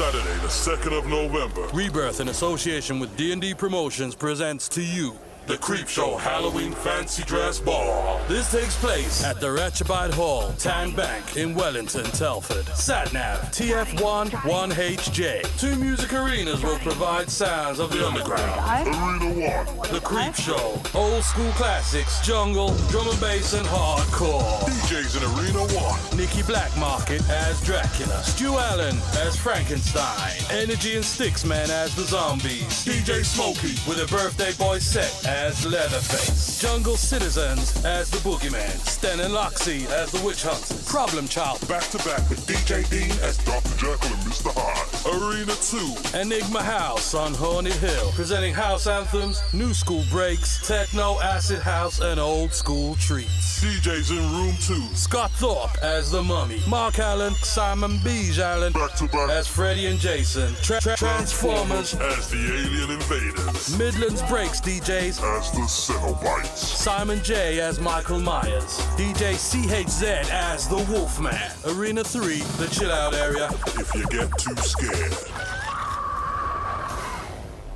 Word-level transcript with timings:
Saturday, 0.00 0.34
the 0.40 0.48
2nd 0.48 0.98
of 0.98 1.06
November, 1.08 1.68
Rebirth 1.74 2.20
in 2.20 2.28
association 2.28 2.98
with 2.98 3.14
D&D 3.18 3.52
Promotions 3.52 4.14
presents 4.14 4.66
to 4.70 4.82
you 4.82 5.14
the 5.50 5.58
Creep 5.58 5.88
Show 5.88 6.16
Halloween 6.16 6.72
Fancy 6.72 7.24
Dress 7.24 7.58
Ball. 7.58 8.20
This 8.28 8.52
takes 8.52 8.76
place 8.76 9.24
at 9.24 9.40
the 9.40 9.48
Ratchabite 9.48 10.14
Hall, 10.14 10.52
Tan 10.58 10.94
Bank 10.94 11.36
in 11.36 11.56
Wellington, 11.56 12.04
Telford. 12.04 12.66
Satnav 12.66 13.38
TF1 13.50 14.28
1HJ. 14.30 15.58
Two 15.58 15.74
music 15.76 16.12
arenas 16.12 16.62
will 16.62 16.78
provide 16.78 17.28
sounds 17.28 17.80
of 17.80 17.90
the 17.90 18.06
underground. 18.06 18.86
Arena 18.86 19.66
1. 19.76 19.92
The 19.92 20.00
Creep 20.00 20.36
Show. 20.36 20.80
Old 20.94 21.24
school 21.24 21.50
classics, 21.52 22.24
jungle, 22.24 22.72
drum 22.88 23.08
and 23.08 23.20
bass, 23.20 23.52
and 23.54 23.66
hardcore. 23.66 24.60
DJs 24.68 25.16
in 25.16 25.22
Arena 25.40 25.66
1. 25.74 26.16
Nikki 26.30 26.52
Blackmarket 26.52 27.28
as 27.28 27.60
Dracula. 27.62 28.22
Stu 28.22 28.56
Allen 28.56 28.96
as 29.18 29.36
Frankenstein. 29.36 30.32
Energy 30.50 30.94
and 30.94 31.04
Sticksman 31.04 31.68
as 31.68 31.94
the 31.96 32.04
zombies. 32.04 32.84
DJ 32.84 33.24
Smokey 33.24 33.74
with 33.88 33.98
a 34.00 34.06
birthday 34.14 34.52
boy 34.52 34.78
set 34.78 35.26
as 35.26 35.66
Leatherface. 35.66 36.60
Jungle 36.60 36.96
Citizens 36.96 37.84
as 37.84 38.10
the 38.10 38.18
Boogeyman. 38.18 38.76
Stan 38.86 39.18
and 39.20 39.34
Loxy 39.34 39.86
as 39.90 40.12
the 40.12 40.24
Witch 40.24 40.44
Hunters. 40.44 40.84
Problem 40.86 41.26
Child. 41.26 41.66
Back 41.66 41.84
to 41.90 41.98
back 41.98 42.28
with 42.30 42.46
DJ 42.46 42.88
Dean 42.90 43.10
as 43.22 43.36
Dr. 43.38 43.70
Jekyll 43.70 44.14
and 44.14 44.22
Mr. 44.26 44.52
Hyde. 44.54 44.89
Arena 45.06 45.52
2. 45.54 46.18
Enigma 46.20 46.62
House 46.62 47.14
on 47.14 47.32
Horny 47.32 47.70
Hill. 47.70 48.10
Presenting 48.12 48.52
house 48.52 48.86
anthems, 48.86 49.40
new 49.54 49.72
school 49.72 50.04
breaks, 50.10 50.66
techno, 50.66 51.18
acid 51.20 51.60
house, 51.60 52.00
and 52.00 52.20
old 52.20 52.52
school 52.52 52.96
treats. 52.96 53.60
DJs 53.64 54.10
in 54.10 54.32
room 54.34 54.54
2. 54.60 54.94
Scott 54.94 55.30
Thorpe 55.32 55.76
as 55.82 56.10
the 56.10 56.22
Mummy. 56.22 56.60
Mark 56.68 56.98
Allen, 56.98 57.32
Simon 57.36 57.98
Beige 58.04 58.38
Allen 58.40 58.72
Back 58.74 58.94
to 58.96 59.06
back 59.08 59.30
as 59.30 59.46
Freddy 59.46 59.86
and 59.86 59.98
Jason. 59.98 60.54
Tra- 60.62 60.80
tra- 60.80 60.96
Trans4mers. 60.96 61.98
as 62.00 62.28
the 62.30 62.36
Alien 62.38 62.90
Invaders. 62.90 63.78
Midlands 63.78 64.22
Breaks 64.24 64.60
DJs. 64.60 65.22
As 65.38 65.50
the 65.52 65.60
Cenobites. 65.62 66.56
Simon 66.56 67.22
J 67.22 67.60
as 67.60 67.80
Michael 67.80 68.20
Myers. 68.20 68.78
DJ 68.96 69.34
CHZ 69.34 70.30
as 70.30 70.68
the 70.68 70.76
Wolfman. 70.92 71.34
Arena 71.66 72.04
3, 72.04 72.38
the 72.58 72.68
chill 72.70 72.92
out 72.92 73.14
area. 73.14 73.48
If 73.78 73.94
you 73.94 74.06
get 74.08 74.36
too 74.38 74.54
scared. 74.56 74.90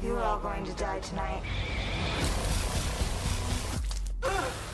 You're 0.02 0.22
all 0.22 0.38
going 0.38 0.64
to 0.64 0.72
die 0.74 1.00
tonight. 1.00 1.42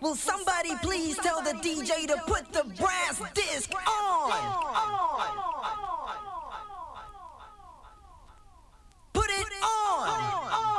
Will 0.00 0.16
somebody 0.16 0.74
please 0.82 1.16
tell 1.16 1.40
the 1.40 1.52
DJ 1.52 2.06
to 2.08 2.16
put 2.26 2.52
the 2.52 2.64
brass 2.78 3.22
disc 3.32 3.72
on? 3.88 4.30
Put 9.14 9.30
it 9.30 9.52
on! 9.62 10.73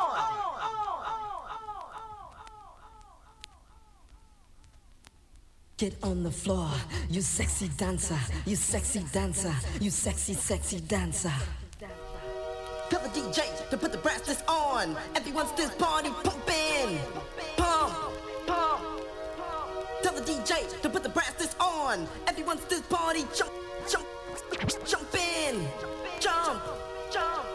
Get 5.77 5.93
on 6.03 6.23
the 6.23 6.31
floor, 6.31 6.69
you 7.09 7.19
sexy 7.19 7.67
dancer, 7.77 8.17
you 8.45 8.55
sexy 8.55 9.03
dancer, 9.11 9.53
you 9.81 9.91
sexy, 9.91 10.33
sexy 10.33 10.79
dancer. 10.79 11.33
Tell 12.89 13.01
the 13.01 13.09
DJ 13.09 13.69
to 13.71 13.77
put 13.77 13.91
the 13.91 13.97
brass 13.97 14.41
on. 14.47 14.95
Everyone's 15.15 15.51
this 15.57 15.75
party 15.75 16.11
pumping. 16.23 16.97
Pump, 17.57 17.93
pump. 18.47 19.01
Tell 20.01 20.13
the 20.13 20.21
DJ 20.21 20.81
to 20.81 20.89
put 20.89 21.03
the 21.03 21.09
brass 21.09 21.53
on. 21.59 22.07
Everyone's 22.25 22.63
this 22.65 22.83
party 22.83 23.25
jump, 23.35 23.51
jump. 23.91 24.05
Jump, 24.85 25.11
jump. 25.11 26.63
Jump 27.11 27.45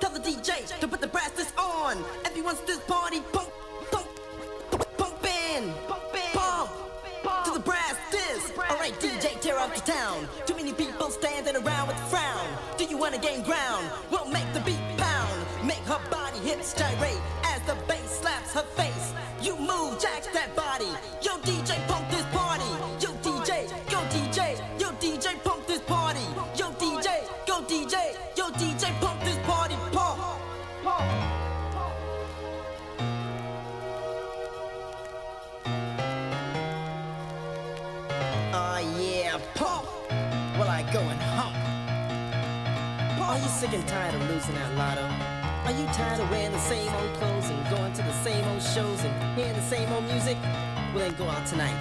Tell 0.00 0.10
the 0.10 0.20
DJ 0.20 0.78
to 0.78 0.86
put 0.86 1.00
the 1.00 1.06
brass 1.06 1.52
on. 1.56 2.04
Everyone's 2.26 2.60
this 2.66 2.80
party 2.80 3.20
The 9.58 9.80
town. 9.80 10.28
Too 10.46 10.54
many 10.54 10.72
people 10.72 11.10
standing 11.10 11.56
around 11.56 11.88
with 11.88 11.96
a 11.96 12.06
frown. 12.06 12.46
Do 12.78 12.84
you 12.84 12.96
wanna 12.96 13.18
gain 13.18 13.42
ground? 13.42 13.90
We'll 14.08 14.30
make 14.30 14.50
the 14.54 14.60
beat 14.60 14.80
pound. 14.96 15.46
Make 15.66 15.84
her 15.84 16.00
body 16.10 16.38
hips 16.38 16.72
gyrate 16.72 17.20
as 17.44 17.60
the 17.62 17.74
bass 17.88 18.20
slaps 18.20 18.54
her 18.54 18.62
face. 18.62 19.12
You 19.42 19.56
move, 19.56 20.00
jack 20.00 20.22
that 20.32 20.54
body. 20.54 20.88
Yo, 21.22 21.32
DJ, 21.42 21.76
pump 21.88 22.07
pump. 39.58 39.84
Well, 40.54 40.70
I 40.70 40.86
go 40.94 41.00
and 41.02 41.20
hump. 41.34 41.54
Are 43.18 43.38
you 43.38 43.48
sick 43.48 43.72
and 43.74 43.86
tired 43.88 44.14
of 44.14 44.22
losing 44.30 44.54
that 44.54 44.70
lotto? 44.78 45.02
Are 45.66 45.74
you 45.74 45.84
tired 45.90 46.20
of 46.20 46.30
wearing 46.30 46.52
the 46.52 46.62
same 46.62 46.88
old 46.94 47.12
clothes 47.18 47.50
and 47.50 47.58
going 47.68 47.92
to 47.94 48.02
the 48.02 48.16
same 48.22 48.44
old 48.54 48.62
shows 48.62 49.02
and 49.02 49.12
hearing 49.36 49.52
the 49.58 49.66
same 49.66 49.90
old 49.92 50.04
music? 50.04 50.38
Well, 50.94 51.02
then 51.02 51.14
go 51.18 51.26
out 51.26 51.44
tonight 51.44 51.74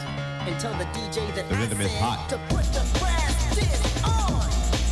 and 0.50 0.60
tell 0.60 0.74
the 0.82 0.90
DJ 0.98 1.22
that 1.36 1.48
The 1.48 1.56
I 1.56 1.62
rhythm 1.62 1.82
is 1.82 1.94
hot. 2.02 2.28
to 2.34 2.38
put 2.50 2.66
the 2.74 2.82
brass 2.98 3.38
disc 3.54 3.86
on. 4.02 4.42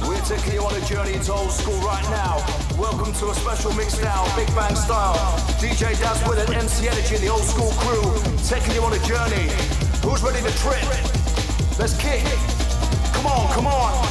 We're 0.07 0.21
taking 0.30 0.54
you 0.54 0.62
on 0.62 0.77
a 0.77 0.86
journey 0.86 1.13
into 1.18 1.33
old 1.33 1.51
school 1.51 1.81
right 1.81 2.06
now. 2.13 2.38
Welcome 2.77 3.13
to 3.18 3.33
a 3.33 3.36
special 3.36 3.74
mix 3.74 4.00
now, 4.00 4.30
Big 4.38 4.48
Bang 4.54 4.75
style. 4.77 5.18
DJ 5.57 5.98
Daz 6.00 6.21
with 6.30 6.38
an 6.38 6.54
MC 6.54 6.88
Energy 6.88 7.15
and 7.18 7.24
the 7.24 7.30
old 7.33 7.44
school 7.44 7.74
crew, 7.81 8.06
taking 8.45 8.77
you 8.77 8.83
on 8.86 8.94
a 8.94 9.01
journey. 9.10 9.50
Who's 10.06 10.21
ready 10.21 10.39
to 10.45 10.54
trip? 10.62 10.86
Let's 11.81 11.98
kick. 11.98 12.24
Come 13.25 13.39
on, 13.39 13.54
come 13.54 13.68
on. 13.68 14.06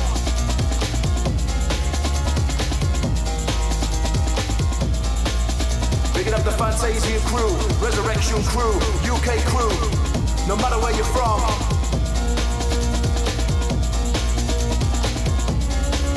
Up 6.34 6.42
the 6.42 6.50
crew, 7.30 7.54
Resurrection 7.78 8.42
crew, 8.42 8.74
UK 9.06 9.38
crew. 9.46 9.70
No 10.48 10.56
matter 10.56 10.80
where 10.82 10.92
you're 10.96 11.04
from, 11.14 11.38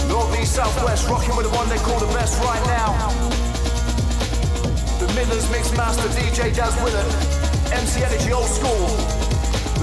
North, 0.10 0.42
East, 0.42 0.56
Southwest, 0.56 1.08
rocking 1.08 1.36
with 1.36 1.46
the 1.46 1.56
one 1.56 1.70
they 1.70 1.78
call 1.78 2.00
the 2.00 2.12
best 2.18 2.42
right 2.42 2.66
now. 2.66 2.98
The 5.00 5.14
Mix 5.52 5.72
Master 5.78 6.10
DJ 6.18 6.52
MC 7.72 8.04
Energy 8.04 8.32
Old 8.34 8.50
School. 8.50 8.88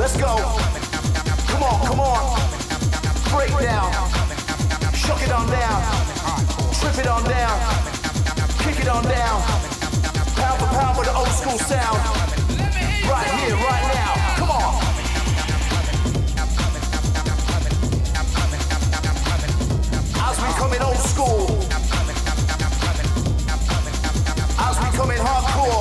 Let's 0.00 0.16
go. 0.16 0.34
Come 1.46 1.62
on, 1.62 1.86
come 1.86 2.00
on. 2.00 2.53
Shock 4.94 5.22
it 5.22 5.32
on 5.32 5.50
down. 5.50 5.82
Trip 6.78 6.98
it 6.98 7.06
on 7.08 7.24
down. 7.24 7.58
Kick 8.58 8.78
it 8.78 8.88
on 8.88 9.02
down. 9.04 9.42
For 10.94 11.04
the 11.04 11.14
old 11.16 11.28
school 11.28 11.58
sound. 11.58 11.98
Right 13.10 13.30
here, 13.40 13.56
right 13.56 13.86
now. 13.94 14.12
Come 14.38 14.50
on. 14.50 14.74
As 20.26 20.36
we 20.40 20.48
old 20.82 21.00
school. 21.12 21.58
As 24.58 24.76
we 24.78 24.88
hardcore. 25.18 25.73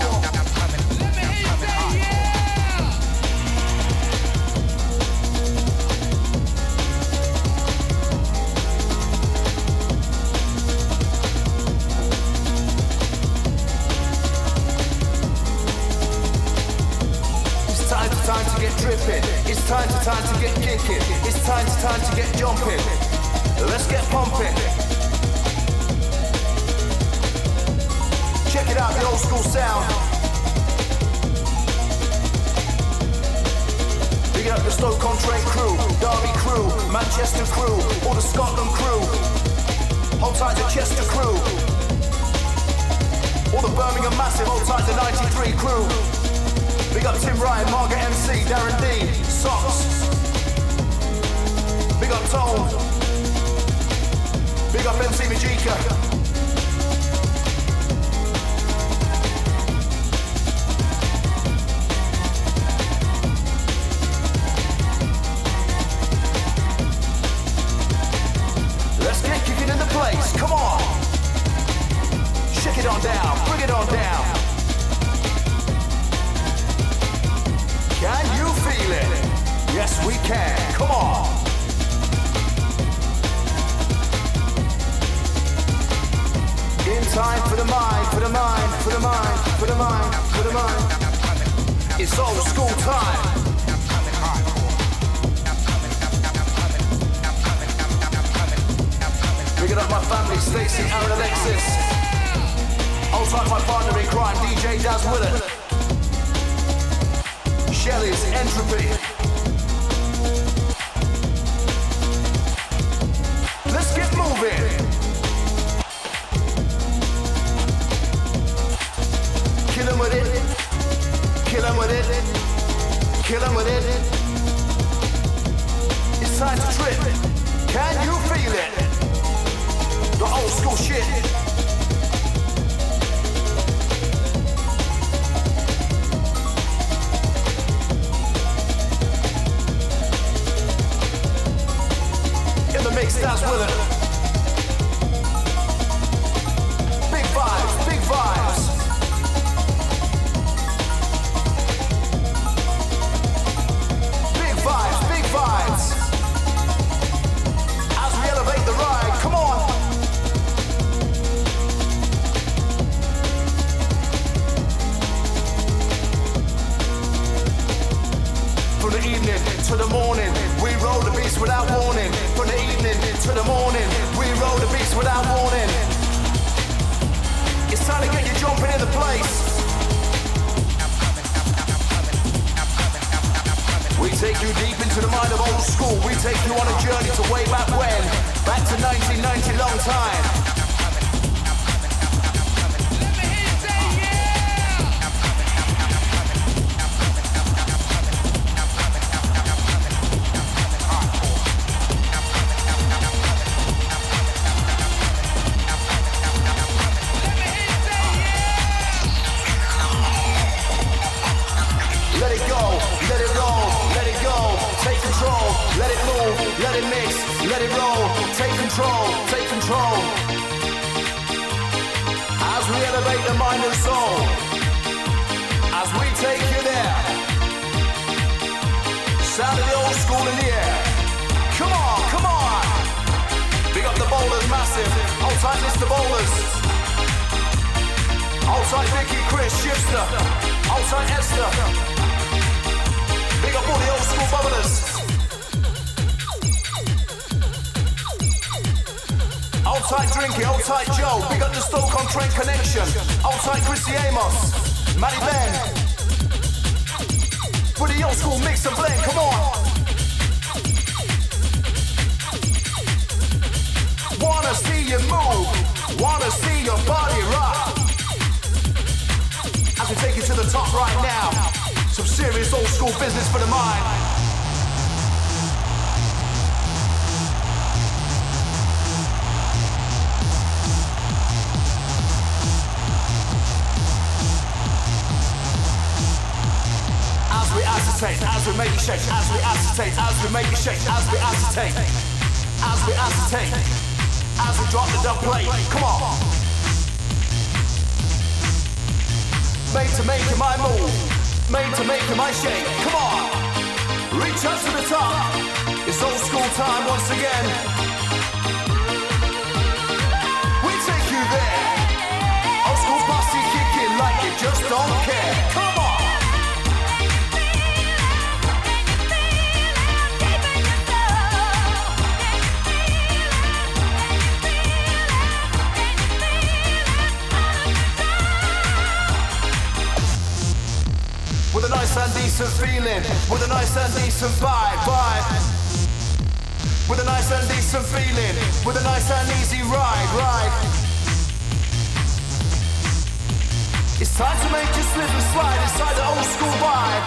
Time 344.14 344.38
to 344.46 344.50
make 344.54 344.70
you 344.78 344.86
slip 344.94 345.10
and 345.10 345.26
slide 345.34 345.58
inside 345.66 345.96
the 345.98 346.06
old 346.06 346.28
school 346.38 346.54
vibe. 346.62 347.06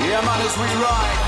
Yeah, 0.00 0.24
man, 0.24 0.40
as 0.40 0.56
we 0.56 0.64
ride. 0.80 1.20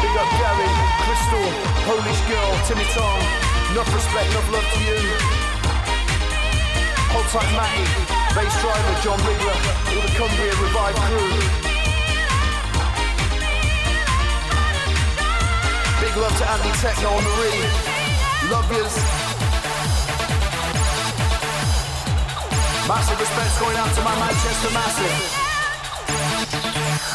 Big 0.00 0.14
up 0.16 0.30
Gary, 0.40 0.72
Crystal, 1.04 1.48
Polish 1.84 2.22
girl, 2.32 2.52
Timmy 2.64 2.88
respect, 3.92 4.32
love 4.48 4.64
to 4.64 4.80
you. 4.88 5.00
Hold 7.12 7.28
tight, 7.28 7.52
Matty, 7.52 7.84
bass 8.32 8.56
driver, 8.64 8.96
John 9.04 9.20
all 9.92 10.00
the 10.00 10.12
Cumbria 10.16 10.54
Revive 10.56 10.96
crew. 11.12 11.28
Big 16.00 16.16
love 16.16 16.36
to 16.40 16.50
Andy 16.56 16.72
Techno 16.80 17.08
on 17.10 17.22
the 17.22 17.34
read. 17.36 17.91
Love 18.50 18.70
yous. 18.72 18.96
Massive 22.88 23.20
respects 23.20 23.58
going 23.60 23.76
out 23.76 23.94
to 23.94 24.00
my 24.02 24.14
Manchester 24.18 24.70
Massive. 24.74 25.42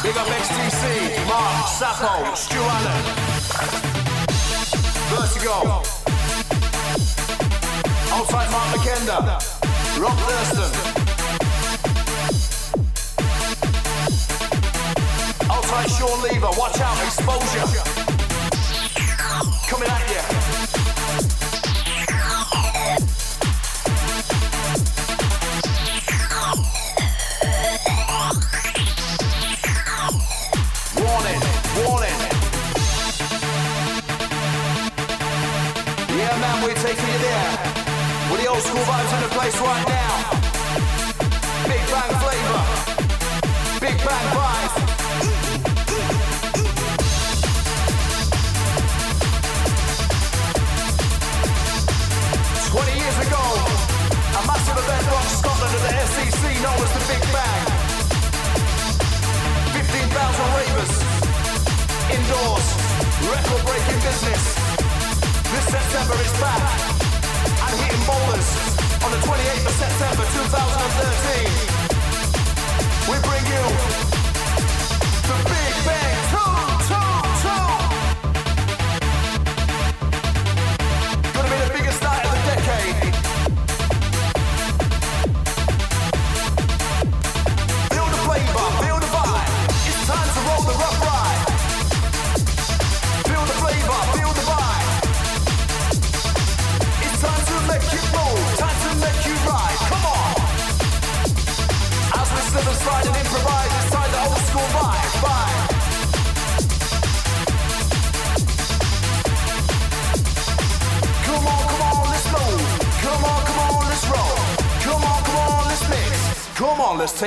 Big 0.02 0.16
up 0.16 0.26
XTC, 0.26 1.26
Mark, 1.26 1.68
Sappho, 1.68 2.34
Stu 2.34 2.56
Allen. 2.58 3.02
Vertigo. 5.10 5.82
Outside 8.12 8.50
Mark 8.50 8.68
McKenda. 8.74 9.16
Rob 10.00 10.18
Thurston. 10.26 10.72
Outside 15.50 15.90
Sean 15.90 16.22
Lever. 16.22 16.52
Watch 16.58 16.80
out, 16.80 16.96
exposure. 17.04 17.66
Coming 19.68 19.88
at 19.88 20.10
you. 20.10 20.87
this 39.50 39.60
right 39.60 39.88
now. 39.88 40.12
Big 41.72 41.82
Bang 41.88 42.12
Flavor, 42.20 42.62
Big 43.80 43.96
Bang 44.04 44.26
Vibes. 44.36 44.74
Twenty 52.68 52.94
years 53.00 53.18
ago, 53.24 53.44
a 54.36 54.42
massive 54.44 54.76
event 54.82 55.04
rocked 55.12 55.32
Scotland 55.40 55.74
at 55.76 55.82
the 55.86 55.92
SEC 56.12 56.42
known 56.64 56.80
as 56.84 56.92
the 56.96 57.02
Big 57.08 57.24
Bang. 57.32 57.64
Fifteen 59.76 60.08
thousand 60.16 60.48
ravers 60.58 60.92
indoors, 62.16 62.66
record-breaking 63.32 64.00
business. 64.08 64.42
This 65.52 65.64
September 65.72 66.16
is 66.20 66.32
back. 66.38 66.87
28th 69.28 69.66
of 69.66 69.72
September 69.72 70.24
2013, 70.24 71.44
we 73.10 73.16
bring 73.28 73.44
you 73.44 73.64
the 75.28 75.36
Big 75.44 75.74
Bang 75.84 76.16
2. 76.54 76.57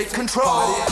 take 0.04 0.14
control. 0.14 0.91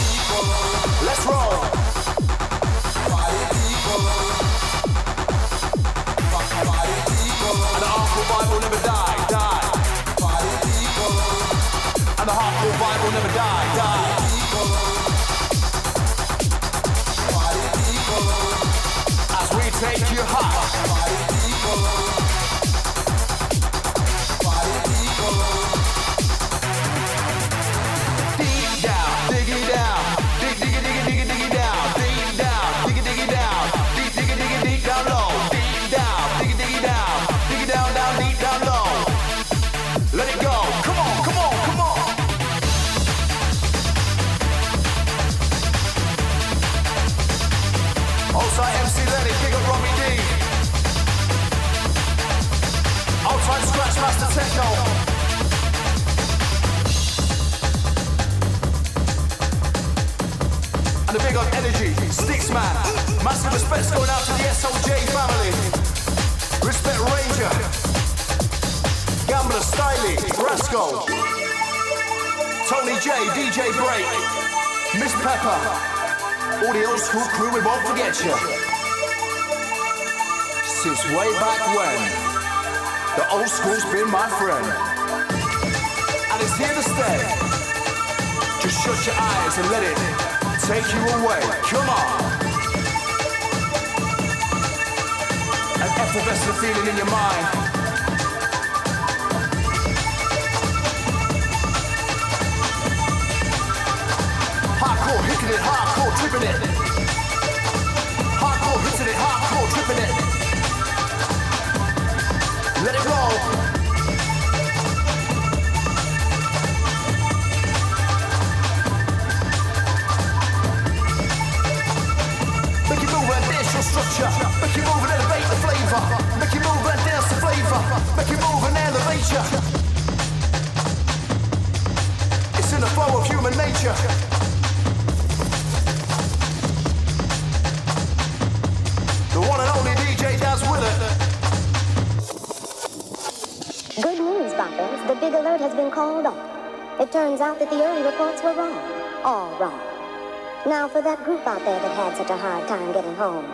for 150.92 151.02
that 151.04 151.24
group 151.24 151.46
out 151.46 151.64
there 151.66 151.80
that 151.80 151.96
had 151.96 152.18
such 152.18 152.30
a 152.32 152.38
hard 152.38 152.68
time 152.68 152.92
getting 152.94 153.16
home. 153.16 153.46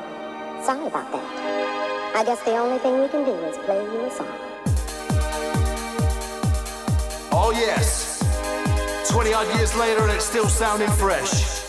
Sorry 0.64 0.88
about 0.88 1.12
that. 1.12 2.16
I 2.16 2.24
guess 2.24 2.42
the 2.44 2.56
only 2.56 2.78
thing 2.80 3.02
we 3.02 3.10
can 3.10 3.26
do 3.26 3.34
is 3.46 3.58
play 3.66 3.84
you 3.84 4.06
a 4.06 4.12
song. 4.12 4.28
Oh, 7.32 7.52
yes. 7.54 8.24
20 9.12 9.34
odd 9.34 9.54
years 9.56 9.76
later, 9.76 10.04
and 10.04 10.12
it's 10.12 10.26
still 10.26 10.48
sounding 10.48 10.90
fresh. 10.92 11.66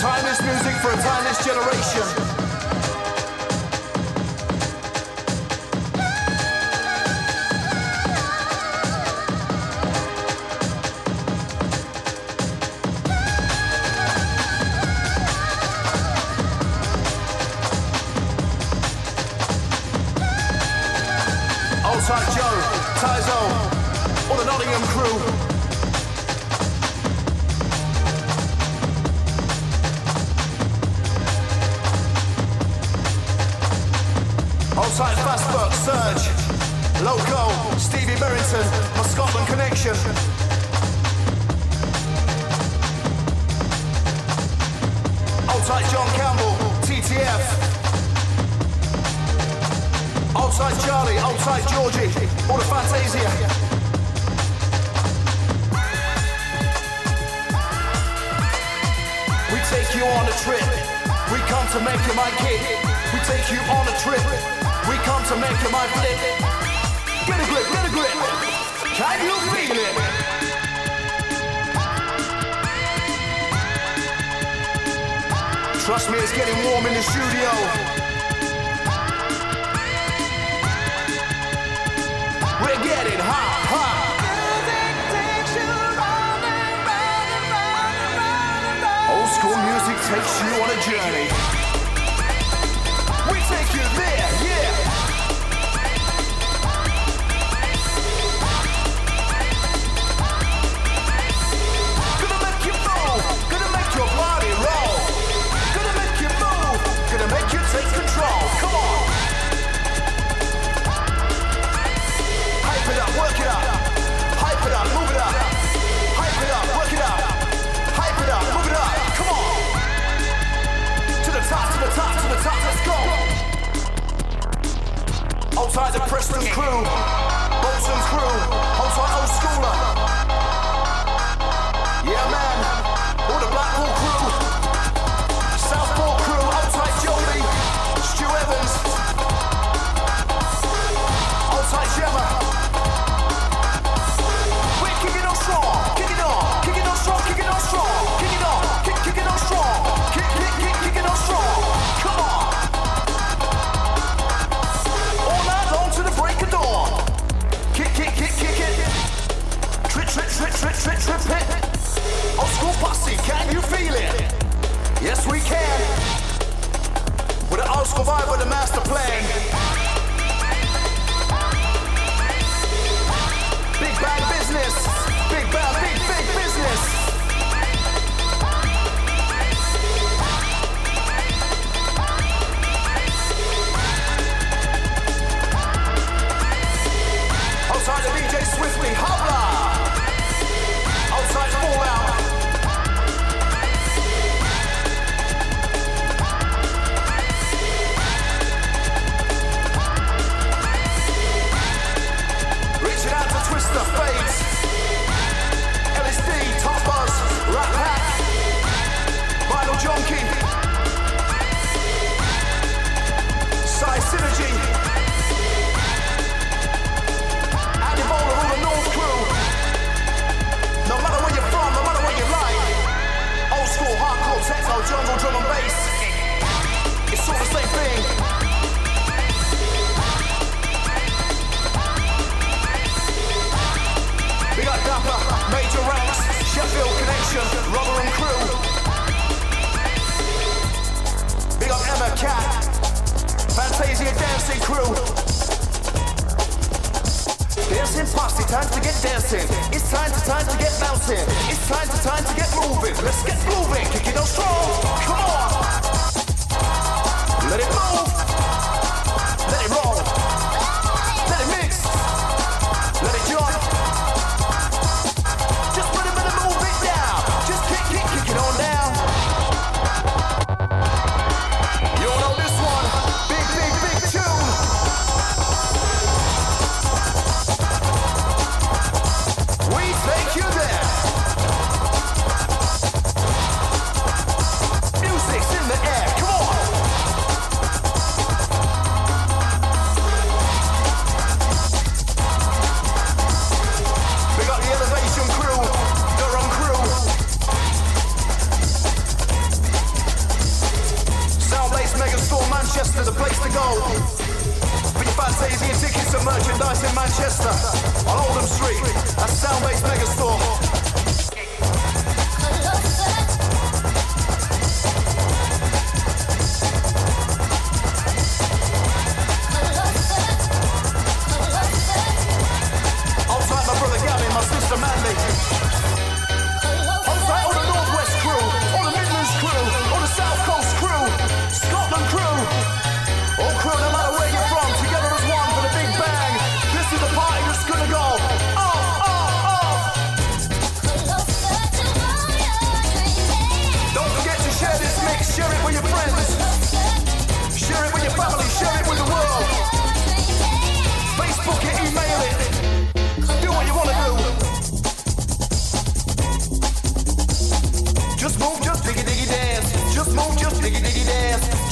Timeless 0.00 0.42
music 0.42 0.74
for 0.82 0.90
a 0.90 1.00
timeless 1.00 1.44
generation. 1.44 2.39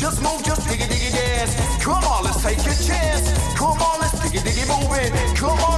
Club 0.08 0.48
Come 5.36 5.58
crew 5.58 5.77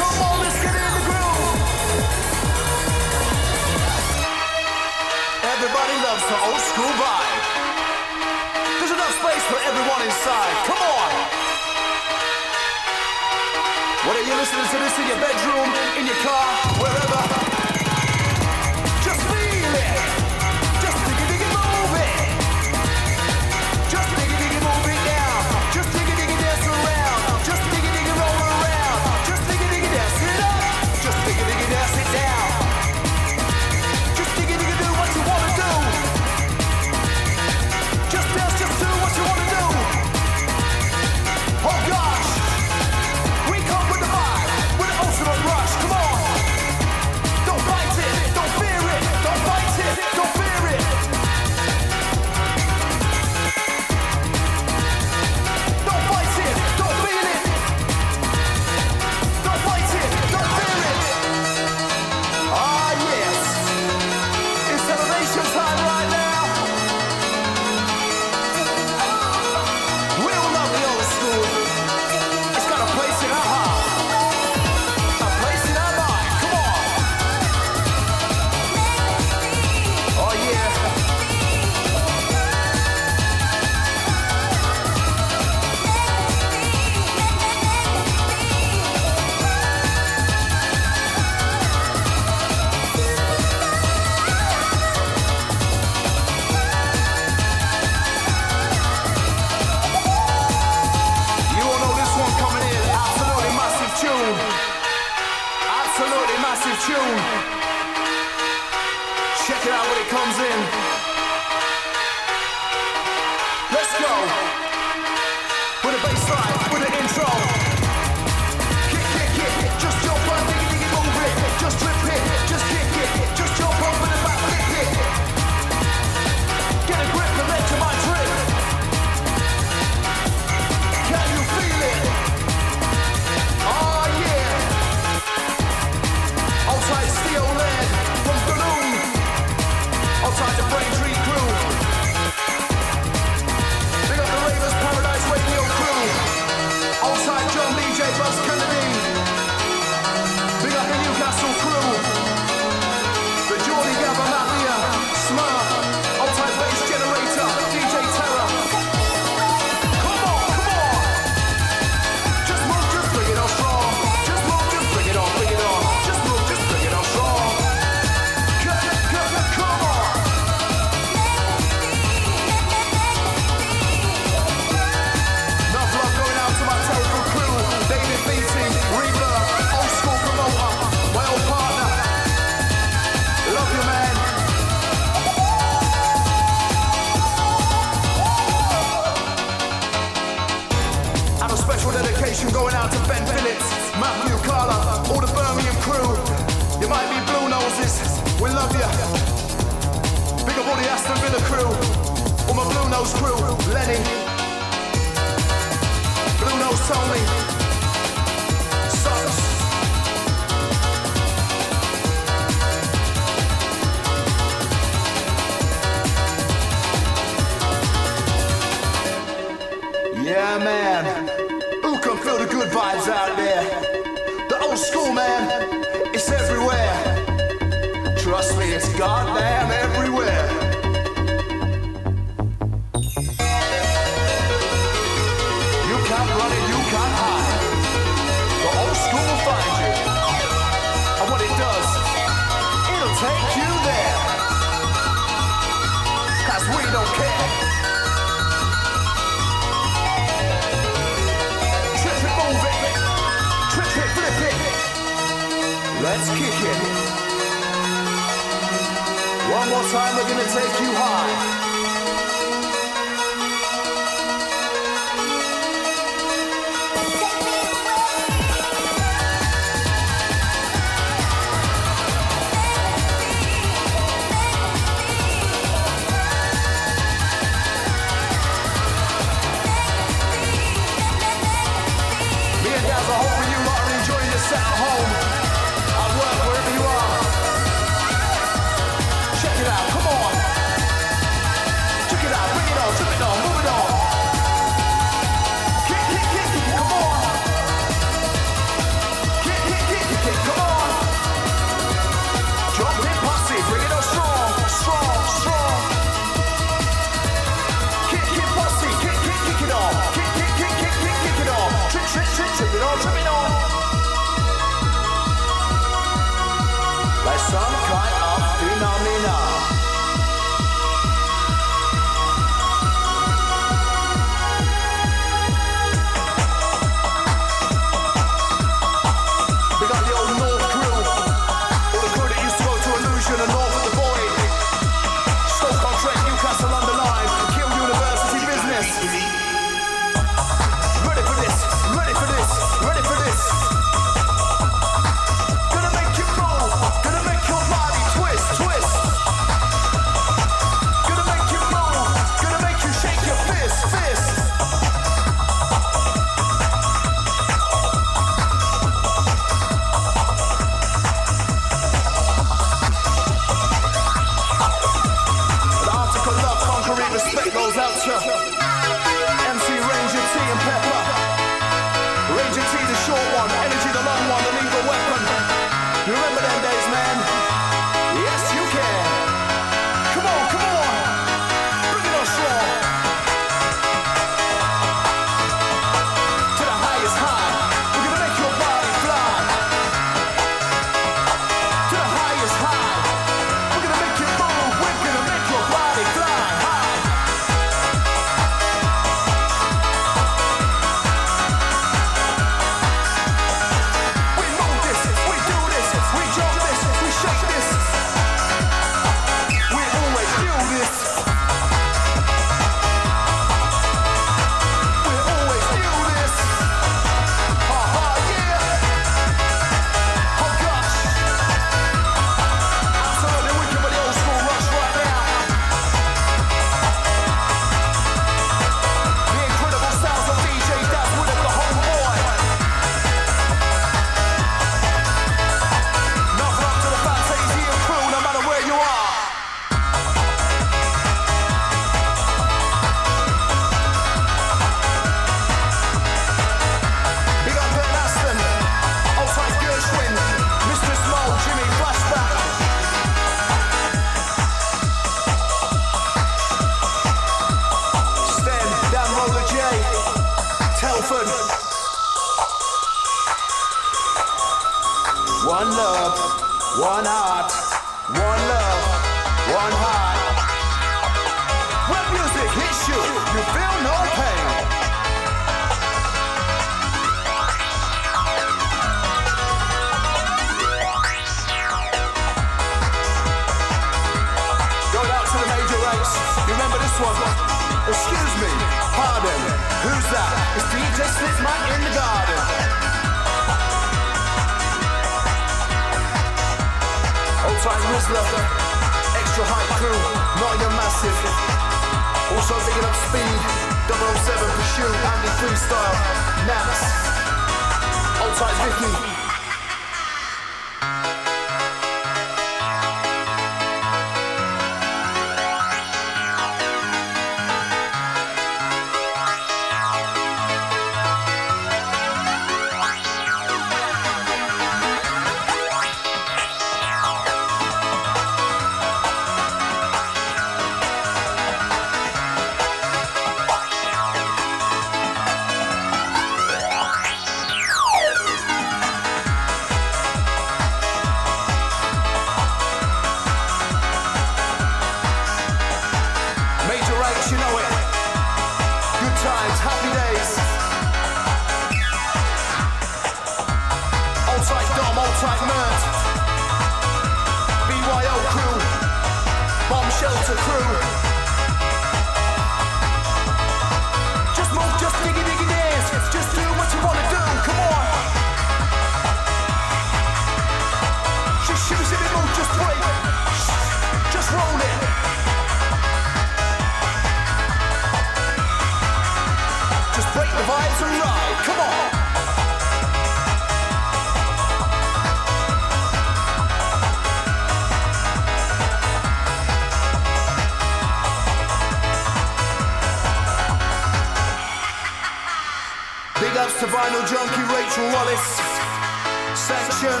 Sanction, 599.50 600.00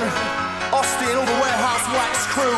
Austin, 0.70 1.10
all 1.18 1.26
the 1.26 1.38
Warehouse 1.42 1.86
Wax 1.90 2.24
crew. 2.30 2.54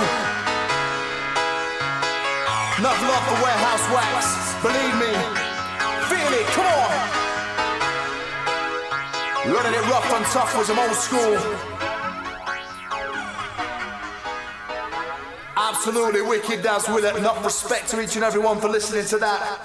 Enough 2.79 3.01
love 3.09 3.25
for 3.29 3.39
Warehouse 3.41 3.87
Wax, 3.97 4.53
believe 4.61 4.97
me. 5.01 5.13
Feel 6.13 6.33
it, 6.37 6.47
come 6.53 6.67
on. 6.67 6.93
Running 9.55 9.73
it 9.73 9.85
rough 9.89 10.13
and 10.13 10.27
tough 10.27 10.55
was 10.55 10.67
some 10.67 10.79
old 10.79 10.93
school. 10.93 11.39
Absolutely 15.57 16.21
wicked, 16.21 16.63
Daz 16.63 16.89
with 16.89 17.07
it. 17.07 17.17
Enough 17.17 17.43
respect 17.43 17.89
to 17.89 18.03
each 18.03 18.17
and 18.17 18.25
everyone 18.25 18.61
for 18.61 18.69
listening 18.69 19.07
to 19.07 19.19
that. 19.19 19.61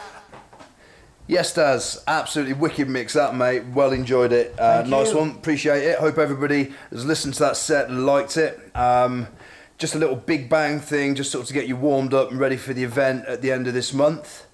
Yes, 1.30 1.53
Daz, 1.53 2.01
absolutely 2.07 2.53
wicked 2.53 2.88
mix 2.88 3.13
that, 3.13 3.36
mate. 3.36 3.65
Well 3.73 3.91
enjoyed 3.91 4.32
it. 4.32 4.57
Uh, 4.57 4.84
nice 4.88 5.11
you. 5.11 5.17
one. 5.17 5.32
Appreciate 5.32 5.84
it. 5.84 5.99
Hope 5.99 6.17
everybody 6.17 6.73
has 6.89 7.05
listened 7.05 7.34
to 7.36 7.39
that 7.41 7.57
set 7.57 7.89
and 7.89 8.05
liked 8.05 8.38
it. 8.38 8.57
Um, 8.73 9.28
just 9.78 9.93
a 9.93 9.99
little 9.99 10.15
big 10.15 10.49
bang 10.49 10.80
thing, 10.80 11.15
just 11.15 11.32
sort 11.32 11.41
of 11.41 11.47
to 11.49 11.53
get 11.53 11.67
you 11.67 11.75
warmed 11.75 12.13
up 12.13 12.32
and 12.32 12.39
ready 12.39 12.55
for 12.55 12.73
the 12.73 12.84
event 12.84 13.25
at 13.25 13.41
the 13.41 13.51
end 13.51 13.67
of 13.67 13.73
this 13.73 13.93
month. 13.93 14.47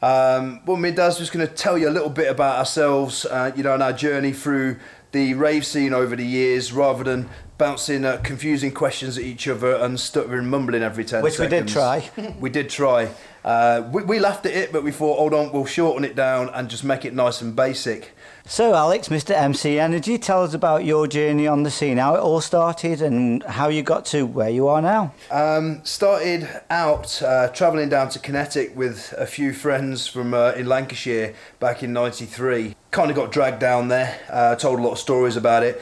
Um, 0.00 0.60
well, 0.64 0.76
me 0.76 0.90
and 0.90 0.96
Daz 0.96 1.18
just 1.18 1.32
going 1.32 1.46
to 1.46 1.52
tell 1.52 1.76
you 1.76 1.88
a 1.88 1.90
little 1.90 2.10
bit 2.10 2.30
about 2.30 2.58
ourselves, 2.58 3.24
uh, 3.26 3.50
you 3.56 3.64
know, 3.64 3.74
and 3.74 3.82
our 3.82 3.92
journey 3.92 4.32
through 4.32 4.76
the 5.12 5.34
rave 5.34 5.66
scene 5.66 5.92
over 5.92 6.14
the 6.14 6.24
years, 6.26 6.72
rather 6.72 7.02
than 7.02 7.28
bouncing 7.58 8.04
uh, 8.04 8.20
confusing 8.22 8.70
questions 8.70 9.16
at 9.16 9.24
each 9.24 9.48
other 9.48 9.74
and 9.74 9.98
stuttering, 9.98 10.48
mumbling 10.48 10.82
every 10.82 11.04
ten 11.04 11.22
Which 11.22 11.38
we 11.38 11.48
did 11.48 11.66
try. 11.66 12.10
we 12.38 12.50
did 12.50 12.70
try. 12.70 13.10
Uh, 13.46 13.88
we, 13.92 14.02
we 14.02 14.18
laughed 14.18 14.44
at 14.44 14.52
it, 14.52 14.72
but 14.72 14.82
we 14.82 14.90
thought, 14.90 15.18
hold 15.18 15.32
on, 15.32 15.52
we'll 15.52 15.64
shorten 15.64 16.04
it 16.04 16.16
down 16.16 16.50
and 16.52 16.68
just 16.68 16.82
make 16.82 17.04
it 17.04 17.14
nice 17.14 17.40
and 17.40 17.54
basic. 17.54 18.10
So, 18.44 18.74
Alex, 18.74 19.08
Mr. 19.08 19.36
MC 19.36 19.78
Energy, 19.78 20.18
tell 20.18 20.42
us 20.42 20.52
about 20.52 20.84
your 20.84 21.06
journey 21.06 21.46
on 21.46 21.62
the 21.62 21.70
scene, 21.70 21.98
how 21.98 22.16
it 22.16 22.20
all 22.20 22.40
started, 22.40 23.00
and 23.02 23.44
how 23.44 23.68
you 23.68 23.84
got 23.84 24.04
to 24.06 24.26
where 24.26 24.50
you 24.50 24.66
are 24.66 24.82
now. 24.82 25.12
Um, 25.30 25.80
started 25.84 26.48
out 26.70 27.22
uh, 27.22 27.48
travelling 27.48 27.88
down 27.88 28.08
to 28.10 28.18
Kinetic 28.18 28.76
with 28.76 29.14
a 29.16 29.26
few 29.26 29.52
friends 29.52 30.08
from 30.08 30.34
uh, 30.34 30.52
in 30.52 30.66
Lancashire 30.66 31.34
back 31.60 31.84
in 31.84 31.92
'93. 31.92 32.74
Kind 32.90 33.10
of 33.10 33.16
got 33.16 33.30
dragged 33.30 33.60
down 33.60 33.88
there. 33.88 34.18
Uh, 34.28 34.56
told 34.56 34.80
a 34.80 34.82
lot 34.82 34.92
of 34.92 34.98
stories 34.98 35.36
about 35.36 35.62
it. 35.62 35.80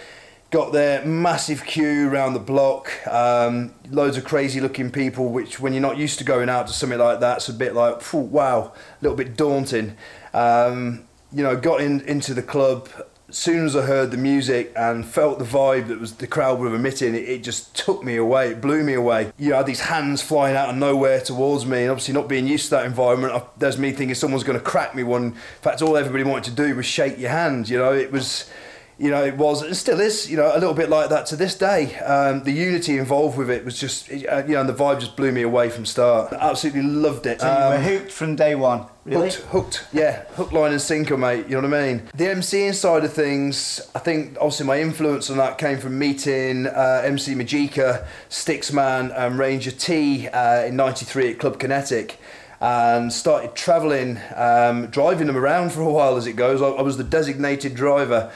Got 0.55 0.73
there, 0.73 1.05
massive 1.05 1.65
queue 1.65 2.09
around 2.09 2.35
the 2.35 2.39
block, 2.39 2.89
um, 3.09 3.75
loads 3.91 4.17
of 4.17 4.23
crazy 4.23 4.61
looking 4.61 4.89
people. 4.89 5.31
Which, 5.31 5.59
when 5.59 5.73
you're 5.73 5.83
not 5.83 5.97
used 5.97 6.19
to 6.21 6.25
going 6.25 6.49
out 6.49 6.69
to 6.69 6.73
something 6.73 6.97
like 6.97 7.19
that, 7.19 7.39
it's 7.39 7.49
a 7.49 7.53
bit 7.53 7.75
like, 7.75 8.01
wow, 8.13 8.73
a 8.73 8.73
little 9.03 9.17
bit 9.17 9.37
daunting. 9.37 9.97
Um, 10.33 11.09
you 11.33 11.43
know, 11.43 11.57
got 11.57 11.81
in 11.81 12.03
into 12.03 12.35
the 12.35 12.43
club. 12.43 12.89
As 13.29 13.37
soon 13.37 13.67
as 13.67 13.75
I 13.75 13.83
heard 13.83 14.13
the 14.13 14.17
music 14.17 14.73
and 14.77 15.05
felt 15.05 15.41
the 15.41 15.45
vibe 15.45 15.89
that 15.89 15.99
was 15.99 16.15
the 16.15 16.29
crowd 16.29 16.61
were 16.61 16.73
emitting, 16.73 17.17
it, 17.17 17.29
it 17.29 17.43
just 17.43 17.75
took 17.75 18.05
me 18.05 18.15
away. 18.15 18.51
It 18.51 18.61
blew 18.61 18.85
me 18.85 18.95
away. 18.95 19.33
You 19.37 19.49
know, 19.49 19.55
I 19.57 19.59
had 19.59 19.67
these 19.67 19.81
hands 19.81 20.23
flying 20.23 20.55
out 20.55 20.69
of 20.69 20.77
nowhere 20.77 21.21
towards 21.21 21.67
me, 21.67 21.83
and 21.83 21.91
obviously 21.91 22.15
not 22.15 22.29
being 22.29 22.47
used 22.47 22.67
to 22.67 22.71
that 22.77 22.87
environment, 22.87 23.33
I, 23.33 23.43
there's 23.59 23.77
me 23.77 23.91
thinking 23.91 24.15
someone's 24.15 24.45
going 24.45 24.61
to 24.61 24.65
crack 24.65 24.95
me. 24.95 25.03
One, 25.03 25.25
in 25.25 25.33
fact, 25.63 25.83
all 25.83 25.97
everybody 25.97 26.23
wanted 26.23 26.45
to 26.45 26.53
do 26.53 26.77
was 26.77 26.87
shake 26.87 27.19
your 27.19 27.31
hand. 27.31 27.69
You 27.69 27.79
know, 27.79 27.93
it 27.93 28.13
was 28.13 28.49
you 28.99 29.11
know, 29.11 29.25
it 29.25 29.37
was, 29.37 29.63
and 29.63 29.77
still 29.77 29.99
is, 30.01 30.31
you 30.31 30.37
know, 30.37 30.53
a 30.53 30.59
little 30.59 30.73
bit 30.75 30.89
like 30.89 31.09
that 31.11 31.27
to 31.27 31.37
this 31.37 31.57
day. 31.57 31.97
Um, 31.97 32.45
the 32.45 32.53
unity 32.53 32.97
involved 32.97 33.37
with 33.37 33.51
it 33.51 33.65
was 33.65 33.79
just, 33.79 34.09
uh, 34.11 34.15
you 34.47 34.55
know, 34.55 34.61
and 34.61 34.69
the 34.69 34.73
vibe 34.75 35.01
just 35.01 35.17
blew 35.17 35.33
me 35.33 35.43
away 35.43 35.69
from 35.69 35.85
start. 35.85 36.33
Absolutely 36.33 36.83
loved 36.83 37.27
it. 37.27 37.41
So 37.41 37.47
you 37.49 37.53
were 37.71 37.75
Um, 37.77 37.83
hooked 37.83 38.13
from 38.13 38.37
day 38.37 38.55
one, 38.55 38.87
really? 39.05 39.31
Hooked, 39.31 39.47
hooked, 39.51 39.85
yeah, 39.93 40.23
hook, 40.37 40.53
line, 40.53 40.71
and 40.71 40.81
sinker, 40.81 41.17
mate. 41.17 41.47
You 41.49 41.61
know 41.61 41.69
what 41.69 41.77
I 41.79 41.87
mean? 41.87 42.03
The 42.15 42.27
MCing 42.27 42.73
side 42.75 43.05
of 43.05 43.13
things, 43.13 43.81
I 43.97 43.99
think 43.99 44.37
obviously 44.41 44.67
my 44.67 44.81
influence 44.81 45.29
on 45.29 45.39
that 45.39 45.59
came 45.59 45.79
from 45.79 45.99
meeting 45.99 46.67
uh, 46.69 47.03
MC 47.05 47.35
Majika, 47.35 48.05
Sticksman, 48.31 49.13
and 49.17 49.39
Ranger 49.39 49.71
T 49.73 50.29
uh, 50.29 50.67
in 50.67 50.77
'93 50.77 51.33
at 51.33 51.39
Club 51.41 51.59
Kinetic. 51.59 52.17
And 52.61 53.13
started 53.13 53.55
travelling, 53.55 54.19
um, 54.37 54.87
driving 54.87 55.27
them 55.27 55.37
around 55.37 55.73
for 55.73 55.83
a 55.83 55.91
while 55.91 56.17
as 56.17 56.27
it 56.27 56.33
goes. 56.35 56.63
I, 56.63 56.69
I 56.69 56.83
was 56.83 56.97
the 56.97 57.05
designated 57.05 57.75
driver. 57.75 58.31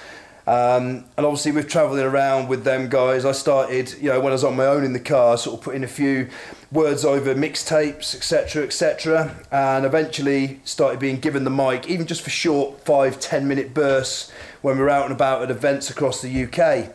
Um, 0.49 1.05
and 1.19 1.27
obviously, 1.27 1.53
with 1.53 1.69
travelling 1.69 2.07
around 2.07 2.49
with 2.49 2.65
them 2.65 2.89
guys, 2.89 3.27
I 3.27 3.33
started, 3.33 3.93
you 4.01 4.09
know, 4.09 4.19
when 4.19 4.33
I 4.33 4.35
was 4.35 4.45
on 4.45 4.57
my 4.57 4.65
own 4.65 4.83
in 4.83 4.95
the 4.95 5.01
car, 5.01 5.37
sort 5.37 5.59
of 5.59 5.63
putting 5.63 5.85
a 5.85 5.89
few 5.89 6.31
words 6.73 7.05
over 7.05 7.35
mixtapes, 7.35 8.15
etc., 8.15 8.65
etc., 8.65 9.37
and 9.53 9.85
eventually 9.85 10.61
started 10.65 11.01
being 11.01 11.21
given 11.21 11.45
the 11.45 11.51
mic, 11.51 11.87
even 11.87 12.07
just 12.07 12.23
for 12.23 12.31
short 12.31 12.81
five, 12.87 13.21
ten 13.21 13.47
minute 13.47 13.75
bursts 13.75 14.33
when 14.63 14.79
we're 14.79 14.89
out 14.89 15.05
and 15.05 15.13
about 15.13 15.43
at 15.43 15.51
events 15.51 15.91
across 15.91 16.23
the 16.23 16.45
UK. 16.45 16.95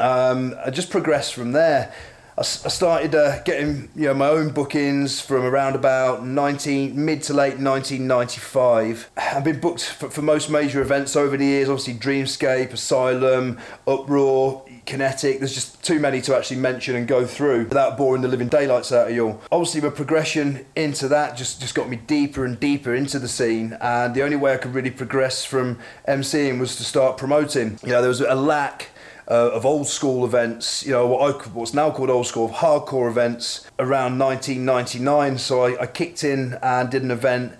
Um, 0.00 0.56
I 0.66 0.70
just 0.70 0.90
progressed 0.90 1.32
from 1.32 1.52
there. 1.52 1.94
I, 2.36 2.42
started 2.42 3.14
uh, 3.14 3.42
getting 3.44 3.90
you 3.94 4.06
know 4.06 4.14
my 4.14 4.28
own 4.28 4.50
bookings 4.50 5.20
from 5.20 5.44
around 5.44 5.76
about 5.76 6.26
19 6.26 7.04
mid 7.04 7.22
to 7.24 7.32
late 7.32 7.60
1995. 7.60 9.10
I've 9.16 9.44
been 9.44 9.60
booked 9.60 9.84
for, 9.84 10.10
for 10.10 10.20
most 10.20 10.50
major 10.50 10.82
events 10.82 11.14
over 11.14 11.36
the 11.36 11.44
years. 11.44 11.68
Obviously, 11.68 11.94
Dreamscape, 11.94 12.72
Asylum, 12.72 13.58
Uproar, 13.86 14.64
Kinetic. 14.84 15.38
There's 15.38 15.54
just 15.54 15.80
too 15.84 16.00
many 16.00 16.20
to 16.22 16.36
actually 16.36 16.58
mention 16.58 16.96
and 16.96 17.06
go 17.06 17.24
through 17.24 17.66
without 17.66 17.96
boring 17.96 18.22
the 18.22 18.28
living 18.28 18.48
daylights 18.48 18.90
out 18.90 19.10
of 19.10 19.14
you. 19.14 19.38
Obviously, 19.52 19.80
my 19.80 19.90
progression 19.90 20.66
into 20.74 21.06
that 21.08 21.36
just 21.36 21.60
just 21.60 21.76
got 21.76 21.88
me 21.88 21.96
deeper 21.96 22.44
and 22.44 22.58
deeper 22.58 22.96
into 22.96 23.20
the 23.20 23.28
scene, 23.28 23.78
and 23.80 24.12
the 24.12 24.24
only 24.24 24.36
way 24.36 24.54
I 24.54 24.56
could 24.56 24.74
really 24.74 24.90
progress 24.90 25.44
from 25.44 25.78
MCing 26.08 26.58
was 26.58 26.74
to 26.76 26.84
start 26.84 27.16
promoting. 27.16 27.78
You 27.84 27.90
know, 27.90 28.00
there 28.00 28.08
was 28.08 28.20
a 28.20 28.34
lack 28.34 28.90
uh, 29.28 29.50
of 29.52 29.64
old 29.64 29.86
school 29.86 30.24
events, 30.24 30.84
you 30.84 30.92
know, 30.92 31.06
what 31.06 31.34
I, 31.34 31.48
what's 31.48 31.74
now 31.74 31.90
called 31.90 32.10
old 32.10 32.26
school, 32.26 32.48
hardcore 32.48 33.08
events 33.08 33.66
around 33.78 34.18
1999. 34.18 35.38
So 35.38 35.64
I, 35.64 35.82
I 35.82 35.86
kicked 35.86 36.24
in 36.24 36.58
and 36.62 36.90
did 36.90 37.02
an 37.02 37.10
event 37.10 37.54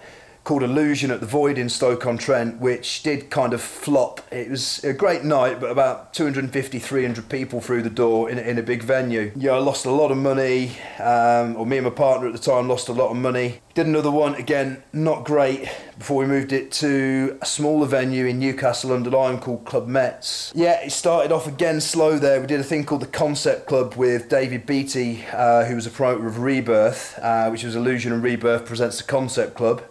called 0.45 0.63
Illusion 0.63 1.11
at 1.11 1.21
the 1.21 1.27
Void 1.27 1.57
in 1.57 1.71
Stoke-on-Trent, 1.71 2.61
which 2.61 3.03
did 3.03 3.31
kind 3.31 3.55
of 3.55 3.63
flop. 3.63 4.21
It 4.31 4.51
was 4.51 4.85
a 4.85 4.93
great 4.93 5.25
night, 5.25 5.59
but 5.59 5.71
about 5.71 6.13
250, 6.13 6.79
300 6.79 7.31
people 7.31 7.63
through 7.63 7.83
the 7.83 7.91
door 7.91 8.29
in, 8.29 8.39
in 8.39 8.59
a 8.59 8.63
big 8.63 8.83
venue. 8.83 9.33
Yeah, 9.35 9.53
I 9.53 9.59
lost 9.59 9.87
a 9.87 9.91
lot 9.91 10.13
of 10.13 10.19
money, 10.19 10.77
um, 10.99 11.57
or 11.57 11.65
me 11.65 11.79
and 11.79 11.87
my 11.87 11.91
partner 11.91 12.27
at 12.27 12.35
the 12.35 12.39
time 12.39 12.69
lost 12.69 12.89
a 12.89 12.93
lot 12.93 13.11
of 13.11 13.17
money. 13.17 13.63
Did 13.73 13.87
another 13.87 14.11
one, 14.11 14.35
again, 14.35 14.85
not 14.93 15.25
great, 15.25 15.69
before 15.99 16.19
we 16.19 16.27
moved 16.27 16.53
it 16.53 16.71
to 16.73 17.39
a 17.41 17.47
smaller 17.47 17.87
venue 17.87 18.27
in 18.27 18.39
Newcastle 18.39 18.93
under 18.93 19.11
Lyme 19.11 19.41
called 19.41 19.65
Club 19.65 19.89
Mets. 19.89 20.53
Yeah, 20.55 20.85
it 20.85 20.93
started 20.93 21.33
off 21.33 21.47
again 21.47 21.81
slow 21.81 22.19
there. 22.19 22.41
We 22.41 22.47
did 22.47 22.61
a 22.61 22.65
thing 22.65 22.85
called 22.85 23.03
the 23.03 23.07
Concept 23.07 23.67
Club 23.67 23.95
with 23.95 24.29
David 24.29 24.67
Beatty, 24.67 25.25
uh, 25.33 25.65
who 25.65 25.75
was 25.75 25.87
a 25.87 25.91
promoter 25.91 26.27
of 26.27 26.39
Rebirth, 26.41 27.19
uh, 27.21 27.49
which 27.49 27.65
was 27.65 27.75
Illusion 27.75 28.13
and 28.13 28.23
Rebirth 28.23 28.67
presents 28.67 28.99
the 28.99 29.05
Concept 29.05 29.55
Club. 29.55 29.83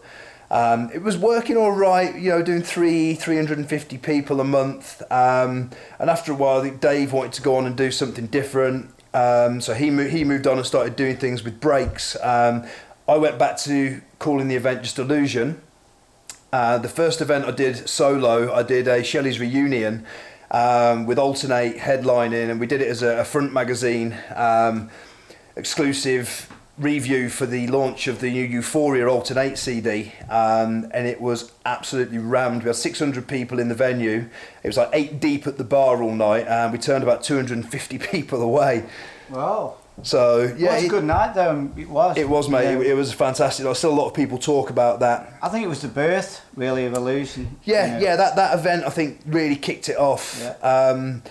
Um, 0.53 0.91
it 0.93 1.01
was 1.01 1.17
working 1.17 1.57
all 1.57 1.71
right, 1.71 2.13
you 2.15 2.29
know, 2.29 2.43
doing 2.43 2.61
three, 2.61 3.15
350 3.15 3.97
people 3.97 4.39
a 4.39 4.43
month. 4.43 5.01
Um, 5.11 5.71
and 5.97 6.11
after 6.11 6.31
a 6.31 6.35
while, 6.35 6.63
Dave 6.69 7.11
wanted 7.11 7.33
to 7.33 7.41
go 7.41 7.55
on 7.55 7.65
and 7.65 7.75
do 7.75 7.89
something 7.89 8.27
different. 8.27 8.91
Um, 9.15 9.61
so 9.61 9.73
he, 9.73 9.89
mo- 9.89 10.07
he 10.07 10.23
moved 10.23 10.45
on 10.45 10.57
and 10.57 10.65
started 10.65 10.95
doing 10.95 11.17
things 11.17 11.43
with 11.43 11.59
breaks. 11.59 12.15
Um, 12.21 12.67
I 13.07 13.17
went 13.17 13.39
back 13.39 13.57
to 13.61 14.01
calling 14.19 14.47
the 14.47 14.55
event 14.55 14.83
just 14.83 14.99
Illusion. 14.99 15.59
Uh, 16.51 16.77
the 16.77 16.87
first 16.87 17.19
event 17.19 17.45
I 17.45 17.51
did 17.51 17.89
solo, 17.89 18.53
I 18.53 18.61
did 18.61 18.87
a 18.87 19.03
Shelley's 19.03 19.39
reunion 19.39 20.05
um, 20.51 21.07
with 21.07 21.17
Altern-8 21.17 21.79
headlining, 21.79 22.51
and 22.51 22.59
we 22.59 22.67
did 22.67 22.79
it 22.79 22.89
as 22.89 23.01
a, 23.01 23.21
a 23.21 23.25
front 23.25 23.53
magazine 23.53 24.15
um, 24.35 24.91
exclusive 25.55 26.47
review 26.77 27.29
for 27.29 27.45
the 27.45 27.67
launch 27.67 28.07
of 28.07 28.19
the 28.19 28.31
new 28.31 28.43
Euphoria 28.43 29.05
Altern-8 29.05 29.57
CD, 29.57 30.11
um, 30.29 30.89
and 30.91 31.07
it 31.07 31.21
was 31.21 31.51
absolutely 31.65 32.17
rammed. 32.17 32.63
We 32.63 32.67
had 32.67 32.75
600 32.75 33.27
people 33.27 33.59
in 33.59 33.69
the 33.69 33.75
venue. 33.75 34.29
It 34.63 34.67
was 34.67 34.77
like 34.77 34.89
eight 34.93 35.19
deep 35.19 35.45
at 35.45 35.57
the 35.57 35.63
bar 35.63 36.01
all 36.01 36.13
night, 36.13 36.47
and 36.47 36.71
we 36.71 36.79
turned 36.79 37.03
about 37.03 37.23
250 37.23 37.97
people 38.11 38.41
away. 38.41 38.85
Wow. 39.29 39.75
So 40.01 40.41
Yeah, 40.41 40.55
yeah, 40.57 40.71
it 40.71 40.75
was 40.75 40.83
a 40.85 40.89
good 40.89 41.03
night 41.03 41.35
though. 41.35 41.69
It 41.77 41.87
was. 41.87 42.17
it 42.17 42.27
was, 42.27 42.49
mate. 42.49 42.63
Yeah. 42.63 42.79
It, 42.79 42.87
it 42.87 42.93
was 42.95 43.13
fantastic. 43.13 43.65
Like, 43.65 43.75
still 43.75 43.93
a 43.93 43.93
lot 43.93 44.07
of 44.07 44.15
people 44.15 44.39
talk 44.39 44.71
about 44.71 45.01
that. 45.01 45.37
I 45.41 45.49
think 45.49 45.63
it 45.63 45.67
was 45.67 45.81
the 45.83 45.87
birth, 45.87 46.41
really, 46.55 46.85
of 46.85 46.93
illusion. 46.93 47.57
Yeah, 47.63 47.85
you 47.85 47.91
know. 47.93 47.99
yeah, 47.99 48.15
that, 48.15 48.35
that 48.35 48.57
event 48.57 48.85
I 48.85 48.89
think 48.89 49.21
really 49.27 49.55
kicked 49.55 49.89
it 49.89 49.97
off. 49.97 50.39
Yeah. 50.41 50.67
Um, 50.67 51.21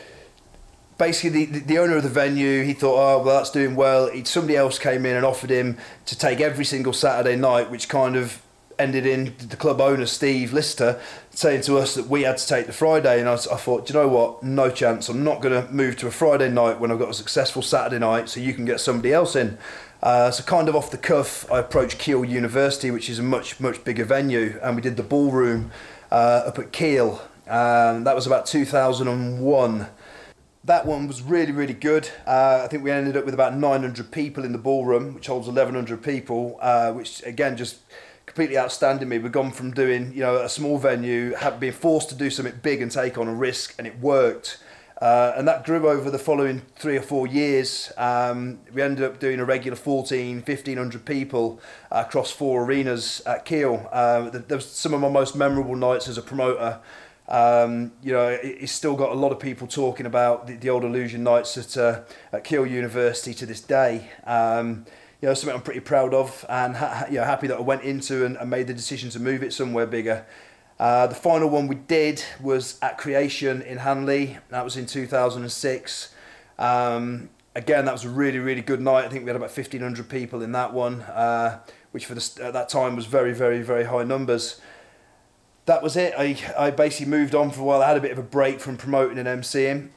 basically, 1.02 1.46
the, 1.46 1.58
the 1.58 1.78
owner 1.78 1.96
of 1.96 2.04
the 2.04 2.08
venue, 2.08 2.62
he 2.62 2.72
thought, 2.72 2.94
oh, 2.94 3.24
well, 3.24 3.38
that's 3.38 3.50
doing 3.50 3.74
well. 3.74 4.08
He, 4.08 4.22
somebody 4.22 4.56
else 4.56 4.78
came 4.78 5.04
in 5.04 5.16
and 5.16 5.26
offered 5.26 5.50
him 5.50 5.76
to 6.06 6.16
take 6.16 6.40
every 6.40 6.64
single 6.64 6.92
Saturday 6.92 7.34
night, 7.34 7.72
which 7.72 7.88
kind 7.88 8.14
of 8.14 8.40
ended 8.78 9.04
in 9.04 9.34
the 9.48 9.56
club 9.56 9.80
owner, 9.80 10.06
Steve 10.06 10.52
Lister, 10.52 11.00
saying 11.30 11.62
to 11.62 11.76
us 11.76 11.96
that 11.96 12.06
we 12.06 12.22
had 12.22 12.38
to 12.38 12.46
take 12.46 12.66
the 12.66 12.72
Friday. 12.72 13.18
And 13.18 13.28
I, 13.28 13.34
I 13.34 13.56
thought, 13.56 13.86
do 13.86 13.92
you 13.92 14.00
know 14.00 14.06
what? 14.06 14.44
No 14.44 14.70
chance. 14.70 15.08
I'm 15.08 15.24
not 15.24 15.42
going 15.42 15.60
to 15.60 15.72
move 15.72 15.96
to 15.96 16.06
a 16.06 16.12
Friday 16.12 16.48
night 16.48 16.78
when 16.78 16.92
I've 16.92 17.00
got 17.00 17.08
a 17.08 17.14
successful 17.14 17.62
Saturday 17.62 17.98
night 17.98 18.28
so 18.28 18.38
you 18.38 18.54
can 18.54 18.64
get 18.64 18.78
somebody 18.78 19.12
else 19.12 19.34
in. 19.34 19.58
Uh, 20.04 20.30
so 20.30 20.44
kind 20.44 20.68
of 20.68 20.76
off 20.76 20.92
the 20.92 20.98
cuff, 20.98 21.50
I 21.50 21.58
approached 21.58 21.98
Keele 21.98 22.24
University, 22.24 22.92
which 22.92 23.10
is 23.10 23.18
a 23.18 23.24
much, 23.24 23.58
much 23.58 23.82
bigger 23.82 24.04
venue, 24.04 24.60
and 24.62 24.76
we 24.76 24.82
did 24.82 24.96
the 24.96 25.02
ballroom 25.02 25.72
uh, 26.12 26.44
up 26.46 26.60
at 26.60 26.70
Keele. 26.70 27.20
Um, 27.48 28.04
that 28.04 28.14
was 28.14 28.24
about 28.28 28.46
2001 28.46 29.88
that 30.64 30.86
one 30.86 31.08
was 31.08 31.22
really 31.22 31.52
really 31.52 31.74
good 31.74 32.08
uh, 32.26 32.60
i 32.64 32.68
think 32.68 32.82
we 32.82 32.90
ended 32.90 33.16
up 33.16 33.24
with 33.24 33.34
about 33.34 33.54
900 33.54 34.10
people 34.10 34.44
in 34.44 34.52
the 34.52 34.58
ballroom 34.58 35.14
which 35.14 35.26
holds 35.26 35.46
1100 35.46 36.02
people 36.02 36.58
uh, 36.60 36.92
which 36.92 37.22
again 37.24 37.56
just 37.56 37.78
completely 38.26 38.56
outstanding 38.56 39.08
me 39.08 39.18
we've 39.18 39.32
gone 39.32 39.50
from 39.50 39.72
doing 39.72 40.12
you 40.12 40.20
know 40.20 40.36
a 40.36 40.48
small 40.48 40.78
venue 40.78 41.34
have 41.34 41.58
been 41.58 41.72
forced 41.72 42.08
to 42.08 42.14
do 42.14 42.30
something 42.30 42.58
big 42.62 42.80
and 42.80 42.90
take 42.92 43.18
on 43.18 43.28
a 43.28 43.34
risk 43.34 43.74
and 43.78 43.86
it 43.86 43.98
worked 43.98 44.58
uh, 45.02 45.34
and 45.36 45.48
that 45.48 45.64
grew 45.64 45.88
over 45.88 46.12
the 46.12 46.18
following 46.18 46.62
three 46.76 46.96
or 46.96 47.02
four 47.02 47.26
years. 47.26 47.90
Um, 47.96 48.60
we 48.72 48.82
ended 48.82 49.04
up 49.04 49.18
doing 49.18 49.40
a 49.40 49.44
regular 49.44 49.74
14, 49.74 50.36
1500 50.36 51.04
people 51.04 51.60
across 51.90 52.30
four 52.30 52.62
arenas 52.62 53.20
at 53.26 53.44
Keele. 53.44 53.88
Uh, 53.90 54.30
th- 54.30 54.44
there 54.46 54.58
was 54.58 54.70
some 54.70 54.94
of 54.94 55.00
my 55.00 55.08
most 55.08 55.34
memorable 55.34 55.74
nights 55.74 56.06
as 56.06 56.18
a 56.18 56.22
promoter. 56.22 56.78
Um, 57.28 57.92
you 58.02 58.12
know, 58.12 58.28
it, 58.28 58.40
it's 58.44 58.72
still 58.72 58.96
got 58.96 59.10
a 59.10 59.14
lot 59.14 59.32
of 59.32 59.40
people 59.40 59.66
talking 59.66 60.06
about 60.06 60.46
the, 60.46 60.56
the 60.56 60.70
old 60.70 60.84
Illusion 60.84 61.22
nights 61.22 61.56
at, 61.56 61.76
uh, 61.76 62.02
at 62.32 62.44
Keele 62.44 62.66
University 62.66 63.34
to 63.34 63.46
this 63.46 63.60
day. 63.60 64.10
Um, 64.24 64.86
you 65.20 65.28
know, 65.28 65.34
something 65.34 65.54
I'm 65.56 65.62
pretty 65.62 65.80
proud 65.80 66.14
of 66.14 66.44
and 66.48 66.76
ha- 66.76 67.06
you 67.08 67.18
know, 67.18 67.24
happy 67.24 67.46
that 67.46 67.56
I 67.56 67.60
went 67.60 67.82
into 67.82 68.26
and, 68.26 68.36
and 68.36 68.50
made 68.50 68.66
the 68.66 68.74
decision 68.74 69.08
to 69.10 69.20
move 69.20 69.42
it 69.42 69.52
somewhere 69.52 69.86
bigger. 69.86 70.26
Uh, 70.80 71.06
the 71.06 71.14
final 71.14 71.48
one 71.48 71.68
we 71.68 71.76
did 71.76 72.24
was 72.40 72.76
at 72.82 72.98
Creation 72.98 73.62
in 73.62 73.78
Hanley. 73.78 74.38
That 74.48 74.64
was 74.64 74.76
in 74.76 74.86
2006. 74.86 76.14
Um, 76.58 77.30
again, 77.54 77.84
that 77.84 77.92
was 77.92 78.04
a 78.04 78.08
really, 78.08 78.40
really 78.40 78.62
good 78.62 78.80
night. 78.80 79.04
I 79.04 79.08
think 79.08 79.22
we 79.22 79.28
had 79.28 79.36
about 79.36 79.56
1,500 79.56 80.08
people 80.08 80.42
in 80.42 80.50
that 80.52 80.72
one, 80.72 81.02
uh, 81.02 81.60
which 81.92 82.06
for 82.06 82.16
the, 82.16 82.44
at 82.44 82.52
that 82.54 82.68
time 82.68 82.96
was 82.96 83.06
very, 83.06 83.32
very, 83.32 83.62
very 83.62 83.84
high 83.84 84.02
numbers. 84.02 84.60
That 85.66 85.82
was 85.82 85.96
it. 85.96 86.14
I, 86.16 86.36
I 86.58 86.70
basically 86.70 87.10
moved 87.10 87.34
on 87.34 87.50
for 87.50 87.60
a 87.60 87.64
while. 87.64 87.82
I 87.82 87.88
had 87.88 87.96
a 87.96 88.00
bit 88.00 88.10
of 88.10 88.18
a 88.18 88.22
break 88.22 88.60
from 88.60 88.76
promoting 88.76 89.18
and 89.18 89.28
MCing. 89.28 89.90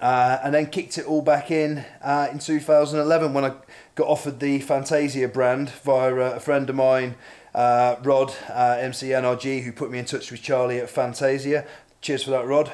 Uh, 0.00 0.38
and 0.42 0.52
then 0.52 0.66
kicked 0.66 0.98
it 0.98 1.06
all 1.06 1.22
back 1.22 1.50
in 1.50 1.84
uh, 2.02 2.28
in 2.30 2.38
2011 2.38 3.32
when 3.32 3.44
I 3.44 3.54
got 3.94 4.08
offered 4.08 4.40
the 4.40 4.60
Fantazia 4.60 5.32
brand 5.32 5.70
via 5.70 6.14
a, 6.14 6.36
a 6.36 6.40
friend 6.40 6.68
of 6.68 6.76
mine, 6.76 7.14
uh, 7.54 7.96
Rod, 8.02 8.34
uh, 8.50 8.76
MC 8.80 9.08
NRG, 9.08 9.62
who 9.62 9.72
put 9.72 9.90
me 9.90 9.98
in 9.98 10.04
touch 10.04 10.30
with 10.30 10.42
Charlie 10.42 10.78
at 10.78 10.88
Fantazia. 10.88 11.66
Cheers 12.00 12.24
for 12.24 12.32
that, 12.32 12.46
Rod. 12.46 12.72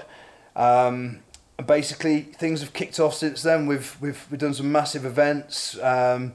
Um, 0.56 1.20
basically, 1.66 2.22
things 2.22 2.62
have 2.62 2.72
kicked 2.72 2.98
off 2.98 3.14
since 3.14 3.42
then. 3.42 3.66
We've 3.66 3.96
we've 4.00 4.26
we've 4.30 4.40
done 4.40 4.54
some 4.54 4.72
massive 4.72 5.04
events. 5.04 5.78
Um, 5.78 6.32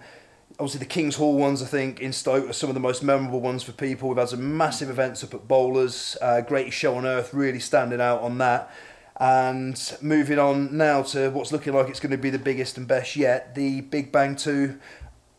obviously, 0.59 0.79
the 0.79 0.85
King's 0.85 1.15
Hall 1.15 1.37
ones, 1.37 1.61
I 1.61 1.65
think, 1.65 1.99
in 1.99 2.13
Stoke 2.13 2.49
are 2.49 2.53
some 2.53 2.69
of 2.69 2.73
the 2.73 2.79
most 2.79 3.03
memorable 3.03 3.41
ones 3.41 3.63
for 3.63 3.71
people. 3.71 4.09
We've 4.09 4.17
had 4.17 4.29
some 4.29 4.57
massive 4.57 4.89
events 4.89 5.23
up 5.23 5.33
at 5.33 5.47
Bowlers. 5.47 6.17
Uh, 6.21 6.41
Greatest 6.41 6.77
Show 6.77 6.95
on 6.95 7.05
Earth 7.05 7.33
really 7.33 7.59
standing 7.59 8.01
out 8.01 8.21
on 8.21 8.37
that. 8.39 8.71
And 9.17 9.97
moving 10.01 10.39
on 10.39 10.75
now 10.75 11.01
to 11.03 11.29
what's 11.29 11.51
looking 11.51 11.73
like 11.73 11.87
it's 11.89 11.99
going 11.99 12.11
to 12.11 12.17
be 12.17 12.29
the 12.29 12.39
biggest 12.39 12.77
and 12.77 12.87
best 12.87 13.15
yet, 13.15 13.55
the 13.55 13.81
Big 13.81 14.11
Bang 14.11 14.35
2 14.35 14.77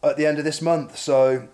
at 0.03 0.17
the 0.17 0.25
end 0.25 0.39
of 0.39 0.45
this 0.45 0.62
month. 0.62 0.97
So 0.97 1.49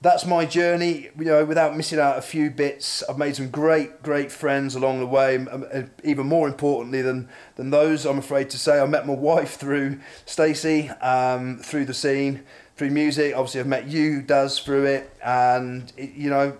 that's 0.00 0.24
my 0.24 0.44
journey. 0.44 1.08
You 1.18 1.24
know, 1.24 1.44
without 1.44 1.76
missing 1.76 1.98
out 1.98 2.16
a 2.18 2.22
few 2.22 2.50
bits, 2.50 3.02
I've 3.08 3.18
made 3.18 3.34
some 3.36 3.50
great, 3.50 4.02
great 4.02 4.30
friends 4.30 4.76
along 4.76 5.00
the 5.00 5.06
way. 5.06 5.36
Um, 5.36 5.66
uh, 5.72 5.82
Even 6.04 6.26
more 6.26 6.46
importantly 6.46 7.02
than 7.02 7.28
than 7.56 7.70
those, 7.70 8.06
I'm 8.06 8.18
afraid 8.18 8.50
to 8.50 8.58
say, 8.58 8.80
I 8.80 8.86
met 8.86 9.06
my 9.06 9.14
wife 9.14 9.56
through 9.56 9.98
Stacey, 10.24 10.90
um, 10.90 11.58
through 11.58 11.86
the 11.86 11.94
scene, 11.94 12.44
through 12.78 12.90
music. 12.90 13.34
Obviously, 13.34 13.60
I've 13.60 13.66
met 13.66 13.88
you, 13.88 14.22
Daz, 14.22 14.60
through 14.60 14.84
it, 14.84 15.10
and 15.22 15.92
it, 15.96 16.14
you 16.14 16.30
know, 16.30 16.56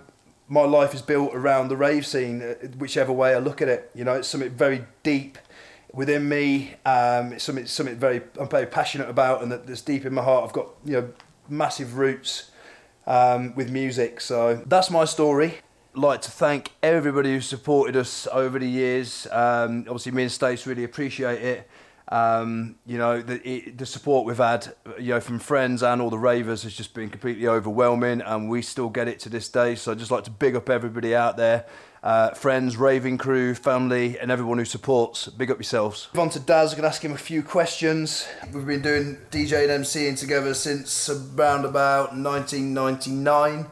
my 0.49 0.63
life 0.63 0.93
is 0.93 1.01
built 1.01 1.35
around 1.35 1.69
the 1.69 1.77
rave 1.77 2.05
scene. 2.05 2.43
uh, 2.43 2.55
Whichever 2.77 3.13
way 3.13 3.35
I 3.35 3.39
look 3.39 3.63
at 3.63 3.69
it, 3.69 3.91
you 3.95 4.05
know, 4.05 4.15
it's 4.15 4.29
something 4.29 4.51
very 4.51 4.85
deep 5.03 5.39
within 5.95 6.29
me. 6.29 6.75
Um, 6.85 7.33
it's 7.33 7.45
something 7.45 7.67
something 7.67 7.97
very 7.97 8.23
I'm 8.39 8.49
very 8.49 8.67
passionate 8.67 9.09
about, 9.09 9.43
and 9.43 9.53
that, 9.53 9.67
that's 9.67 9.81
deep 9.81 10.05
in 10.05 10.13
my 10.13 10.23
heart. 10.23 10.45
I've 10.45 10.53
got 10.53 10.69
you 10.85 10.93
know 10.95 11.13
massive 11.49 11.97
roots 11.97 12.51
um, 13.07 13.55
with 13.55 13.71
music. 13.71 14.21
So 14.21 14.63
that's 14.67 14.91
my 14.91 15.05
story. 15.05 15.59
Like 15.95 16.23
to 16.23 16.31
thank 16.31 16.73
everybody 16.83 17.33
who 17.33 17.41
supported 17.41 17.97
us 17.97 18.27
over 18.33 18.59
the 18.59 18.69
years. 18.69 19.27
Um, 19.31 19.81
obviously, 19.81 20.13
me 20.13 20.25
and 20.25 20.33
Stace 20.33 20.67
really 20.67 20.85
appreciate 20.85 21.43
it. 21.43 21.69
Um, 22.11 22.77
you 22.87 22.97
know, 22.97 23.21
the, 23.21 23.47
it, 23.47 23.77
the 23.77 23.85
support 23.85 24.25
we've 24.27 24.39
had, 24.39 24.75
you 24.99 25.11
know, 25.15 25.21
from 25.21 25.39
friends 25.39 25.83
and 25.83 26.01
all 26.01 26.09
the 26.09 26.19
ravers 26.19 26.63
has 26.63 26.75
just 26.75 26.95
been 26.95 27.11
completely 27.11 27.47
overwhelming, 27.47 28.23
and 28.23 28.49
we 28.49 28.63
still 28.63 28.89
get 28.89 29.09
it 29.09 29.21
to 29.21 29.29
this 29.29 29.49
day. 29.49 29.75
So 29.75 29.93
I'd 29.93 29.99
just 29.99 30.11
like 30.11 30.25
to 30.25 30.31
big 30.31 30.57
up 30.57 30.71
everybody 30.71 31.15
out 31.15 31.37
there, 31.37 31.67
uh, 32.03 32.31
friends, 32.31 32.79
raving 32.79 33.19
crew, 33.19 33.55
family, 33.55 34.19
and 34.19 34.31
everyone 34.31 34.57
who 34.57 34.65
supports. 34.65 35.29
Big 35.29 35.51
up 35.51 35.59
yourselves. 35.59 36.09
Move 36.15 36.23
on 36.23 36.31
to 36.31 36.41
Daz, 36.41 36.73
I'm 36.73 36.79
going 36.79 36.85
to 36.85 36.95
ask 36.95 37.05
him 37.05 37.13
a 37.13 37.19
few 37.19 37.43
questions. 37.43 38.27
We've 38.55 38.67
been 38.67 38.81
doing 38.83 39.19
DJ 39.31 39.69
and 39.69 39.85
MCing 39.85 40.19
together 40.19 40.55
since 40.55 41.11
around 41.11 41.67
about 41.67 42.17
1999. 42.17 43.67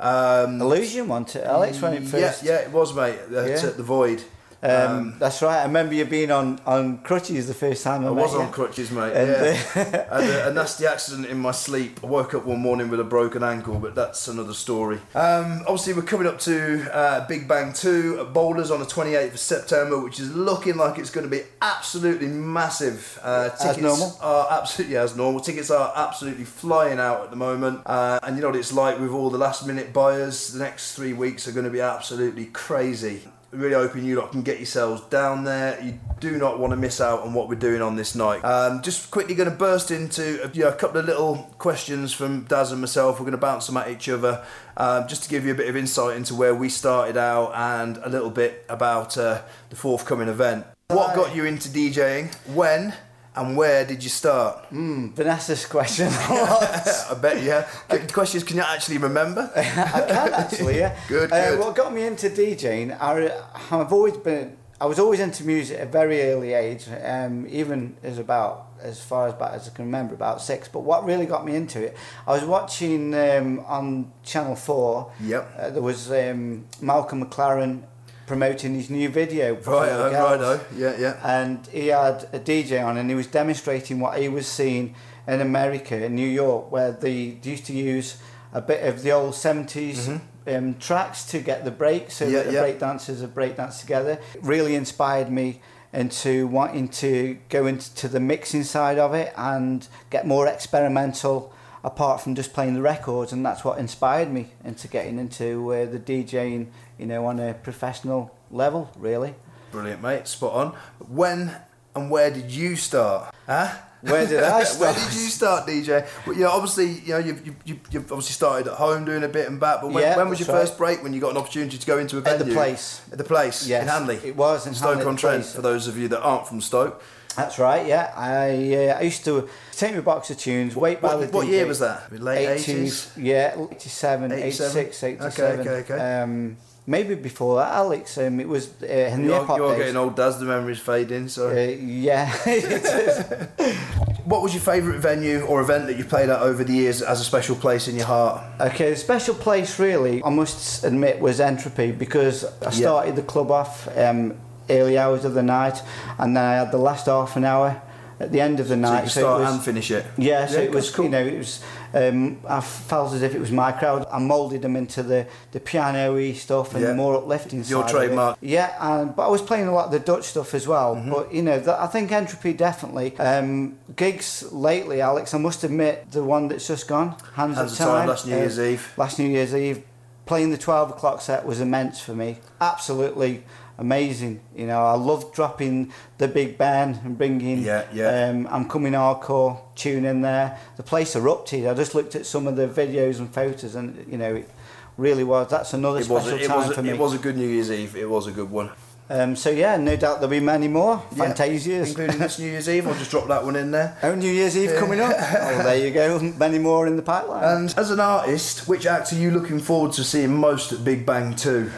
Um, 0.00 0.60
Illusion 0.60 1.08
one 1.08 1.24
to 1.26 1.44
Alex 1.44 1.80
when 1.80 1.92
it 1.94 2.04
first. 2.04 2.42
yeah, 2.42 2.52
yeah, 2.52 2.58
it 2.60 2.72
was, 2.72 2.94
mate. 2.94 3.18
Uh, 3.32 3.44
Yeah. 3.44 3.66
At 3.66 3.76
the 3.76 3.82
Void. 3.82 4.22
Um, 4.60 5.14
that's 5.18 5.40
right. 5.40 5.60
I 5.60 5.64
remember 5.64 5.94
you 5.94 6.04
being 6.04 6.32
on, 6.32 6.58
on 6.66 6.98
crutches 6.98 7.46
the 7.46 7.54
first 7.54 7.84
time 7.84 8.04
I, 8.04 8.08
I 8.08 8.10
was 8.10 8.32
you. 8.32 8.40
on 8.40 8.50
crutches, 8.50 8.90
mate. 8.90 9.12
And, 9.12 9.28
yeah, 9.28 10.06
uh, 10.10 10.14
I 10.16 10.22
had 10.22 10.30
a, 10.30 10.48
a 10.48 10.52
nasty 10.52 10.84
accident 10.84 11.26
in 11.26 11.38
my 11.38 11.52
sleep. 11.52 12.00
I 12.02 12.06
woke 12.06 12.34
up 12.34 12.44
one 12.44 12.58
morning 12.58 12.88
with 12.88 12.98
a 12.98 13.04
broken 13.04 13.44
ankle, 13.44 13.78
but 13.78 13.94
that's 13.94 14.26
another 14.26 14.54
story. 14.54 14.96
Um, 15.14 15.60
obviously, 15.60 15.92
we're 15.94 16.02
coming 16.02 16.26
up 16.26 16.40
to 16.40 16.90
uh, 16.92 17.26
Big 17.28 17.46
Bang 17.46 17.72
Two 17.72 18.18
at 18.20 18.32
Bowlers 18.32 18.72
on 18.72 18.80
the 18.80 18.86
28th 18.86 19.34
of 19.34 19.38
September, 19.38 20.00
which 20.00 20.18
is 20.18 20.34
looking 20.34 20.76
like 20.76 20.98
it's 20.98 21.10
going 21.10 21.24
to 21.24 21.30
be 21.30 21.42
absolutely 21.62 22.26
massive. 22.26 23.20
Uh, 23.22 23.50
As 23.52 23.60
tickets 23.60 23.80
normal? 23.80 24.18
are 24.20 24.48
absolutely 24.60 24.96
as 24.96 25.16
normal. 25.16 25.40
Tickets 25.40 25.70
are 25.70 25.92
absolutely 25.94 26.44
flying 26.44 26.98
out 26.98 27.22
at 27.22 27.30
the 27.30 27.36
moment, 27.36 27.82
uh, 27.86 28.18
and 28.24 28.34
you 28.34 28.42
know 28.42 28.48
what 28.48 28.56
it's 28.56 28.72
like 28.72 28.98
with 28.98 29.10
all 29.12 29.30
the 29.30 29.38
last 29.38 29.66
minute 29.68 29.92
buyers. 29.92 30.52
The 30.52 30.58
next 30.58 30.94
three 30.96 31.12
weeks 31.12 31.46
are 31.46 31.52
going 31.52 31.64
to 31.64 31.70
be 31.70 31.80
absolutely 31.80 32.46
crazy. 32.46 33.22
Really 33.50 33.74
hoping 33.74 34.04
you 34.04 34.16
lot 34.16 34.30
can 34.30 34.42
get 34.42 34.58
yourselves 34.58 35.00
down 35.02 35.44
there. 35.44 35.80
You 35.82 35.98
do 36.20 36.36
not 36.36 36.58
want 36.58 36.72
to 36.72 36.76
miss 36.76 37.00
out 37.00 37.20
on 37.22 37.32
what 37.32 37.48
we're 37.48 37.54
doing 37.54 37.80
on 37.80 37.96
this 37.96 38.14
night. 38.14 38.44
Um, 38.44 38.82
just 38.82 39.10
quickly 39.10 39.34
going 39.34 39.48
to 39.48 39.56
burst 39.56 39.90
into 39.90 40.44
a, 40.44 40.50
you 40.52 40.64
know, 40.64 40.68
a 40.68 40.74
couple 40.74 41.00
of 41.00 41.06
little 41.06 41.50
questions 41.56 42.12
from 42.12 42.42
Daz 42.42 42.72
and 42.72 42.80
myself. 42.82 43.18
We're 43.18 43.24
going 43.24 43.32
to 43.32 43.38
bounce 43.38 43.66
them 43.66 43.78
at 43.78 43.88
each 43.90 44.06
other 44.10 44.44
um, 44.76 45.08
just 45.08 45.22
to 45.22 45.30
give 45.30 45.46
you 45.46 45.52
a 45.52 45.54
bit 45.54 45.68
of 45.68 45.76
insight 45.76 46.16
into 46.16 46.34
where 46.34 46.54
we 46.54 46.68
started 46.68 47.16
out 47.16 47.52
and 47.54 47.96
a 47.98 48.10
little 48.10 48.30
bit 48.30 48.66
about 48.68 49.16
uh, 49.16 49.40
the 49.70 49.76
forthcoming 49.76 50.28
event. 50.28 50.66
What 50.88 51.16
got 51.16 51.34
you 51.34 51.46
into 51.46 51.70
DJing? 51.70 52.34
When? 52.54 52.92
And 53.38 53.56
where 53.56 53.84
did 53.86 54.02
you 54.02 54.10
start? 54.10 54.64
Hmm, 54.66 55.08
Vanessa's 55.14 55.64
question. 55.66 56.08
I 56.12 57.16
bet 57.22 57.40
yeah. 57.42 57.68
The 57.88 58.00
question 58.12 58.38
is, 58.38 58.44
can 58.44 58.56
you 58.56 58.64
actually 58.64 58.98
remember? 58.98 59.48
I 59.56 59.62
can 59.62 60.32
actually, 60.34 60.78
yeah. 60.78 60.96
Good, 61.06 61.32
Uh, 61.32 61.50
good. 61.50 61.60
what 61.60 61.76
got 61.76 61.94
me 61.94 62.02
into 62.04 62.28
DJing, 62.30 62.96
I, 63.00 63.30
I've 63.70 63.92
always 63.92 64.16
been, 64.16 64.56
I 64.80 64.86
was 64.86 64.98
always 64.98 65.20
into 65.20 65.44
music 65.44 65.78
at 65.78 65.86
a 65.86 65.90
very 65.90 66.20
early 66.22 66.52
age, 66.52 66.86
um, 67.04 67.46
even 67.48 67.96
as 68.02 68.18
about 68.18 68.66
as 68.82 69.00
far 69.00 69.26
as 69.28 69.34
back 69.34 69.52
as 69.52 69.68
I 69.68 69.70
can 69.72 69.84
remember, 69.86 70.14
about 70.14 70.40
six. 70.40 70.68
But 70.68 70.80
what 70.80 71.04
really 71.04 71.26
got 71.26 71.44
me 71.44 71.54
into 71.54 71.80
it, 71.82 71.96
I 72.26 72.32
was 72.32 72.44
watching 72.44 73.14
um, 73.14 73.60
on 73.66 74.12
Channel 74.24 74.56
Four. 74.56 75.12
Yep. 75.20 75.54
Uh, 75.58 75.70
there 75.70 75.82
was 75.82 76.10
um, 76.10 76.66
Malcolm 76.80 77.24
McLaren 77.24 77.82
promoting 78.28 78.74
his 78.74 78.90
new 78.90 79.08
video. 79.08 79.54
Right, 79.54 79.64
for 79.64 79.74
oh, 79.74 80.12
right, 80.12 80.40
oh, 80.40 80.64
yeah, 80.76 80.96
yeah. 80.98 81.40
and 81.40 81.66
he 81.68 81.88
had 81.88 82.28
a 82.32 82.38
DJ 82.38 82.84
on 82.84 82.96
and 82.96 83.08
he 83.10 83.16
was 83.16 83.26
demonstrating 83.26 83.98
what 83.98 84.20
he 84.20 84.28
was 84.28 84.46
seeing 84.46 84.94
in 85.26 85.40
America, 85.40 86.04
in 86.04 86.14
New 86.14 86.28
York, 86.28 86.70
where 86.70 86.92
they 86.92 87.38
used 87.42 87.66
to 87.66 87.72
use 87.72 88.18
a 88.52 88.60
bit 88.60 88.84
of 88.84 89.02
the 89.02 89.12
old 89.12 89.34
70s 89.34 90.20
um, 90.46 90.74
tracks 90.74 91.24
to 91.26 91.40
get 91.40 91.64
the 91.64 91.70
break, 91.70 92.10
so 92.10 92.24
Mm-hmm. 92.24 92.34
Yeah, 92.34 92.38
that 92.38 92.46
the 92.46 92.52
yeah. 92.52 92.60
break 92.60 92.78
dancers 92.78 93.20
would 93.20 93.34
break 93.34 93.56
dance 93.56 93.80
together. 93.80 94.12
It 94.34 94.40
really 94.42 94.74
inspired 94.74 95.30
me 95.30 95.60
into 95.92 96.46
wanting 96.46 96.88
to 96.88 97.38
go 97.48 97.66
into 97.66 98.08
the 98.08 98.20
mixing 98.20 98.64
side 98.64 98.98
of 98.98 99.14
it 99.14 99.32
and 99.36 99.88
get 100.10 100.26
more 100.26 100.46
experimental 100.46 101.52
apart 101.84 102.20
from 102.20 102.34
just 102.34 102.52
playing 102.52 102.74
the 102.74 102.82
records 102.82 103.32
and 103.32 103.44
that's 103.44 103.64
what 103.64 103.78
inspired 103.78 104.30
me 104.32 104.48
into 104.64 104.88
getting 104.88 105.18
into 105.18 105.72
uh, 105.72 105.84
the 105.86 105.98
DJing 105.98 106.66
you 106.98 107.06
know 107.06 107.24
on 107.26 107.38
a 107.40 107.54
professional 107.54 108.34
level 108.50 108.90
really 108.96 109.34
Brilliant, 109.70 110.00
mate. 110.02 110.26
Spot 110.26 110.52
on. 110.54 110.66
When 111.08 111.54
and 111.94 112.10
where 112.10 112.30
did 112.30 112.50
you 112.50 112.74
start? 112.76 113.34
Huh? 113.46 113.68
Where 114.00 114.26
did 114.26 114.42
I 114.42 114.62
start? 114.64 114.80
where 114.96 115.04
did 115.04 115.12
you 115.12 115.28
start, 115.28 115.66
DJ? 115.66 116.08
Well, 116.26 116.36
you 116.36 116.44
know, 116.44 116.50
obviously, 116.52 116.86
you 117.00 117.08
know, 117.08 117.18
you've, 117.18 117.46
you've, 117.46 117.56
you've- 117.66 117.98
obviously 117.98 118.32
started 118.32 118.68
at 118.68 118.74
home 118.78 119.04
doing 119.04 119.24
a 119.24 119.28
bit 119.28 119.46
and 119.46 119.58
back. 119.60 119.82
But 119.82 119.92
when, 119.92 120.02
Yeah, 120.04 120.16
when 120.16 120.28
was 120.30 120.40
your 120.40 120.48
right. 120.48 120.60
first 120.62 120.78
break? 120.78 121.02
When 121.02 121.12
you 121.12 121.20
got 121.20 121.32
an 121.32 121.36
opportunity 121.36 121.76
to 121.76 121.86
go 121.86 121.98
into 121.98 122.16
a 122.16 122.20
venue 122.22 122.40
At 122.40 122.46
the 122.46 122.54
place. 122.54 123.02
At 123.12 123.18
the 123.18 123.24
place. 123.24 123.66
Yes, 123.66 123.82
In 123.82 123.88
Hanley. 123.88 124.16
it 124.24 124.36
was 124.36 124.66
in 124.66 124.72
Stoke 124.74 125.04
on 125.04 125.16
Trent. 125.16 125.44
For 125.44 125.60
those 125.60 125.86
of 125.86 125.98
you 125.98 126.08
that 126.08 126.22
aren't 126.22 126.46
from 126.46 126.60
Stoke. 126.62 127.02
That's 127.38 127.58
right, 127.58 127.86
yeah. 127.86 128.12
I 128.16 128.50
uh, 128.90 128.98
I 128.98 129.02
used 129.02 129.24
to 129.24 129.48
take 129.72 129.94
my 129.94 130.00
box 130.00 130.30
of 130.30 130.38
tunes, 130.38 130.74
wait 130.76 131.00
by 131.00 131.14
What, 131.14 131.30
the 131.30 131.36
what 131.36 131.46
DJ. 131.46 131.50
year 131.50 131.66
was 131.66 131.78
that? 131.78 132.12
Late 132.12 132.58
80s? 132.60 133.12
Yeah, 133.16 133.54
87, 133.72 134.32
87? 134.32 134.80
86, 134.80 135.02
Okay, 135.22 135.26
87. 135.26 135.60
okay, 135.60 135.70
okay. 135.94 135.98
Um, 136.22 136.56
maybe 136.86 137.14
before 137.14 137.56
that, 137.60 137.72
Alex. 137.72 138.18
Um, 138.18 138.40
it 138.40 138.48
was 138.48 138.68
uh, 138.82 138.86
in 138.86 139.22
the 139.22 139.28
You're, 139.28 139.38
hip 139.38 139.46
hop 139.46 139.56
you're 139.58 139.70
days. 139.70 139.78
getting 139.78 139.96
old, 139.96 140.16
Daz. 140.16 140.38
The 140.38 140.46
memories 140.46 140.80
fading. 140.80 141.28
So, 141.28 141.48
Uh, 141.50 141.54
yeah, 141.54 142.26
what 144.24 144.42
was 144.42 144.52
your 144.54 144.62
favourite 144.62 144.98
venue 145.00 145.40
or 145.42 145.60
event 145.60 145.86
that 145.86 145.96
you've 145.96 146.08
played 146.08 146.28
at 146.28 146.40
over 146.40 146.64
the 146.64 146.72
years 146.72 147.00
as 147.02 147.20
a 147.20 147.24
special 147.24 147.56
place 147.56 147.88
in 147.88 147.96
your 147.96 148.06
heart? 148.06 148.42
Okay, 148.60 148.90
the 148.90 148.96
special 148.96 149.34
place 149.34 149.78
really, 149.78 150.22
I 150.24 150.30
must 150.30 150.84
admit, 150.84 151.20
was 151.20 151.40
Entropy 151.40 151.92
because 151.92 152.44
I 152.62 152.70
started 152.70 153.16
the 153.16 153.22
club 153.22 153.50
off 153.50 153.88
um, 153.96 154.34
early 154.70 154.98
hours 154.98 155.24
of 155.24 155.34
the 155.34 155.42
night, 155.42 155.82
and 156.18 156.36
then 156.36 156.44
I 156.44 156.54
had 156.54 156.70
the 156.72 156.78
last 156.78 157.06
half 157.06 157.36
an 157.36 157.44
hour 157.44 157.80
at 158.20 158.32
the 158.32 158.40
end 158.40 158.58
of 158.58 158.66
the 158.66 158.74
So 158.74 158.76
you 158.76 158.80
night. 158.82 159.04
it 159.06 159.10
start 159.10 159.40
was- 159.42 159.52
and 159.54 159.62
finish 159.62 159.90
it. 159.92 160.04
Yeah, 160.16 160.46
so 160.46 160.56
Yeah, 160.58 160.64
it 160.64 160.72
was 160.72 160.90
cool. 160.90 161.04
you 161.04 161.10
know 161.12 161.20
it 161.24 161.38
was 161.38 161.60
um, 161.94 162.38
I 162.46 162.60
felt 162.60 163.14
as 163.14 163.22
if 163.22 163.34
it 163.34 163.38
was 163.40 163.50
my 163.50 163.72
crowd. 163.72 164.06
I 164.12 164.18
moulded 164.18 164.60
them 164.60 164.76
into 164.76 165.02
the 165.02 165.26
the 165.52 165.60
piano-y 165.60 166.32
stuff 166.32 166.74
and 166.74 166.82
Yeah. 166.82 166.88
the 166.88 166.94
more 166.96 167.16
uplifting 167.16 167.62
Your 167.64 167.82
side 167.82 167.90
trademark. 167.90 168.36
Yeah, 168.42 168.72
and, 168.80 169.14
but 169.16 169.26
I 169.26 169.30
was 169.30 169.40
playing 169.40 169.68
a 169.68 169.72
lot 169.72 169.86
of 169.86 169.92
the 169.92 170.00
Dutch 170.00 170.24
stuff 170.24 170.52
as 170.52 170.66
well. 170.68 170.96
Mm-hmm. 170.96 171.10
But 171.12 171.32
you 171.32 171.42
know, 171.42 171.58
that, 171.60 171.80
I 171.80 171.86
think 171.86 172.10
Entropy 172.12 172.52
definitely. 172.52 173.16
Um, 173.18 173.78
gigs 173.96 174.44
lately, 174.52 175.00
Alex. 175.00 175.32
I 175.32 175.38
must 175.38 175.64
admit, 175.64 176.10
the 176.10 176.22
one 176.24 176.48
that's 176.48 176.66
just 176.66 176.88
gone, 176.88 177.10
Hands, 177.34 177.56
Hands 177.56 177.58
of 177.58 177.66
of 177.72 177.78
Time, 177.78 177.88
Time, 178.00 178.08
last 178.08 178.26
New 178.26 178.34
uh, 178.34 178.38
Year's 178.38 178.58
Eve. 178.60 178.92
Last 178.98 179.18
New 179.18 179.28
Year's 179.28 179.54
Eve, 179.54 179.82
playing 180.26 180.50
the 180.50 180.58
twelve 180.58 180.90
o'clock 180.90 181.20
set 181.22 181.46
was 181.46 181.58
immense 181.60 182.00
for 182.00 182.14
me. 182.14 182.38
Absolutely 182.60 183.44
amazing. 183.78 184.40
You 184.54 184.66
know, 184.66 184.80
I 184.84 184.94
love 184.94 185.32
dropping 185.32 185.92
the 186.18 186.28
big 186.28 186.58
band 186.58 187.00
and 187.04 187.16
bringing. 187.16 187.62
Yeah, 187.62 187.86
yeah. 187.92 188.28
Um, 188.28 188.46
I'm 188.50 188.68
coming 188.68 188.92
hardcore 188.92 189.60
tune 189.74 190.04
in 190.04 190.20
there. 190.20 190.58
The 190.76 190.82
place 190.82 191.16
erupted. 191.16 191.66
I 191.66 191.74
just 191.74 191.94
looked 191.94 192.14
at 192.14 192.26
some 192.26 192.46
of 192.46 192.56
the 192.56 192.66
videos 192.68 193.18
and 193.18 193.32
photos, 193.32 193.74
and 193.74 194.04
you 194.10 194.18
know, 194.18 194.36
it 194.36 194.50
really 194.96 195.24
was. 195.24 195.48
That's 195.48 195.72
another 195.72 196.00
It 196.00 196.04
special 196.04 196.30
a, 196.30 196.36
it, 196.36 196.46
time 196.46 196.70
a, 196.70 196.74
for 196.74 196.82
me. 196.82 196.90
it 196.90 196.98
was 196.98 197.14
a 197.14 197.18
good 197.18 197.36
New 197.36 197.48
Year's 197.48 197.70
Eve. 197.70 197.96
It 197.96 198.08
was 198.10 198.26
a 198.26 198.32
good 198.32 198.50
one. 198.50 198.70
Um, 199.10 199.36
so 199.36 199.48
yeah, 199.48 199.78
no 199.78 199.96
doubt 199.96 200.16
there'll 200.16 200.28
be 200.28 200.38
many 200.38 200.68
more 200.68 201.02
Yeah, 201.16 201.32
Fantazias. 201.32 201.88
Including 201.88 202.18
this 202.18 202.38
New 202.38 202.46
Year's 202.50 202.68
Eve. 202.68 202.86
I'll 202.86 202.92
just 202.94 203.10
drop 203.10 203.26
that 203.28 203.42
one 203.42 203.56
in 203.56 203.70
there. 203.70 203.96
Oh, 204.02 204.14
New 204.14 204.30
Year's 204.30 204.54
Eve 204.54 204.74
coming 204.78 205.00
up. 205.00 205.14
oh, 205.16 205.62
there 205.62 205.78
you 205.78 205.92
go. 205.92 206.18
Many 206.36 206.58
more 206.58 206.86
in 206.86 206.96
the 206.96 207.02
pipeline. 207.02 207.42
And 207.42 207.74
as 207.78 207.90
an 207.90 208.00
artist, 208.00 208.68
which 208.68 208.84
act 208.84 209.10
are 209.14 209.16
you 209.16 209.30
looking 209.30 209.60
forward 209.60 209.92
to 209.92 210.04
seeing 210.04 210.36
most 210.36 210.72
at 210.72 210.84
Big 210.84 211.06
Bang 211.06 211.34
2? 211.34 211.70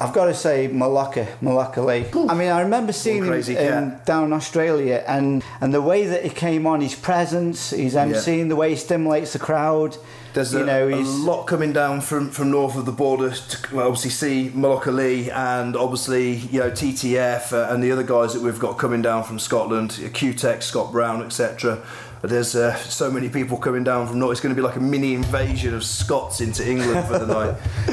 I've 0.00 0.14
got 0.14 0.26
to 0.26 0.34
say 0.34 0.66
Mallorca, 0.66 1.28
Mallorca 1.40 1.82
Lee. 1.82 2.06
I 2.28 2.34
mean, 2.34 2.48
I 2.48 2.62
remember 2.62 2.92
seeing 2.92 3.24
him 3.24 3.84
um, 3.84 4.00
down 4.04 4.24
in 4.24 4.32
Australia, 4.32 5.04
and 5.06 5.44
and 5.60 5.74
the 5.74 5.82
way 5.82 6.06
that 6.06 6.24
he 6.24 6.30
came 6.30 6.66
on, 6.66 6.80
his 6.80 6.94
presence, 6.94 7.70
his 7.70 7.94
MCing, 7.94 8.48
the 8.48 8.56
way 8.56 8.70
he 8.70 8.76
stimulates 8.76 9.34
the 9.34 9.38
crowd. 9.38 9.96
There's 10.32 10.52
you 10.52 10.62
a, 10.62 10.64
know, 10.64 10.88
a 10.88 11.02
lot 11.02 11.46
coming 11.46 11.72
down 11.72 12.00
from, 12.00 12.30
from 12.30 12.52
north 12.52 12.76
of 12.76 12.86
the 12.86 12.92
border 12.92 13.30
to 13.30 13.74
well, 13.74 13.88
obviously 13.88 14.10
see 14.10 14.50
Mallorca 14.54 14.92
Lee 14.92 15.28
and 15.28 15.74
obviously 15.76 16.34
you 16.34 16.60
know 16.60 16.70
TTF 16.70 17.52
uh, 17.52 17.72
and 17.72 17.82
the 17.82 17.90
other 17.90 18.04
guys 18.04 18.32
that 18.34 18.42
we've 18.42 18.58
got 18.58 18.78
coming 18.78 19.02
down 19.02 19.24
from 19.24 19.40
Scotland, 19.40 20.00
Q-Tex, 20.14 20.66
Scott 20.66 20.92
Brown, 20.92 21.22
etc. 21.24 21.84
There's 22.22 22.54
uh, 22.54 22.76
so 22.76 23.10
many 23.10 23.30
people 23.30 23.56
coming 23.56 23.82
down 23.82 24.06
from 24.06 24.18
north. 24.18 24.32
It's 24.32 24.40
going 24.40 24.54
to 24.54 24.60
be 24.60 24.66
like 24.66 24.76
a 24.76 24.80
mini 24.80 25.14
invasion 25.14 25.72
of 25.74 25.82
Scots 25.82 26.42
into 26.42 26.68
England 26.68 27.06
for 27.06 27.18
the 27.18 27.26
night. 27.26 27.56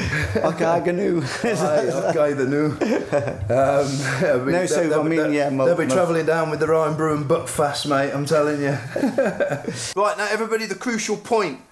Okaganu. 0.44 1.22
Aye, 1.44 2.10
okay, 2.10 2.34
the 2.34 2.46
new. 2.46 2.66
Um, 3.48 4.20
they'll 4.20 4.44
No, 4.44 4.66
so, 4.66 4.86
they'll- 4.86 5.00
I 5.00 5.02
mean, 5.02 5.18
they'll- 5.18 5.32
yeah, 5.32 5.48
they'll 5.48 5.76
be 5.76 5.86
travelling 5.86 6.26
down 6.26 6.50
with 6.50 6.60
the 6.60 6.66
Irn-Bru 6.66 7.16
and 7.16 7.24
Buckfast, 7.24 7.86
mate. 7.88 8.12
I'm 8.12 8.26
telling 8.26 8.60
you. 8.60 8.68
right 9.96 10.18
now, 10.18 10.28
everybody, 10.30 10.66
the 10.66 10.74
crucial 10.74 11.16
point. 11.16 11.62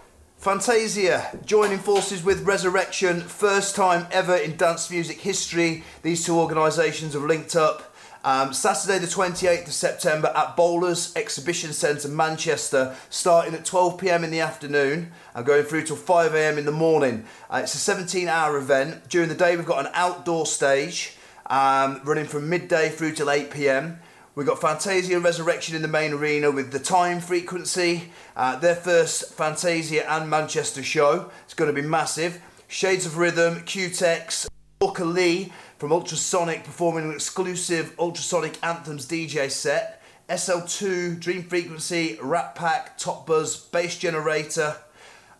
Fantazia 0.42 1.44
joining 1.44 1.78
forces 1.78 2.22
with 2.22 2.46
Resurrection, 2.46 3.20
first 3.20 3.74
time 3.74 4.06
ever 4.10 4.36
in 4.36 4.56
dance 4.56 4.90
music 4.90 5.20
history. 5.20 5.82
These 6.02 6.24
two 6.24 6.38
organisations 6.38 7.14
have 7.14 7.22
linked 7.22 7.56
up. 7.56 7.85
Um, 8.26 8.52
Saturday, 8.52 8.98
the 8.98 9.06
28th 9.06 9.68
of 9.68 9.72
September 9.72 10.32
at 10.34 10.56
Bowlers 10.56 11.12
Exhibition 11.14 11.72
Centre, 11.72 12.08
Manchester, 12.08 12.96
starting 13.08 13.54
at 13.54 13.64
12 13.64 13.98
pm 13.98 14.24
in 14.24 14.32
the 14.32 14.40
afternoon 14.40 15.12
and 15.32 15.46
going 15.46 15.62
through 15.62 15.84
till 15.84 15.94
5 15.94 16.34
am 16.34 16.58
in 16.58 16.64
the 16.64 16.72
morning. 16.72 17.24
Uh, 17.48 17.60
it's 17.62 17.76
a 17.76 17.78
17 17.78 18.26
hour 18.26 18.56
event. 18.56 19.08
During 19.08 19.28
the 19.28 19.36
day, 19.36 19.56
we've 19.56 19.64
got 19.64 19.86
an 19.86 19.92
outdoor 19.94 20.44
stage 20.44 21.16
um, 21.48 22.00
running 22.02 22.24
from 22.24 22.48
midday 22.48 22.88
through 22.88 23.12
till 23.12 23.30
8 23.30 23.52
pm. 23.52 24.00
We've 24.34 24.44
got 24.44 24.58
Fantazia 24.58 25.22
Resurrection 25.22 25.76
in 25.76 25.82
the 25.82 25.86
main 25.86 26.12
arena 26.12 26.50
with 26.50 26.72
the 26.72 26.80
time 26.80 27.20
frequency, 27.20 28.10
uh, 28.34 28.56
their 28.56 28.74
first 28.74 29.36
Fantazia 29.36 30.04
and 30.04 30.28
Manchester 30.28 30.82
show. 30.82 31.30
It's 31.44 31.54
going 31.54 31.72
to 31.72 31.80
be 31.80 31.86
massive. 31.86 32.42
Shades 32.66 33.06
of 33.06 33.18
Rhythm, 33.18 33.62
Q-Tex, 33.62 34.48
Mallorca 34.80 35.04
Lee 35.04 35.52
from 35.78 35.90
Ultrasonic 35.90 36.64
performing 36.64 37.04
an 37.04 37.12
exclusive 37.12 37.94
Ultrasonic 37.98 38.58
Anthems 38.62 39.06
DJ 39.06 39.50
set. 39.50 40.02
SL2, 40.28 41.20
Dream 41.20 41.44
Frequency, 41.44 42.18
Rat 42.20 42.54
Pack, 42.54 42.98
Top 42.98 43.26
Buzz, 43.26 43.56
Bass 43.56 43.96
Generator. 43.96 44.76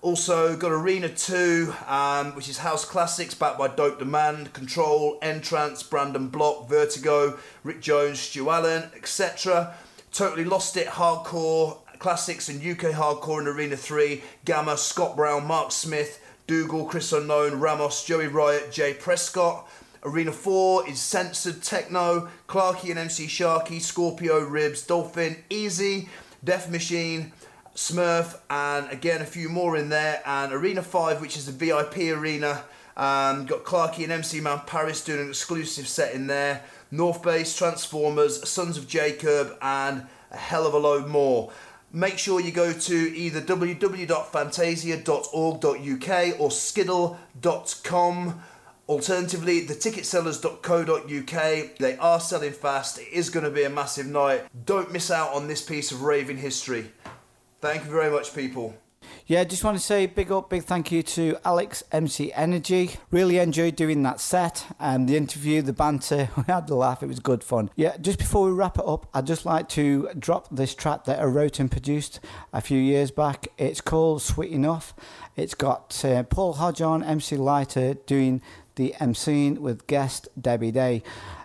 Also 0.02 0.56
got 0.56 0.70
Arena 0.70 1.08
2, 1.08 1.74
um, 1.88 2.36
which 2.36 2.48
is 2.48 2.58
House 2.58 2.84
Classics, 2.84 3.34
backed 3.34 3.58
by 3.58 3.66
Dope 3.66 3.98
Demand, 3.98 4.52
Control, 4.52 5.18
Entrance, 5.22 5.82
Brandon 5.82 6.28
Block, 6.28 6.68
Vertigo, 6.68 7.38
Rick 7.64 7.80
Jones, 7.80 8.20
Stu 8.20 8.48
Allen, 8.50 8.90
etc. 8.94 9.74
Totally 10.12 10.44
Lost 10.44 10.76
It, 10.76 10.86
Hardcore, 10.86 11.78
Classics 11.98 12.48
and 12.48 12.60
UK 12.60 12.92
Hardcore 12.92 13.40
in 13.40 13.48
Arena 13.48 13.76
3, 13.76 14.22
Gamma, 14.44 14.76
Scott 14.76 15.16
Brown, 15.16 15.46
Mark 15.46 15.72
Smith, 15.72 16.22
Dougal, 16.46 16.84
Chris 16.84 17.12
Unknown, 17.12 17.58
Ramos, 17.58 18.04
Joey 18.04 18.28
Riot, 18.28 18.70
Jay 18.70 18.94
Prescott. 18.94 19.68
Arena 20.06 20.30
4 20.30 20.88
is 20.88 21.00
Censored 21.00 21.64
Techno, 21.64 22.28
Clarky 22.46 22.90
and 22.90 22.98
MC 22.98 23.26
Sharky, 23.26 23.80
Scorpio, 23.80 24.38
Ribs, 24.38 24.86
Dolphin, 24.86 25.38
Easy, 25.50 26.08
Death 26.44 26.70
Machine, 26.70 27.32
Smurf, 27.74 28.38
and 28.48 28.88
again 28.92 29.20
a 29.20 29.24
few 29.24 29.48
more 29.48 29.76
in 29.76 29.88
there. 29.88 30.22
And 30.24 30.52
Arena 30.52 30.82
5, 30.82 31.20
which 31.20 31.36
is 31.36 31.46
the 31.46 31.52
VIP 31.52 32.16
arena, 32.16 32.62
um, 32.96 33.46
got 33.46 33.64
Clarky 33.64 34.04
and 34.04 34.12
MC 34.12 34.40
Man 34.40 34.60
Parris 34.64 35.02
doing 35.02 35.22
an 35.22 35.28
exclusive 35.28 35.88
set 35.88 36.14
in 36.14 36.28
there. 36.28 36.62
North 36.92 37.20
Base, 37.20 37.58
Trans4mers, 37.58 38.46
Sons 38.46 38.78
of 38.78 38.86
Jacob, 38.86 39.58
and 39.60 40.06
a 40.30 40.36
hell 40.36 40.68
of 40.68 40.74
a 40.74 40.78
load 40.78 41.08
more. 41.08 41.50
Make 41.92 42.18
sure 42.18 42.40
you 42.40 42.52
go 42.52 42.72
to 42.72 42.94
either 42.94 43.40
www.fantazia.org.uk 43.40 46.40
or 46.40 46.50
skiddle.com. 46.50 48.42
Alternatively, 48.88 49.66
theticketsellers.co.uk. 49.66 51.76
They 51.78 51.96
are 51.96 52.20
selling 52.20 52.52
fast. 52.52 53.00
It 53.00 53.08
is 53.12 53.30
going 53.30 53.44
to 53.44 53.50
be 53.50 53.64
a 53.64 53.70
massive 53.70 54.06
night. 54.06 54.44
Don't 54.64 54.92
miss 54.92 55.10
out 55.10 55.32
on 55.32 55.48
this 55.48 55.60
piece 55.60 55.90
of 55.90 56.02
raving 56.02 56.36
history. 56.36 56.92
Thank 57.60 57.84
you 57.84 57.90
very 57.90 58.12
much, 58.12 58.32
people. 58.32 58.76
Yeah, 59.26 59.42
just 59.42 59.64
want 59.64 59.76
to 59.76 59.82
say 59.82 60.06
big 60.06 60.30
up, 60.30 60.50
big 60.50 60.62
thank 60.62 60.92
you 60.92 61.02
to 61.02 61.36
Alex 61.44 61.82
MC 61.90 62.32
Energy. 62.32 62.92
Really 63.10 63.38
enjoyed 63.38 63.74
doing 63.74 64.04
that 64.04 64.20
set 64.20 64.64
and 64.78 65.08
the 65.08 65.16
interview, 65.16 65.62
the 65.62 65.72
banter. 65.72 66.28
We 66.36 66.44
had 66.46 66.68
the 66.68 66.76
laugh. 66.76 67.02
It 67.02 67.06
was 67.06 67.18
good 67.18 67.42
fun. 67.42 67.70
Yeah, 67.74 67.96
just 67.96 68.18
before 68.18 68.46
we 68.46 68.52
wrap 68.52 68.78
it 68.78 68.84
up, 68.86 69.08
I'd 69.12 69.26
just 69.26 69.44
like 69.44 69.68
to 69.70 70.10
drop 70.16 70.54
this 70.54 70.76
track 70.76 71.06
that 71.06 71.18
I 71.18 71.24
wrote 71.24 71.58
and 71.58 71.68
produced 71.68 72.20
a 72.52 72.60
few 72.60 72.78
years 72.78 73.10
back. 73.10 73.48
It's 73.58 73.80
called 73.80 74.22
Sweet 74.22 74.52
Enough. 74.52 74.94
It's 75.34 75.54
got 75.54 76.04
uh, 76.04 76.22
Paul 76.22 76.52
Hodge 76.52 76.80
on, 76.80 77.02
MC 77.02 77.36
Lighter 77.36 77.94
doing 77.94 78.42
the 78.76 78.94
MCing 78.98 79.58
with 79.58 79.86
guest 79.86 80.28
Debbie 80.40 80.70
Day. 80.70 81.02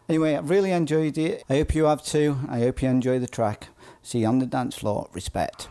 Anyway, 0.07 0.35
I 0.35 0.39
really 0.39 0.71
enjoyed 0.71 1.17
it. 1.17 1.43
I 1.49 1.55
hope 1.55 1.73
you 1.73 1.85
have 1.85 2.03
too. 2.03 2.37
I 2.47 2.59
hope 2.59 2.81
you 2.81 2.89
enjoy 2.89 3.19
the 3.19 3.27
track. 3.27 3.69
See 4.03 4.19
you 4.19 4.27
on 4.27 4.39
the 4.39 4.45
dance 4.45 4.75
floor. 4.75 5.09
Respect. 5.13 5.69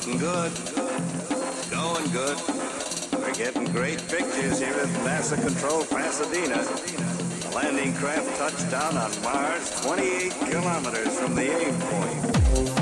Looking 0.00 0.18
good. 0.18 0.52
Going 1.70 2.10
good. 2.10 2.38
We're 3.12 3.34
getting 3.34 3.66
great 3.66 3.98
pictures 4.08 4.60
here 4.60 4.72
at 4.72 4.88
NASA 5.04 5.36
Control 5.46 5.84
Pasadena. 5.84 6.62
The 6.62 7.52
landing 7.54 7.92
craft 7.94 8.34
touched 8.38 8.70
down 8.70 8.96
on 8.96 9.10
Mars 9.22 9.82
28 9.82 10.32
kilometers 10.50 11.18
from 11.18 11.34
the 11.34 11.42
aim 11.42 11.74
point. 11.80 12.79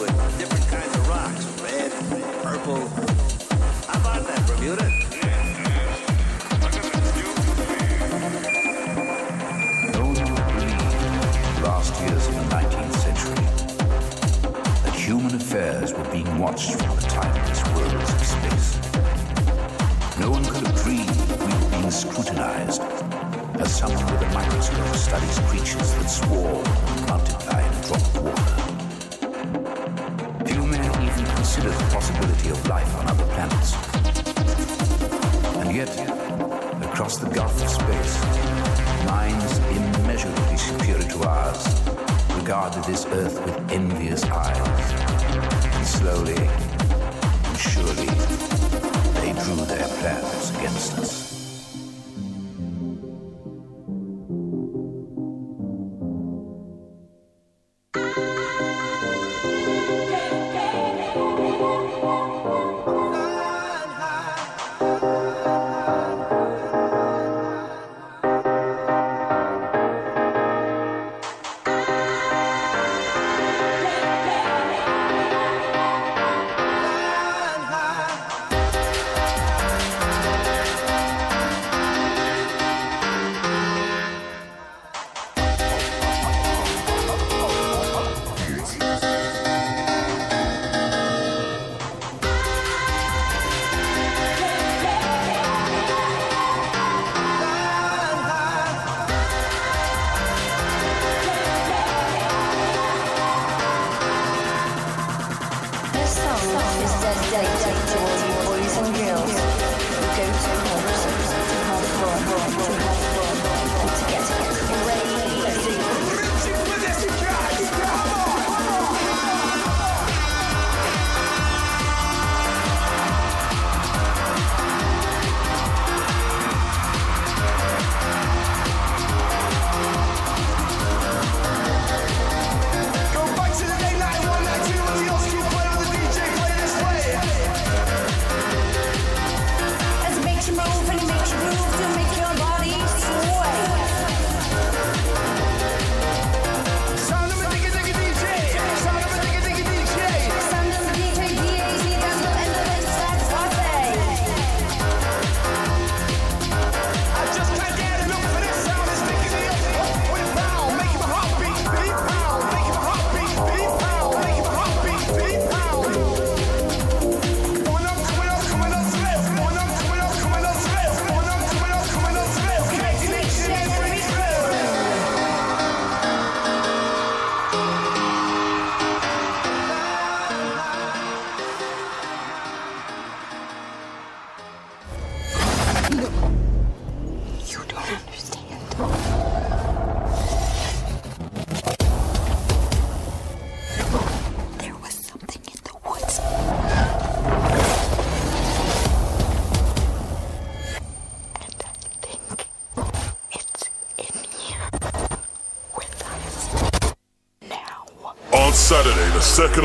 With 0.00 0.38
different 0.38 0.66
kinds 0.68 0.94
of 0.94 1.08
rocks, 1.08 1.44
red, 1.60 1.90
purple. 2.42 2.86
How 3.86 3.98
about 3.98 4.26
that, 4.26 4.46
Bermuda? 4.46 4.84
Believe, 9.92 10.28
last 11.64 12.00
years 12.00 12.28
of 12.28 12.34
the 12.34 12.42
19th 12.54 12.94
century, 12.94 13.44
that 14.84 14.94
human 14.94 15.34
affairs 15.34 15.92
were 15.92 16.08
being 16.12 16.38
watched 16.38 16.72
from 16.72 16.94
the 16.94 17.02
timeless 17.02 17.64
worlds 17.74 18.12
of 18.14 18.24
space. 18.24 18.78
No 20.20 20.30
one 20.30 20.44
could 20.44 20.66
have 20.66 20.82
dreamed 20.84 21.10
we 21.10 21.46
were 21.46 21.70
being 21.70 21.90
scrutinized 21.90 22.82
as 23.60 23.74
someone 23.74 24.04
with 24.12 24.22
a 24.22 24.30
microscope 24.32 24.94
studies 24.94 25.38
creatures 25.48 25.94
that 25.94 26.08
swarm 26.08 26.64
and 26.64 27.06
multiply 27.08 27.62
in 27.66 27.72
a 27.72 27.82
drop 27.82 28.22
water. 28.22 28.67
Consider 31.48 31.70
the 31.70 31.84
possibility 31.84 32.50
of 32.50 32.68
life 32.68 32.94
on 32.96 33.08
other 33.08 33.24
planets. 33.28 33.72
And 35.56 35.74
yet, 35.74 35.88
across 36.84 37.16
the 37.16 37.30
gulf 37.30 37.62
of 37.62 37.70
space, 37.70 38.22
minds 39.06 39.56
immeasurably 39.70 40.58
superior 40.58 41.08
to 41.08 41.22
ours 41.26 41.64
regarded 42.36 42.84
this 42.84 43.06
earth 43.06 43.42
with 43.46 43.72
envious 43.72 44.24
eyes. 44.24 44.92
And 45.74 45.86
slowly 45.86 46.36
and 46.36 47.58
surely, 47.58 48.10
they 49.22 49.32
drew 49.42 49.64
their 49.64 49.88
plans 50.00 50.50
against 50.50 50.98
us. 50.98 51.37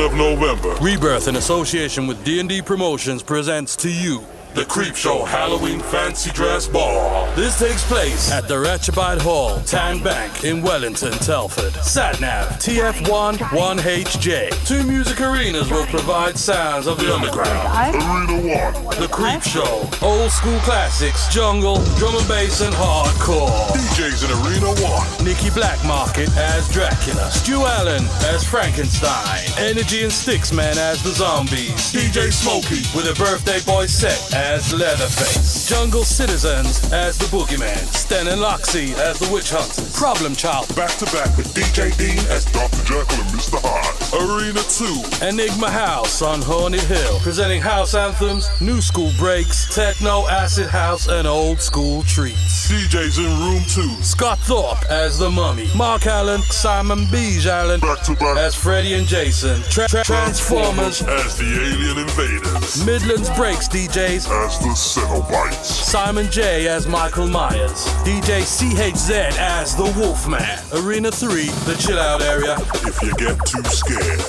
Of 0.04 0.14
November. 0.14 0.74
Rebirth 0.82 1.28
in 1.28 1.36
association 1.36 2.06
with 2.06 2.22
D&D 2.24 2.62
Promotions 2.62 3.22
presents 3.22 3.74
to 3.76 3.90
you 3.90 4.22
the 4.54 4.64
Creep 4.66 4.94
Show 4.94 5.24
Halloween 5.24 5.80
Fancy 5.80 6.30
Dress 6.30 6.68
Ball. 6.68 7.23
This 7.34 7.58
takes 7.58 7.84
place 7.88 8.30
at 8.30 8.46
the 8.46 8.54
Rechabite 8.54 9.20
Hall, 9.20 9.58
Tan 9.66 10.00
Bank 10.00 10.44
in 10.44 10.62
Wellington, 10.62 11.10
Telford. 11.14 11.72
SatNav 11.82 12.46
TF1 12.62 13.38
1HJ. 13.38 14.64
Two 14.64 14.84
music 14.84 15.20
arenas 15.20 15.68
will 15.68 15.84
provide 15.86 16.38
sounds 16.38 16.86
of 16.86 16.96
the 16.98 17.12
underground. 17.12 17.96
Arena 17.96 18.70
1. 18.84 19.00
The 19.00 19.08
Creep 19.08 19.42
Show. 19.42 19.82
Old 20.00 20.30
school 20.30 20.60
classics, 20.60 21.26
jungle, 21.34 21.82
drum 21.96 22.14
and 22.14 22.28
bass, 22.28 22.60
and 22.60 22.72
hardcore. 22.72 23.50
DJs 23.74 24.22
in 24.22 24.30
Arena 24.46 24.70
1. 24.80 25.24
Nikki 25.24 25.50
Blackmarket 25.50 26.30
as 26.36 26.68
Dracula. 26.68 27.32
Stu 27.32 27.66
Allen 27.66 28.04
as 28.26 28.44
Frankenstein. 28.44 29.42
Energy 29.58 30.04
and 30.04 30.12
Sticksman 30.12 30.76
as 30.76 31.02
the 31.02 31.10
zombies. 31.10 31.92
DJ 31.92 32.32
Smokey 32.32 32.86
with 32.96 33.10
a 33.10 33.18
birthday 33.18 33.58
boy 33.66 33.86
set 33.86 34.32
as 34.32 34.72
Leatherface. 34.72 35.63
Jungle 35.66 36.04
Citizens 36.04 36.92
as 36.92 37.16
the 37.16 37.24
Boogeyman. 37.26 37.78
Stan 37.94 38.28
and 38.28 38.40
Loxy 38.40 38.92
as 38.98 39.18
the 39.18 39.32
Witch 39.32 39.50
Hunters. 39.50 39.96
Problem 39.96 40.36
Child. 40.36 40.68
Back 40.76 40.90
to 40.98 41.06
back 41.06 41.34
with 41.38 41.54
DJ 41.54 41.96
Dean 41.96 42.18
as 42.28 42.44
Dr. 42.44 42.84
Jekyll 42.84 43.24
and 43.24 43.30
Mr. 43.32 43.58
Hyde. 43.62 43.94
Arena 44.12 44.60
2. 44.60 45.26
Enigma 45.26 45.70
House 45.70 46.20
on 46.20 46.42
Haunted 46.42 46.82
Hill. 46.82 47.18
Presenting 47.20 47.62
house 47.62 47.94
anthems, 47.94 48.50
new 48.60 48.82
school 48.82 49.10
breaks, 49.18 49.74
techno, 49.74 50.28
acid 50.28 50.68
house, 50.68 51.08
and 51.08 51.26
old 51.26 51.60
school 51.62 52.02
treats. 52.02 52.53
DJs 52.70 53.18
in 53.18 53.30
room 53.40 53.62
2. 53.68 54.02
Scott 54.02 54.38
Thorpe 54.40 54.82
as 54.90 55.18
the 55.18 55.30
Mummy. 55.30 55.68
Mark 55.76 56.06
Allen, 56.06 56.40
Simon 56.42 57.06
Beige 57.10 57.46
Allen 57.46 57.80
Back 57.80 58.02
to 58.02 58.14
back 58.14 58.36
as 58.36 58.54
Freddy 58.54 58.94
and 58.94 59.06
Jason. 59.06 59.60
Tra- 59.70 59.88
tra- 59.88 60.02
Trans4mers 60.02 61.06
as 61.08 61.36
the 61.36 61.44
Alien 61.44 61.98
Invaders. 61.98 62.84
Midlands 62.86 63.30
Breaks 63.36 63.68
DJs 63.68 64.28
As 64.30 64.58
the 64.60 64.74
Cenobites. 64.74 65.64
Simon 65.64 66.30
J 66.30 66.68
as 66.68 66.86
Michael 66.86 67.28
Myers, 67.28 67.86
DJ 68.04 68.42
CHZ 68.42 69.36
as 69.38 69.76
the 69.76 69.84
Wolfman, 69.98 70.58
Arena 70.84 71.10
3, 71.10 71.46
the 71.66 71.76
chill 71.78 71.98
out 71.98 72.22
area. 72.22 72.56
If 72.86 73.02
you 73.02 73.12
get 73.14 73.38
too 73.46 73.62
scared. 73.64 74.20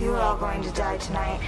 You 0.00 0.12
are 0.14 0.20
all 0.20 0.36
going 0.36 0.62
to 0.62 0.70
die 0.72 0.96
tonight. 0.98 1.40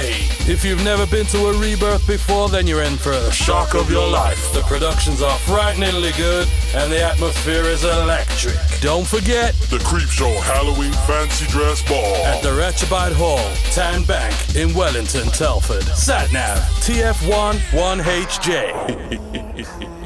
If 0.49 0.65
you've 0.65 0.85
never 0.85 1.07
been 1.07 1.27
to 1.27 1.47
a 1.47 1.59
rebirth 1.59 2.07
before, 2.07 2.49
then 2.49 2.69
you're 2.69 2.83
in 2.83 2.97
for 2.97 3.11
the 3.11 3.33
shock 3.33 3.75
of 3.75 3.91
your 3.91 4.07
life. 4.09 4.53
The 4.53 4.63
productions 4.63 5.21
are 5.21 5.37
frighteningly 5.41 6.13
good, 6.17 6.47
and 6.77 6.93
the 6.93 7.03
atmosphere 7.03 7.65
is 7.65 7.83
electric. 7.83 8.55
Don't 8.81 9.05
forget 9.07 9.55
The 9.69 9.81
Creep 9.81 10.09
Show 10.09 10.31
Halloween 10.41 10.93
Fancy 11.07 11.40
Dress 11.49 11.83
Ball. 11.89 12.17
at 12.27 12.43
the 12.43 12.51
Rechabite 12.51 13.13
Hall, 13.13 13.39
Tan 13.73 14.03
Bank 14.05 14.35
in 14.57 14.75
Wellington, 14.75 15.27
Telford. 15.29 15.83
Satnav 15.83 16.59
TF1 16.85 17.55
1HJ. 17.73 19.91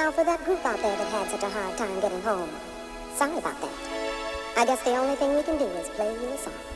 Now, 0.00 0.10
for 0.10 0.24
that 0.24 0.42
group 0.46 0.64
out 0.64 0.80
there 0.80 0.96
that 0.96 1.08
had 1.08 1.30
such 1.30 1.42
a 1.42 1.50
hard 1.50 1.76
time 1.76 2.00
getting 2.00 2.22
home, 2.22 2.48
sorry 3.16 3.36
about 3.36 3.60
that. 3.60 4.56
I 4.56 4.64
guess 4.64 4.82
the 4.82 4.96
only 4.96 5.14
thing 5.14 5.36
we 5.36 5.42
can 5.42 5.58
do 5.58 5.66
is 5.66 5.90
play 5.90 6.10
you 6.10 6.28
a 6.30 6.38
song. 6.38 6.69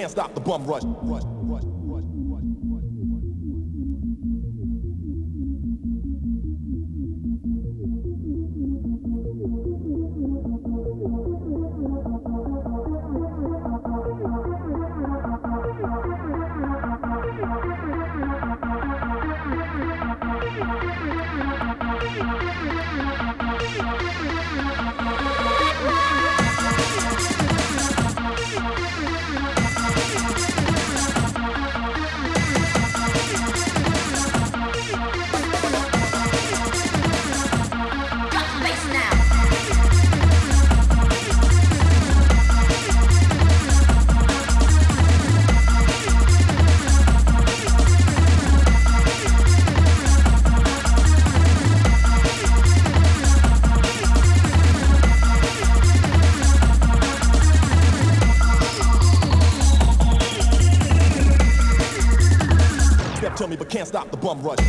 Can't 0.00 0.12
stop 0.12 0.34
the 0.34 0.40
bum 0.40 0.64
rush. 0.64 0.82
rush. 1.02 1.39
Bum 64.20 64.42
rush. 64.42 64.59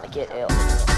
trying 0.00 0.10
to 0.10 0.18
get 0.18 0.30
ill. 0.36 0.97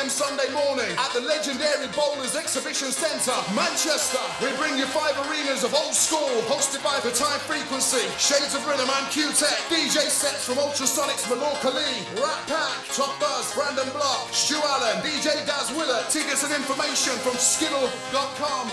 Am 0.00 0.08
Sunday 0.08 0.48
morning 0.54 0.88
at 0.96 1.12
the 1.12 1.20
legendary 1.20 1.84
Bowlers 1.92 2.34
Exhibition 2.34 2.88
Centre, 2.88 3.36
Manchester. 3.52 4.16
We 4.40 4.48
bring 4.56 4.78
you 4.78 4.86
five 4.86 5.12
arenas 5.28 5.62
of 5.62 5.74
old 5.74 5.92
school, 5.92 6.40
hosted 6.48 6.82
by 6.82 6.96
the 7.04 7.12
Time 7.12 7.38
Frequency, 7.40 8.08
Shades 8.16 8.54
of 8.54 8.64
Rhythm 8.66 8.88
and 8.88 9.06
Q-Tex. 9.12 9.52
DJ 9.68 10.08
sets 10.08 10.46
from 10.46 10.56
Ultrasonics, 10.56 11.28
Mallorca 11.28 11.68
Lee, 11.76 12.00
Rat 12.16 12.40
Pack, 12.48 12.80
Top 12.96 13.12
Buzz, 13.20 13.52
Brandon 13.52 13.92
Block, 13.92 14.32
Stu 14.32 14.56
Allen, 14.56 15.04
DJ 15.04 15.36
Daz 15.44 15.68
Willott. 15.76 16.08
Tickets 16.10 16.44
and 16.44 16.54
information 16.54 17.12
from 17.20 17.36
Skiddle.com. 17.36 18.72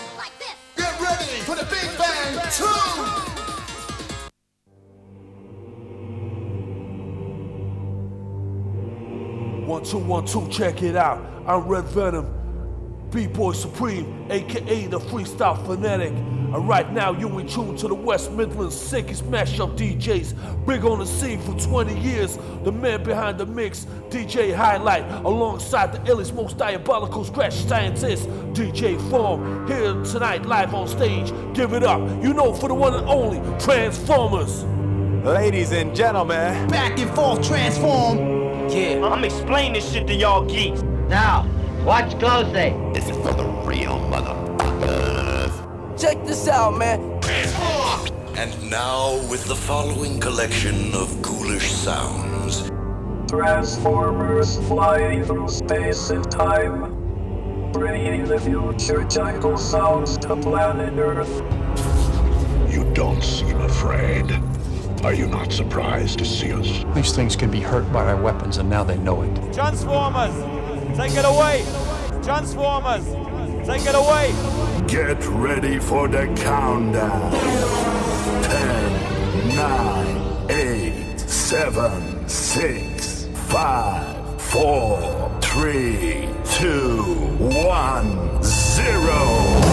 Get 0.78 0.96
ready 1.02 1.44
for 1.44 1.56
the 1.56 1.68
Big 1.68 1.92
Bang 2.00 2.40
2! 2.56 3.27
Two, 9.90 10.00
one, 10.00 10.26
two, 10.26 10.46
check 10.50 10.84
it 10.84 10.98
out. 10.98 11.26
I'm 11.48 11.62
Red 11.62 11.86
Venom, 11.86 12.28
B-Boy 13.10 13.54
Supreme, 13.54 14.28
aka 14.30 14.86
the 14.88 15.00
Freestyle 15.00 15.66
Fanatic. 15.66 16.12
And 16.12 16.68
right 16.68 16.92
now, 16.92 17.14
you 17.14 17.40
in 17.40 17.48
tune 17.48 17.78
to 17.78 17.88
the 17.88 17.96
West 17.96 18.34
Midlands 18.34 18.76
sickest 18.76 19.24
mashup 19.32 19.78
DJs. 19.78 20.66
Big 20.66 20.84
on 20.84 21.00
the 21.00 21.06
scene 21.06 21.40
for 21.40 21.58
20 21.58 21.98
years. 22.02 22.38
The 22.66 22.72
man 22.74 23.02
behind 23.02 23.38
the 23.38 23.46
mix, 23.46 23.88
DJ 24.10 24.54
Highlight, 24.54 25.10
alongside 25.24 25.94
the 25.94 26.00
illest, 26.12 26.34
most 26.34 26.58
diabolical 26.58 27.24
scratch 27.24 27.54
scientist, 27.54 28.28
DJ 28.52 29.00
Form. 29.10 29.68
Here 29.68 29.94
tonight, 30.04 30.46
live 30.46 30.74
on 30.74 30.90
stage. 30.90 31.32
Give 31.54 31.72
it 31.72 31.84
up, 31.84 32.02
you 32.22 32.34
know, 32.34 32.54
for 32.54 32.68
the 32.68 32.76
one 32.76 32.94
and 32.94 33.08
only 33.08 33.40
Trans4mers. 33.58 35.24
Ladies 35.24 35.72
and 35.72 35.96
gentlemen, 35.96 36.68
back 36.68 37.00
and 37.00 37.10
forth 37.16 37.48
transform. 37.48 38.27
Yeah, 38.70 39.06
I'm 39.06 39.24
explaining 39.24 39.74
this 39.74 39.94
shit 39.94 40.08
to 40.08 40.14
y'all 40.14 40.44
geeks. 40.44 40.82
Now, 41.08 41.50
watch 41.86 42.20
closely. 42.20 42.76
This 42.94 43.08
is 43.08 43.16
for 43.18 43.34
the 43.34 43.46
real 43.66 43.98
motherfuckers. 44.12 46.00
Check 46.00 46.26
this 46.26 46.50
out, 46.50 46.78
man. 46.78 47.00
And 48.36 48.70
now, 48.70 49.16
with 49.30 49.46
the 49.46 49.56
following 49.56 50.20
collection 50.20 50.94
of 50.94 51.22
ghoulish 51.22 51.72
sounds. 51.72 52.70
Transformers 53.30 54.58
flying 54.68 55.24
through 55.24 55.48
space 55.48 56.10
and 56.10 56.30
time, 56.30 57.72
bringing 57.72 58.26
the 58.26 58.40
future 58.40 59.04
jungle 59.06 59.58
sounds 59.58 60.18
to 60.20 60.36
planet 60.36 60.94
Earth. 60.98 61.42
You 62.70 62.84
don't 62.94 63.24
seem 63.24 63.62
afraid. 63.62 64.26
Are 65.04 65.14
you 65.14 65.28
not 65.28 65.54
surprised 65.54 66.18
to 66.20 66.26
see 66.26 66.52
us? 66.52 66.84
These 66.96 67.16
things 67.16 67.36
can 67.36 67.52
be 67.52 67.60
hurt 67.60 67.92
by 67.94 68.06
our 68.08 68.20
weapons, 68.20 68.58
and 68.58 68.68
now 68.70 68.84
they 68.84 68.98
know 68.98 69.22
it. 69.22 69.34
Trans4mers, 69.54 70.96
take 70.96 71.12
it 71.14 71.24
away! 71.24 71.62
Trans4mers, 72.24 73.66
take 73.66 73.84
it 73.86 73.96
away! 73.96 74.34
Get 74.88 75.24
ready 75.28 75.80
for 75.80 76.08
the 76.08 76.26
countdown. 76.36 77.32
10, 78.44 79.56
9, 79.56 80.52
8, 80.52 81.20
7, 81.20 82.28
6, 82.28 83.28
5, 83.34 84.42
4, 84.42 85.40
3, 85.42 86.30
2, 86.44 87.04
1, 87.38 88.44
0. 88.44 89.67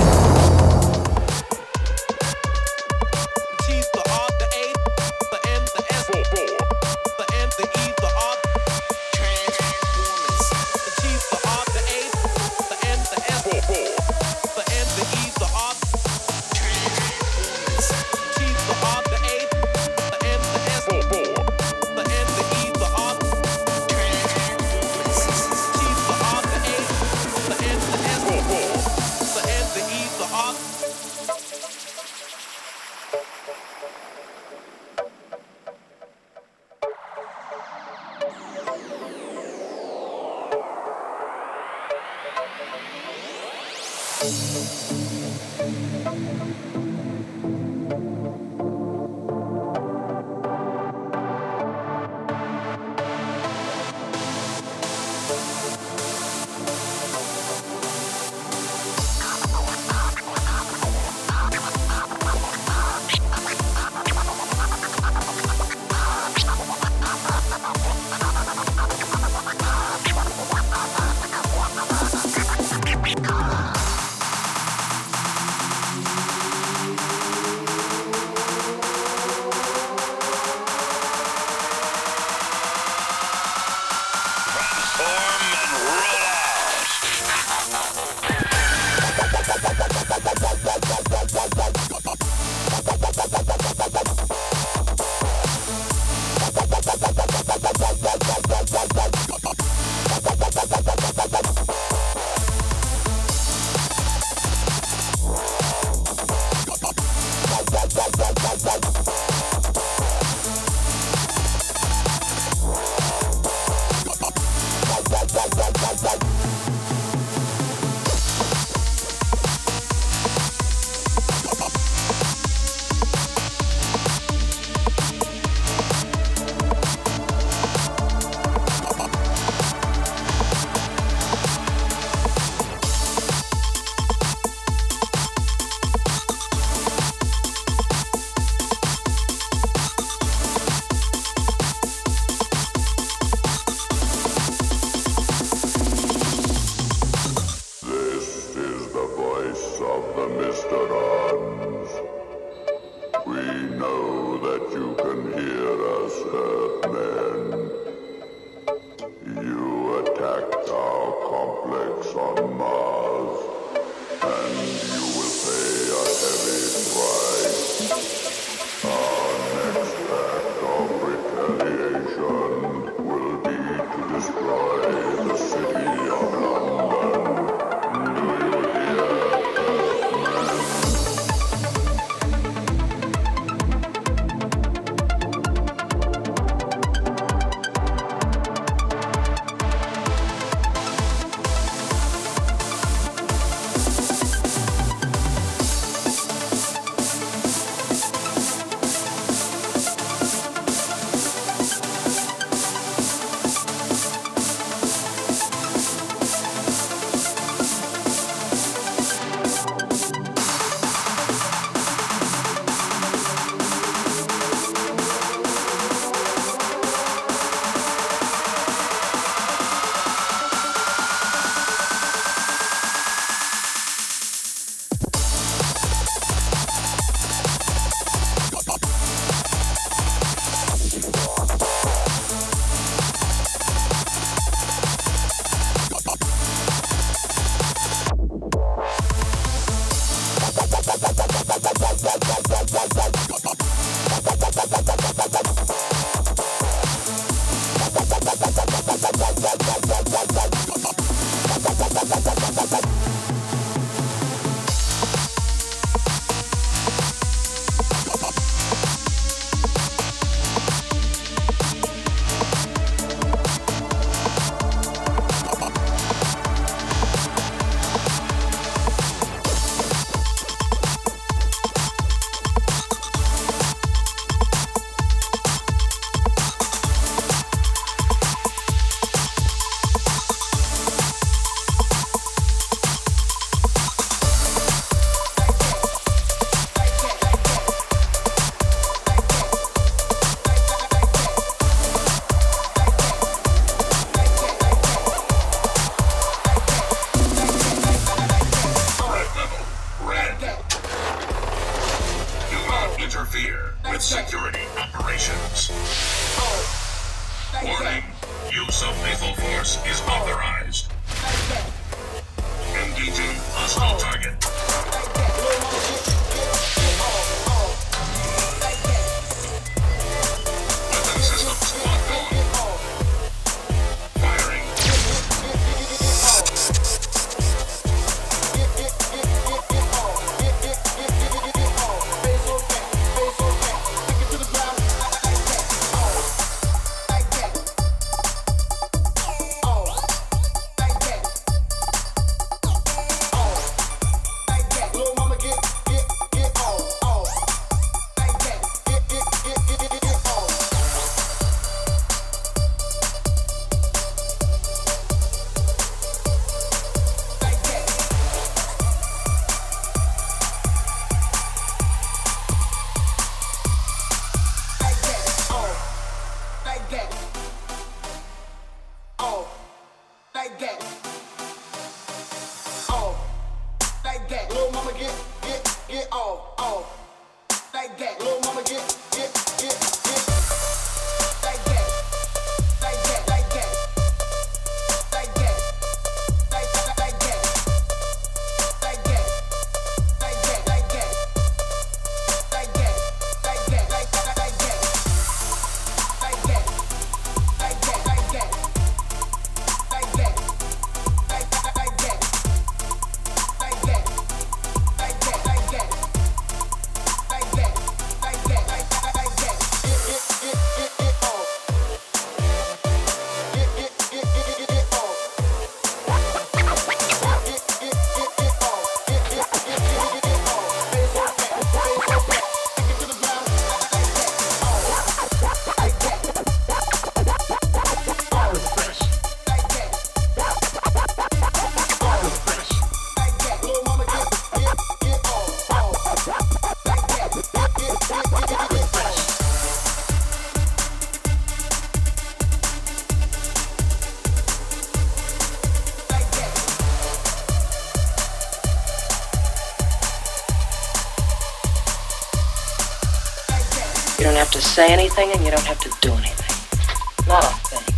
don't 454.34 454.42
have 454.42 454.50
to 454.50 454.60
say 454.60 454.92
anything 454.92 455.30
and 455.30 455.44
you 455.44 455.50
don't 455.52 455.64
have 455.64 455.78
to 455.78 455.88
do 456.00 456.12
anything. 456.12 457.28
Not 457.28 457.44
a 457.44 457.54
thing. 457.70 457.94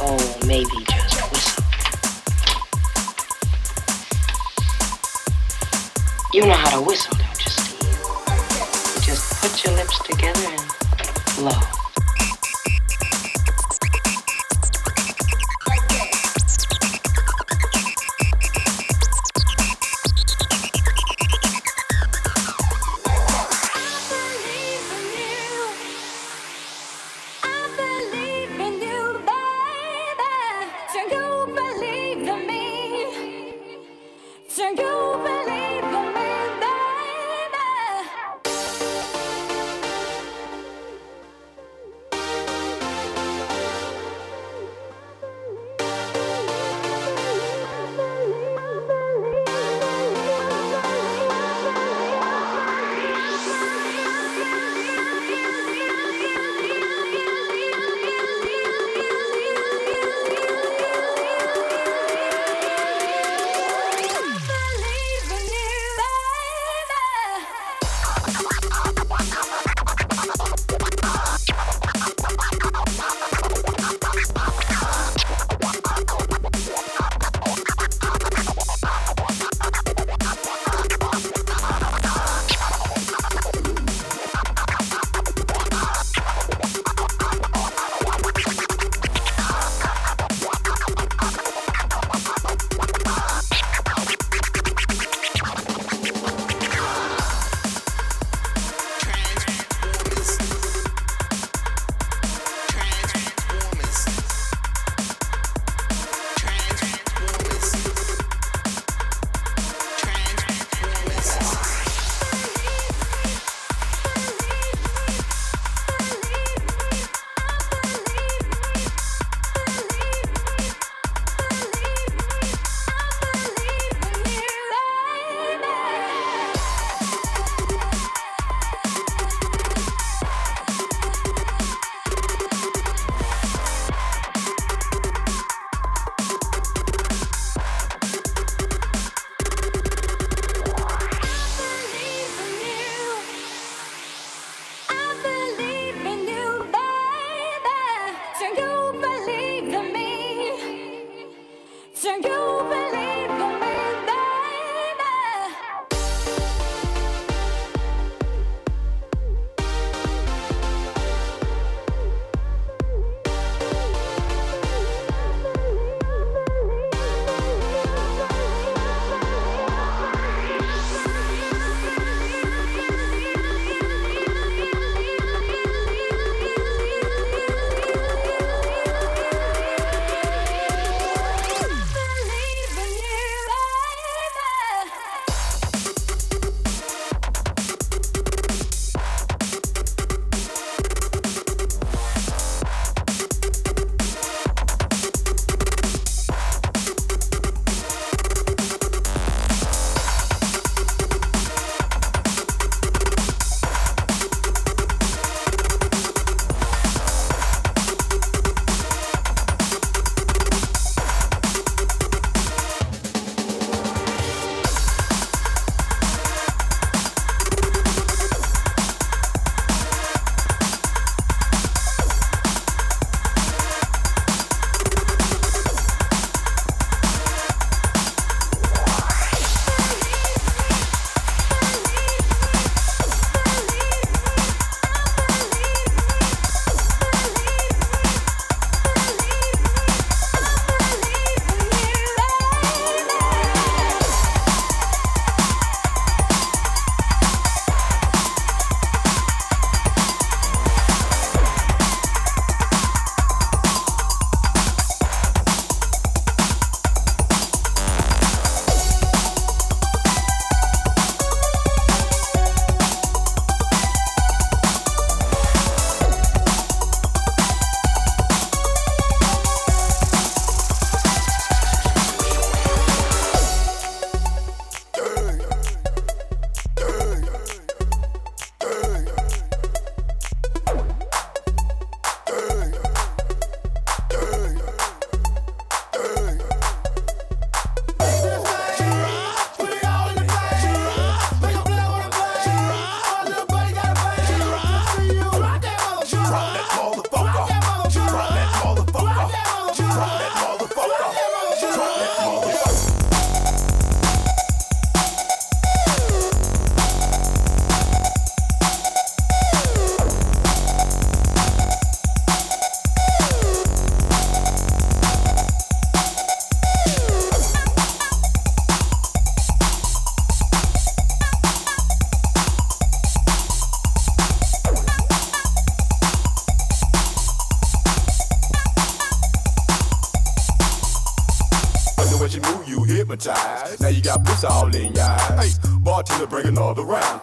Oh, 0.00 0.38
maybe 0.44 0.84
just 0.90 1.30
whistle. 1.30 1.64
You 6.32 6.46
know 6.46 6.56
how 6.56 6.80
to 6.80 6.84
whistle, 6.84 7.16
don't 7.16 7.44
you, 7.44 7.50
Steve? 7.50 7.88
You 8.96 9.02
just 9.02 9.40
put 9.40 9.64
your 9.64 9.74
lips 9.76 10.00
together 10.02 10.48
and 10.48 10.62
blow. 11.36 11.73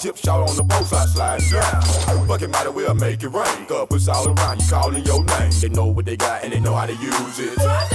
Tip 0.02 0.18
shot 0.18 0.50
on 0.50 0.56
the 0.56 0.64
boat 0.64 0.84
slide, 0.88 1.10
sliding 1.10 1.50
down. 1.52 2.28
Fucking 2.28 2.50
might 2.50 2.66
as 2.66 2.74
well 2.74 2.96
make 2.96 3.22
it 3.22 3.28
rain. 3.28 3.68
Cause 3.68 4.08
all 4.08 4.30
around, 4.30 4.60
you 4.60 4.68
calling 4.68 5.06
your 5.06 5.24
name. 5.24 5.52
They 5.62 5.70
know 5.70 5.86
what 5.86 6.06
they 6.06 6.18
got 6.18 6.44
and 6.44 6.52
they 6.52 6.60
know 6.60 6.74
how 6.74 6.88
to 6.88 6.94
use 6.94 7.38
it. 7.38 7.91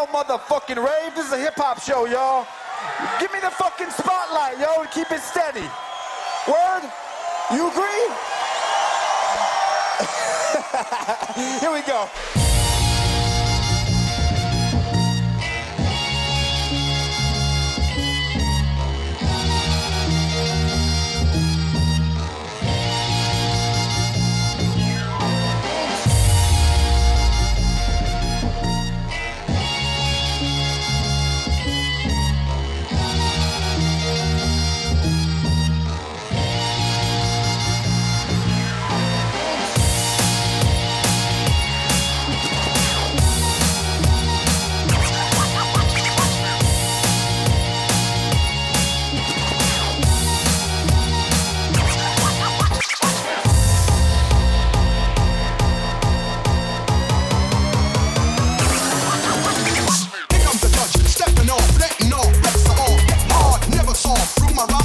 no 0.00 0.06
motherfucking 0.06 0.76
rave. 0.76 1.14
This 1.14 1.26
is 1.26 1.32
a 1.32 1.38
hip 1.38 1.54
hop 1.56 1.80
show, 1.80 2.06
y'all. 2.06 2.46
Give 3.20 3.30
me 3.32 3.40
the 3.40 3.50
fucking 3.50 3.90
spotlight, 3.90 4.58
yo, 4.58 4.80
and 4.80 4.90
keep 4.90 5.10
it 5.12 5.20
steady. 5.20 5.68
Word? 6.48 6.88
You 7.52 7.68
agree? 7.68 8.04
Here 11.60 11.72
we 11.72 11.82
go. 11.82 12.08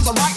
Cause 0.05 0.19
I'm 0.19 0.34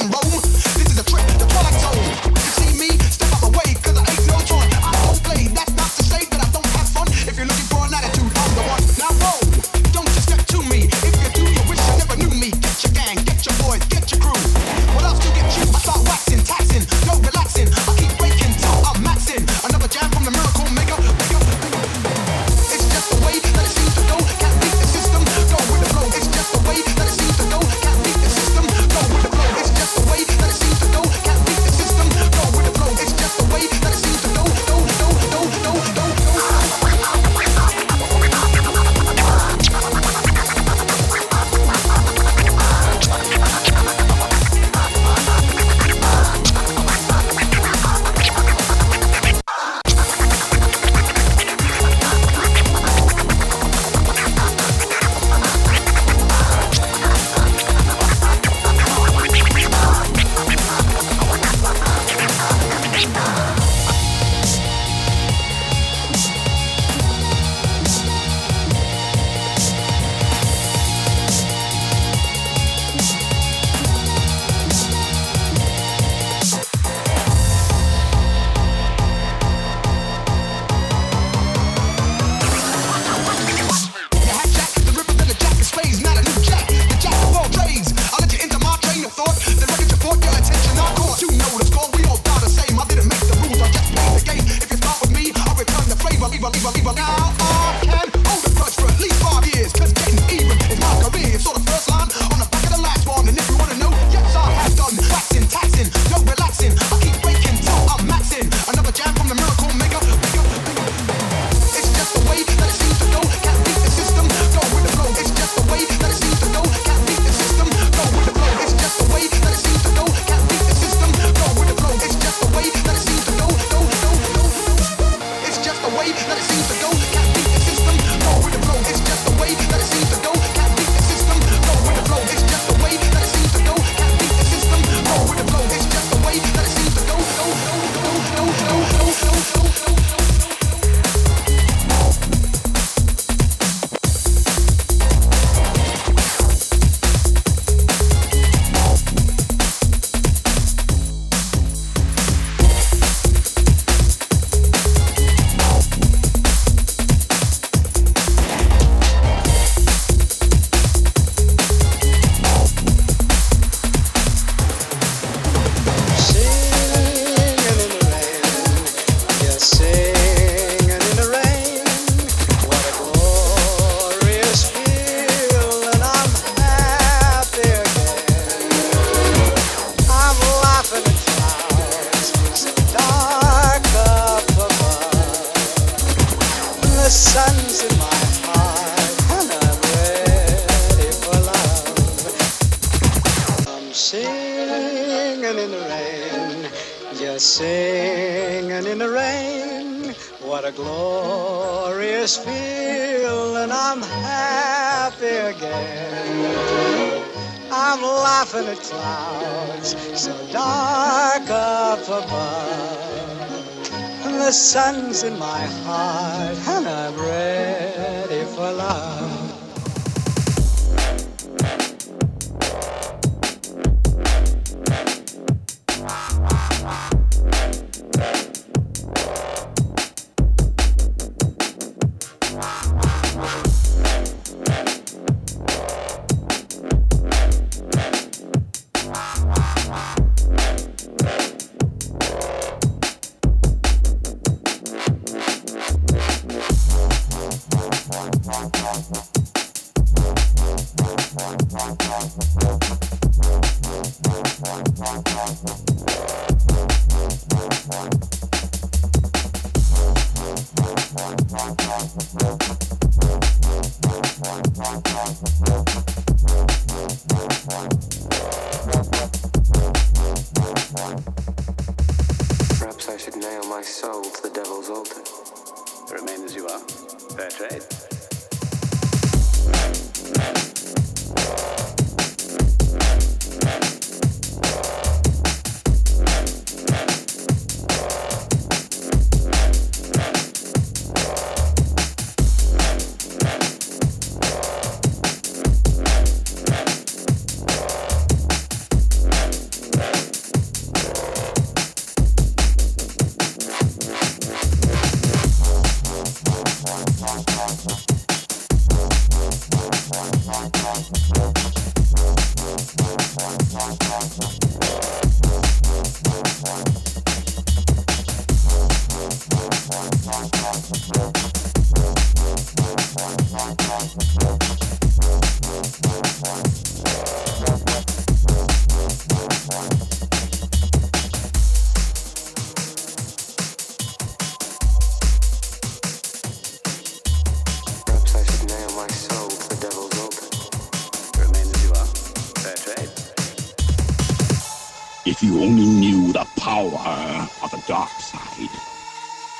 If 345.41 345.44
you 345.44 345.62
only 345.62 345.86
knew 345.86 346.33
the 346.33 346.44
power 346.58 347.47
of 347.62 347.70
the 347.70 347.81
dark 347.86 348.10
side, 348.18 348.68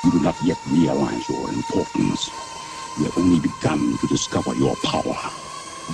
you 0.03 0.11
do 0.11 0.19
not 0.19 0.35
yet 0.43 0.57
realize 0.67 1.29
your 1.29 1.47
importance. 1.53 2.29
You 2.97 3.05
have 3.05 3.17
only 3.17 3.39
begun 3.39 3.97
to 3.99 4.07
discover 4.07 4.53
your 4.55 4.75
power. 4.83 5.15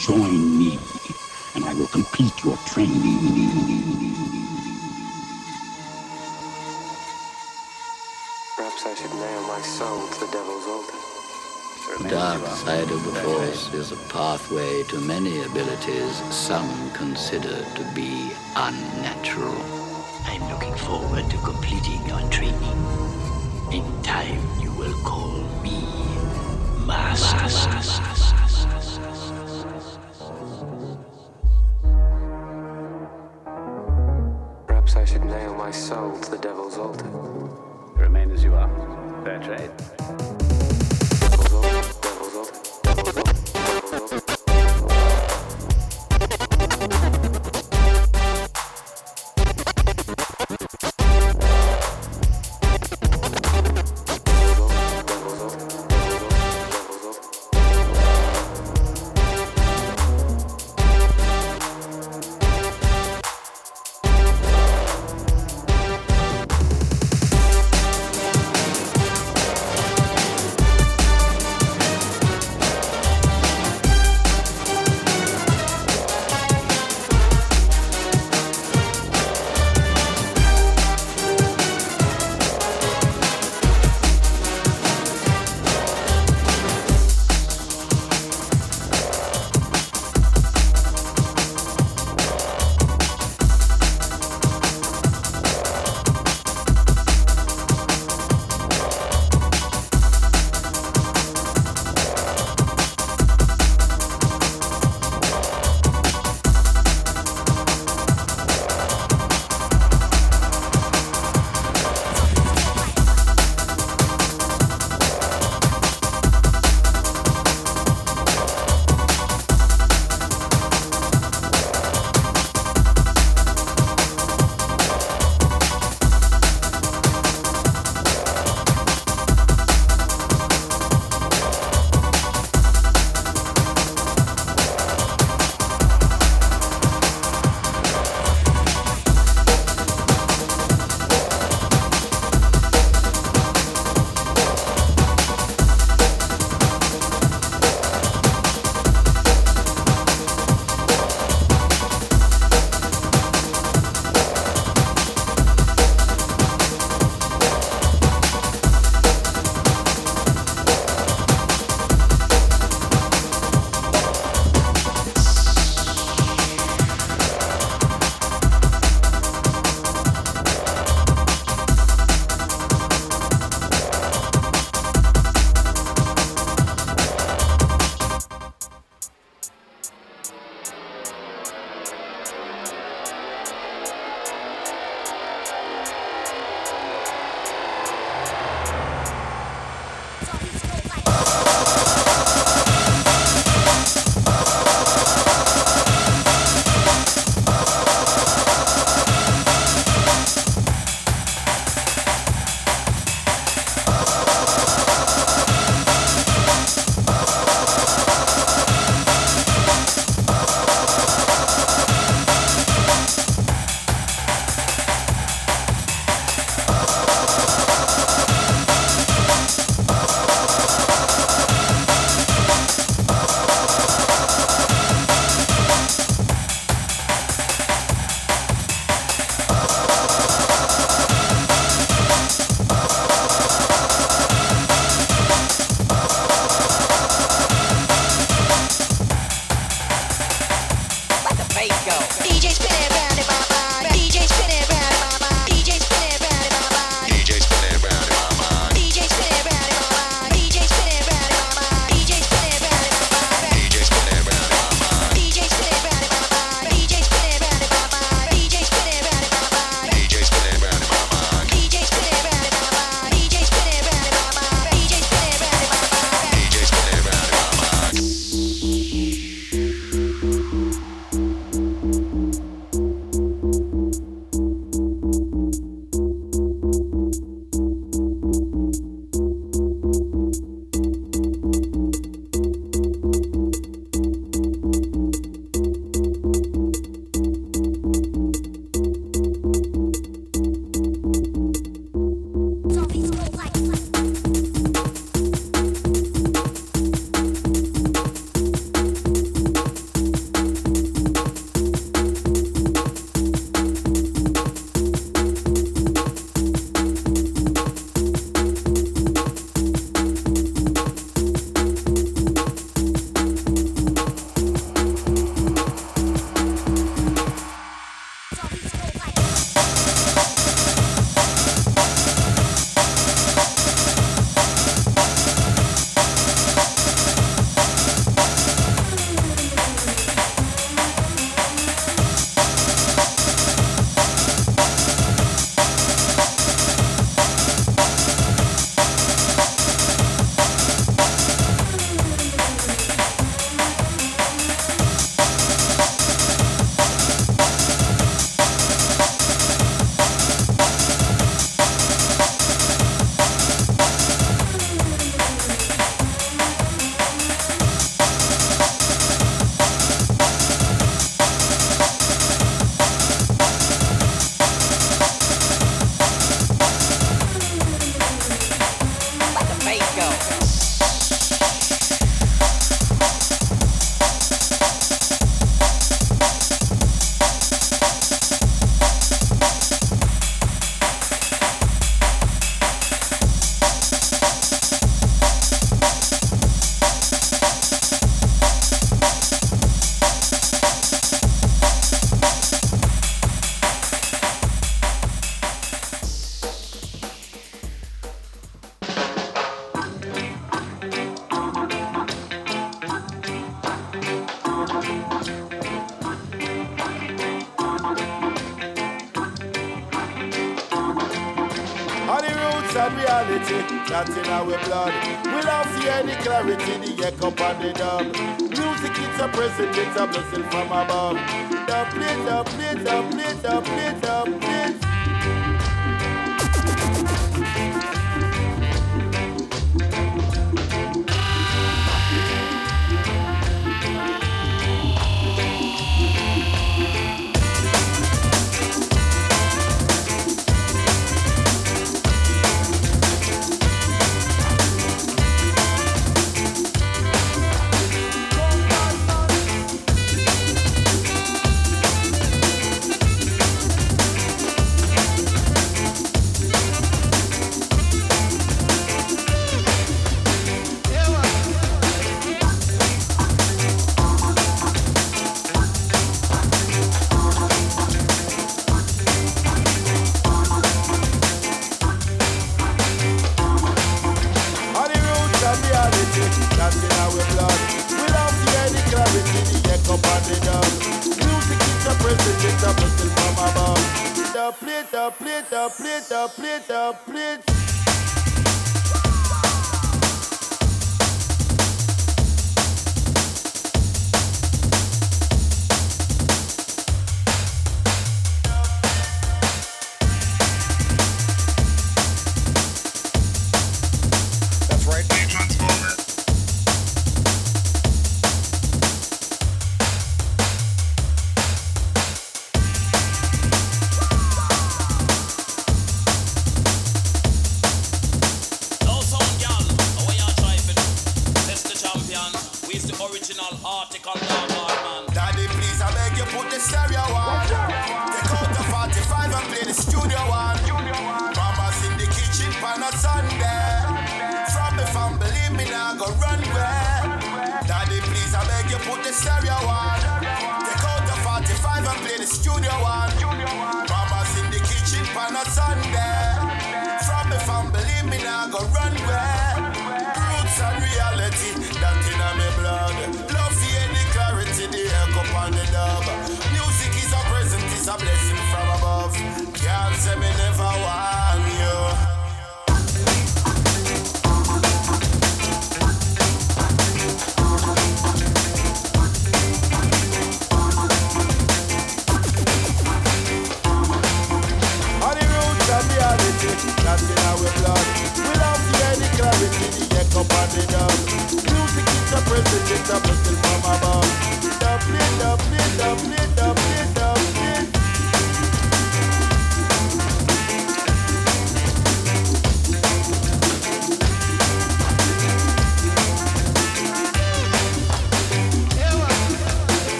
Join 0.00 0.58
me, 0.58 0.80
and 1.54 1.64
I 1.64 1.74
will 1.74 1.86
complete 1.86 2.42
your 2.42 2.56
training. 2.66 4.10
Perhaps 8.56 8.84
I 8.84 8.94
should 8.96 9.14
nail 9.14 9.42
my 9.46 9.60
soul 9.60 10.08
to 10.08 10.20
the 10.26 10.26
devil's 10.32 10.66
altar. 10.66 10.97
The 11.98 12.10
dark 12.10 12.46
side 12.46 12.90
of 12.92 13.04
the 13.04 13.20
Force 13.22 13.74
is 13.74 13.90
a 13.90 13.96
pathway 14.08 14.84
to 14.84 15.00
many 15.00 15.42
abilities 15.42 16.22
some 16.32 16.92
consider 16.92 17.64
to 17.74 17.92
be 17.92 18.30
unnatural. 18.54 19.60
I'm 20.24 20.48
looking 20.48 20.76
forward 20.76 21.28
to 21.28 21.36
completing 21.38 22.06
your 22.06 22.20
training. 22.30 22.78
In 23.72 23.84
time, 24.04 24.40
you 24.60 24.70
will 24.74 24.94
call 25.02 25.42
me 25.60 25.82
Master. 26.86 27.36
Perhaps 27.36 28.37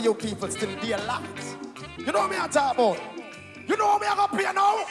for 0.00 0.04
you 0.04 0.14
people 0.14 0.48
still 0.48 0.80
be 0.80 0.92
alive. 0.92 1.56
You 1.98 2.12
know 2.12 2.28
me 2.28 2.36
I 2.38 2.48
talk 2.48 2.74
about? 2.74 2.98
You 3.66 3.76
know 3.76 3.98
me 3.98 4.06
I 4.06 4.16
gonna 4.16 4.36
pay 4.36 4.52
now? 4.52 4.84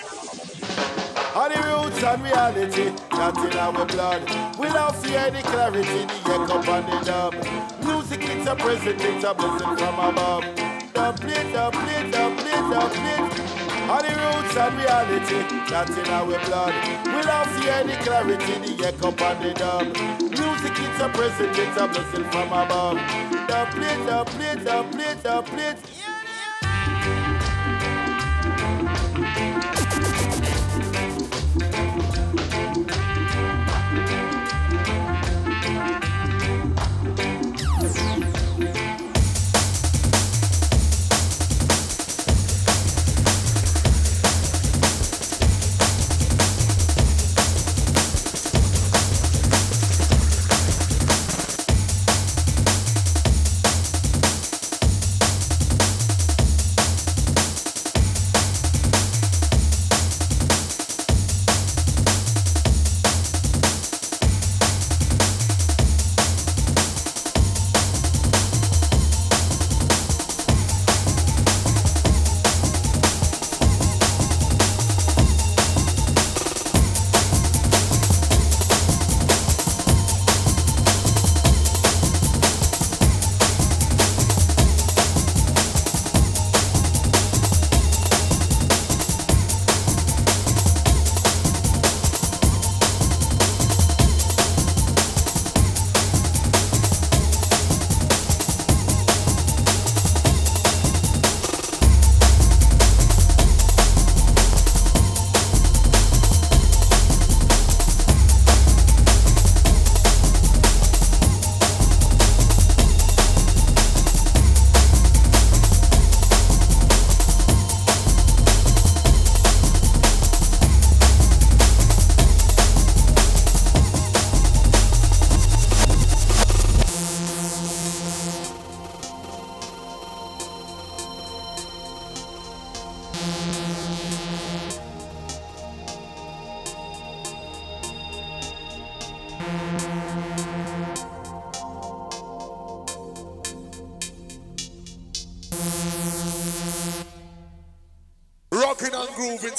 All 1.36 1.50
the 1.50 1.60
roots 1.66 2.04
and 2.04 2.24
reality, 2.24 2.92
that's 3.12 3.40
in 3.40 3.58
our 3.58 3.86
blood. 3.86 4.22
We 4.60 4.68
love 4.70 5.02
to 5.02 5.10
hear 5.10 5.32
the 5.32 5.42
clarity, 5.42 6.06
the 6.06 6.20
echo 6.26 6.58
and 6.72 6.86
the 6.88 7.06
dub. 7.06 7.34
Music 7.86 8.22
is 8.24 8.48
a 8.48 8.56
present, 8.56 9.02
it's 9.02 9.24
a 9.24 9.34
blessing 9.34 9.78
from 9.78 10.00
above. 10.00 10.44
Dub, 10.94 11.20
play, 11.20 11.54
dub, 11.54 11.74
play, 11.74 12.12
dub, 12.12 12.38
play, 12.38 12.60
dub, 12.70 12.92
play. 12.92 13.20
All 13.90 14.02
the 14.02 14.14
roots 14.22 14.58
and 14.58 14.76
reality, 14.78 15.40
that's 15.70 15.98
in 15.98 16.08
our 16.08 16.40
blood. 16.46 16.74
We 17.06 17.22
love 17.24 17.48
to 17.48 17.62
hear 17.62 17.84
the 17.84 17.96
clarity, 18.04 18.76
the 18.76 18.88
echo 18.88 19.10
and 19.10 19.40
the 19.44 19.54
dub. 19.54 19.86
Music 20.22 20.76
is 20.78 21.02
a 21.02 21.10
present, 21.10 21.58
it's 21.58 21.78
a 21.78 21.88
blessing 21.88 22.26
from 22.32 22.48
above. 22.54 23.29
Dub, 23.60 23.72
play, 23.72 24.06
dub, 24.06 24.28
play, 24.28 24.56
dub, 24.64 24.92
play, 24.94 25.16
dub, 25.22 25.46
play. 25.48 25.76
Rocking 29.20 29.89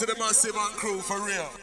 to 0.00 0.06
the 0.06 0.18
massive 0.18 0.56
and 0.56 0.74
crew 0.76 0.98
for 1.00 1.20
real. 1.20 1.59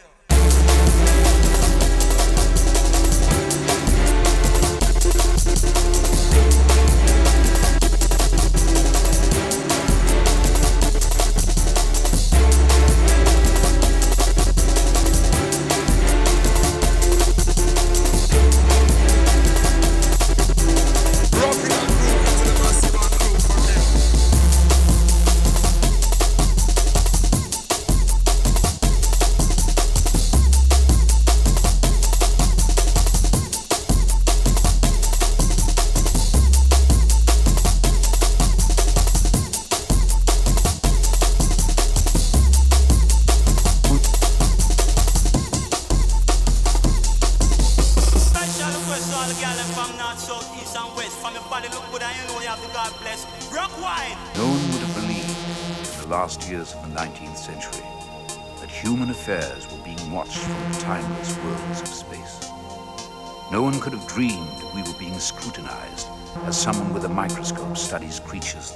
microscope 67.17 67.75
studies 67.75 68.19
creatures. 68.19 68.73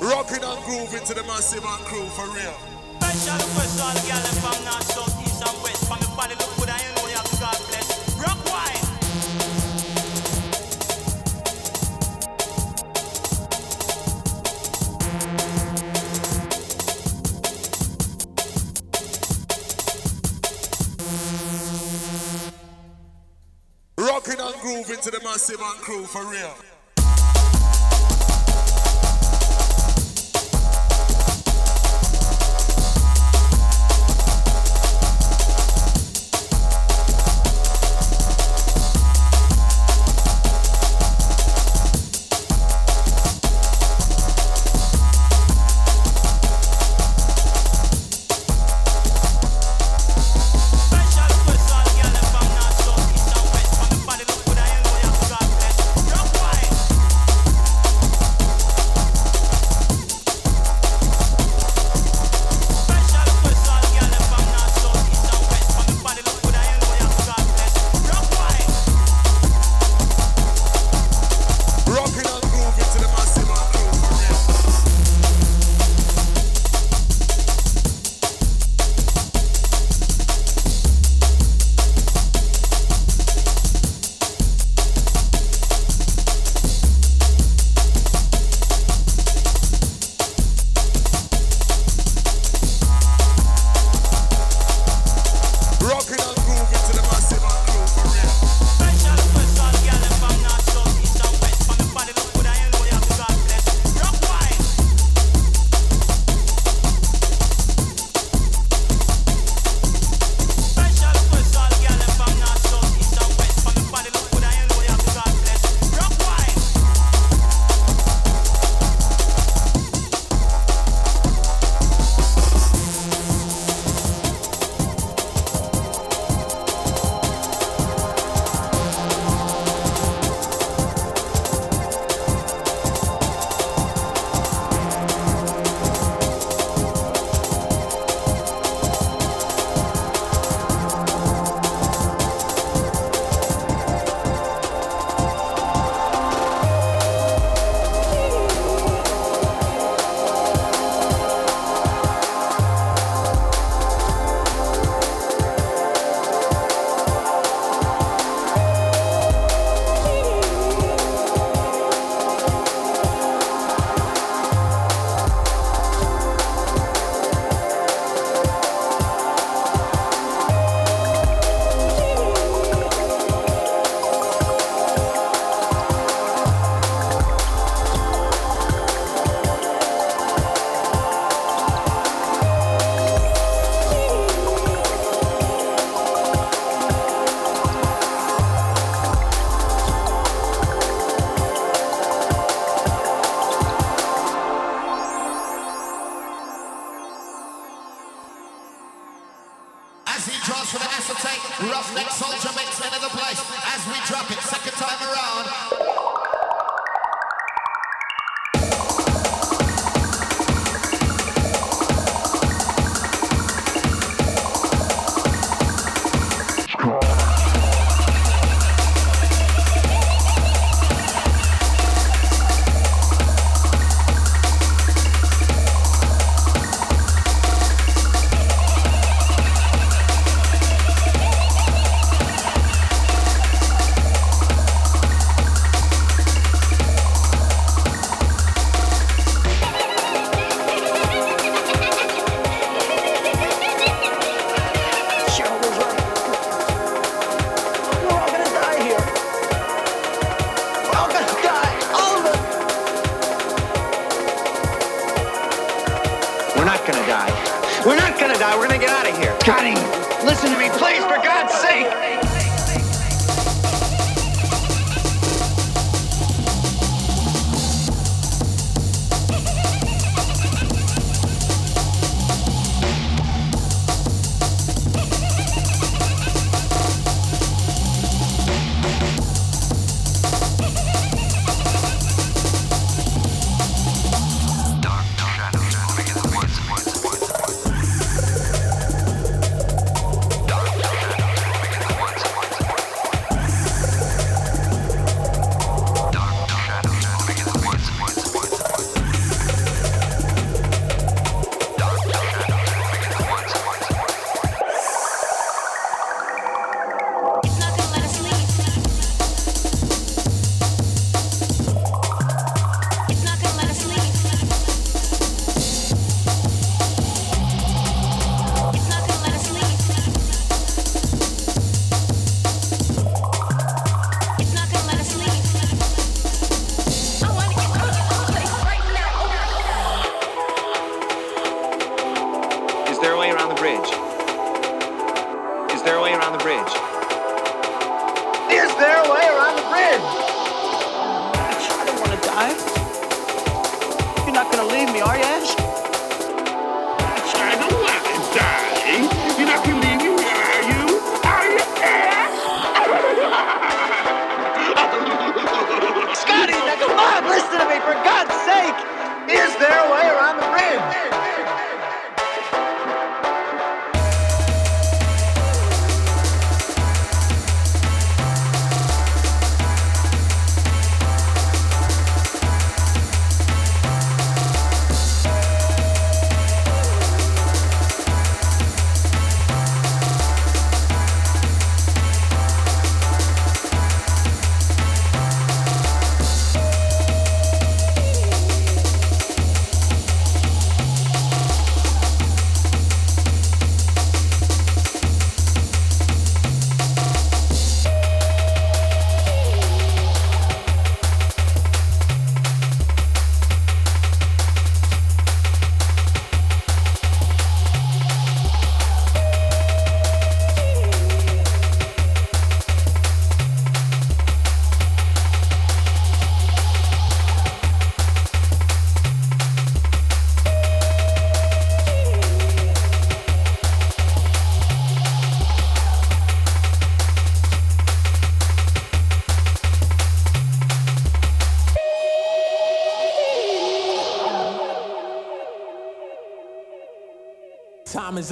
Rocking 0.00 0.44
and 0.44 0.64
grooving 0.64 1.04
to 1.04 1.14
the 1.14 1.24
massive 1.24 1.64
Man 1.64 1.80
crew 1.80 2.06
for 2.10 2.26
real. 2.32 2.54
Rock. 8.22 8.38
Rocking 23.98 24.40
and 24.40 24.54
grooving 24.62 25.00
to 25.02 25.10
the 25.10 25.20
massive 25.24 25.58
Man 25.58 25.74
crew 25.78 26.04
for 26.04 26.24
real. 26.30 26.71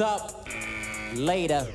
Time 0.01 0.21
up. 0.21 0.49
Later. 1.15 1.67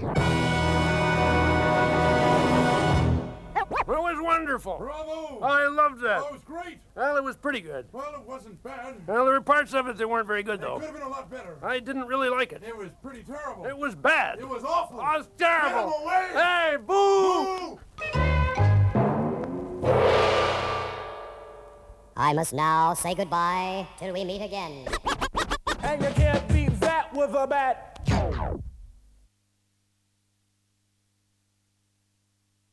It 3.56 4.02
was 4.02 4.18
wonderful. 4.20 4.78
Bravo! 4.80 5.40
I 5.42 5.68
loved 5.68 6.02
that. 6.02 6.22
That 6.22 6.32
was 6.32 6.42
great. 6.44 6.80
Well, 6.96 7.18
it 7.18 7.24
was 7.24 7.36
pretty 7.36 7.62
good. 7.62 7.86
Well, 7.92 8.16
it 8.16 8.28
wasn't 8.28 8.64
bad. 8.64 8.96
Well, 9.06 9.26
there 9.26 9.34
were 9.36 9.42
parts 9.42 9.76
of 9.76 9.88
it 9.88 9.98
that 9.98 10.10
weren't 10.10 10.26
very 10.26 10.42
good, 10.42 10.60
though. 10.60 10.78
It 10.78 10.80
though. 10.82 10.88
could 10.88 10.96
have 10.96 10.96
been 10.96 11.04
a 11.04 11.10
lot 11.10 11.30
better. 11.30 11.58
I 11.62 11.80
didn't 11.80 12.08
really 12.08 12.30
like 12.30 12.52
it. 12.52 12.64
It 12.66 12.76
was 12.76 12.90
pretty 13.04 13.22
terrible. 13.22 13.66
It 13.68 13.78
was 13.78 13.94
bad. 13.94 14.40
It 14.40 14.50
was 14.50 14.64
awful. 14.64 15.00
It 15.00 15.04
was 15.04 15.30
terrible. 15.38 15.92
Get 15.92 15.94
'em 15.94 16.02
away. 16.02 16.30
Hey, 16.34 16.78
boo! 16.88 17.80
I 22.18 22.34
must 22.34 22.54
now 22.54 22.96
say 22.96 23.14
goodbye 23.14 23.88
till 24.00 24.14
we 24.14 24.24
meet 24.24 24.42
again. 24.42 24.88
And 25.84 26.02
you 26.02 26.10
can't 26.12 26.48
beat 26.48 26.80
that 26.80 27.14
with 27.14 27.36
a 27.36 27.46
bat. 27.46 27.85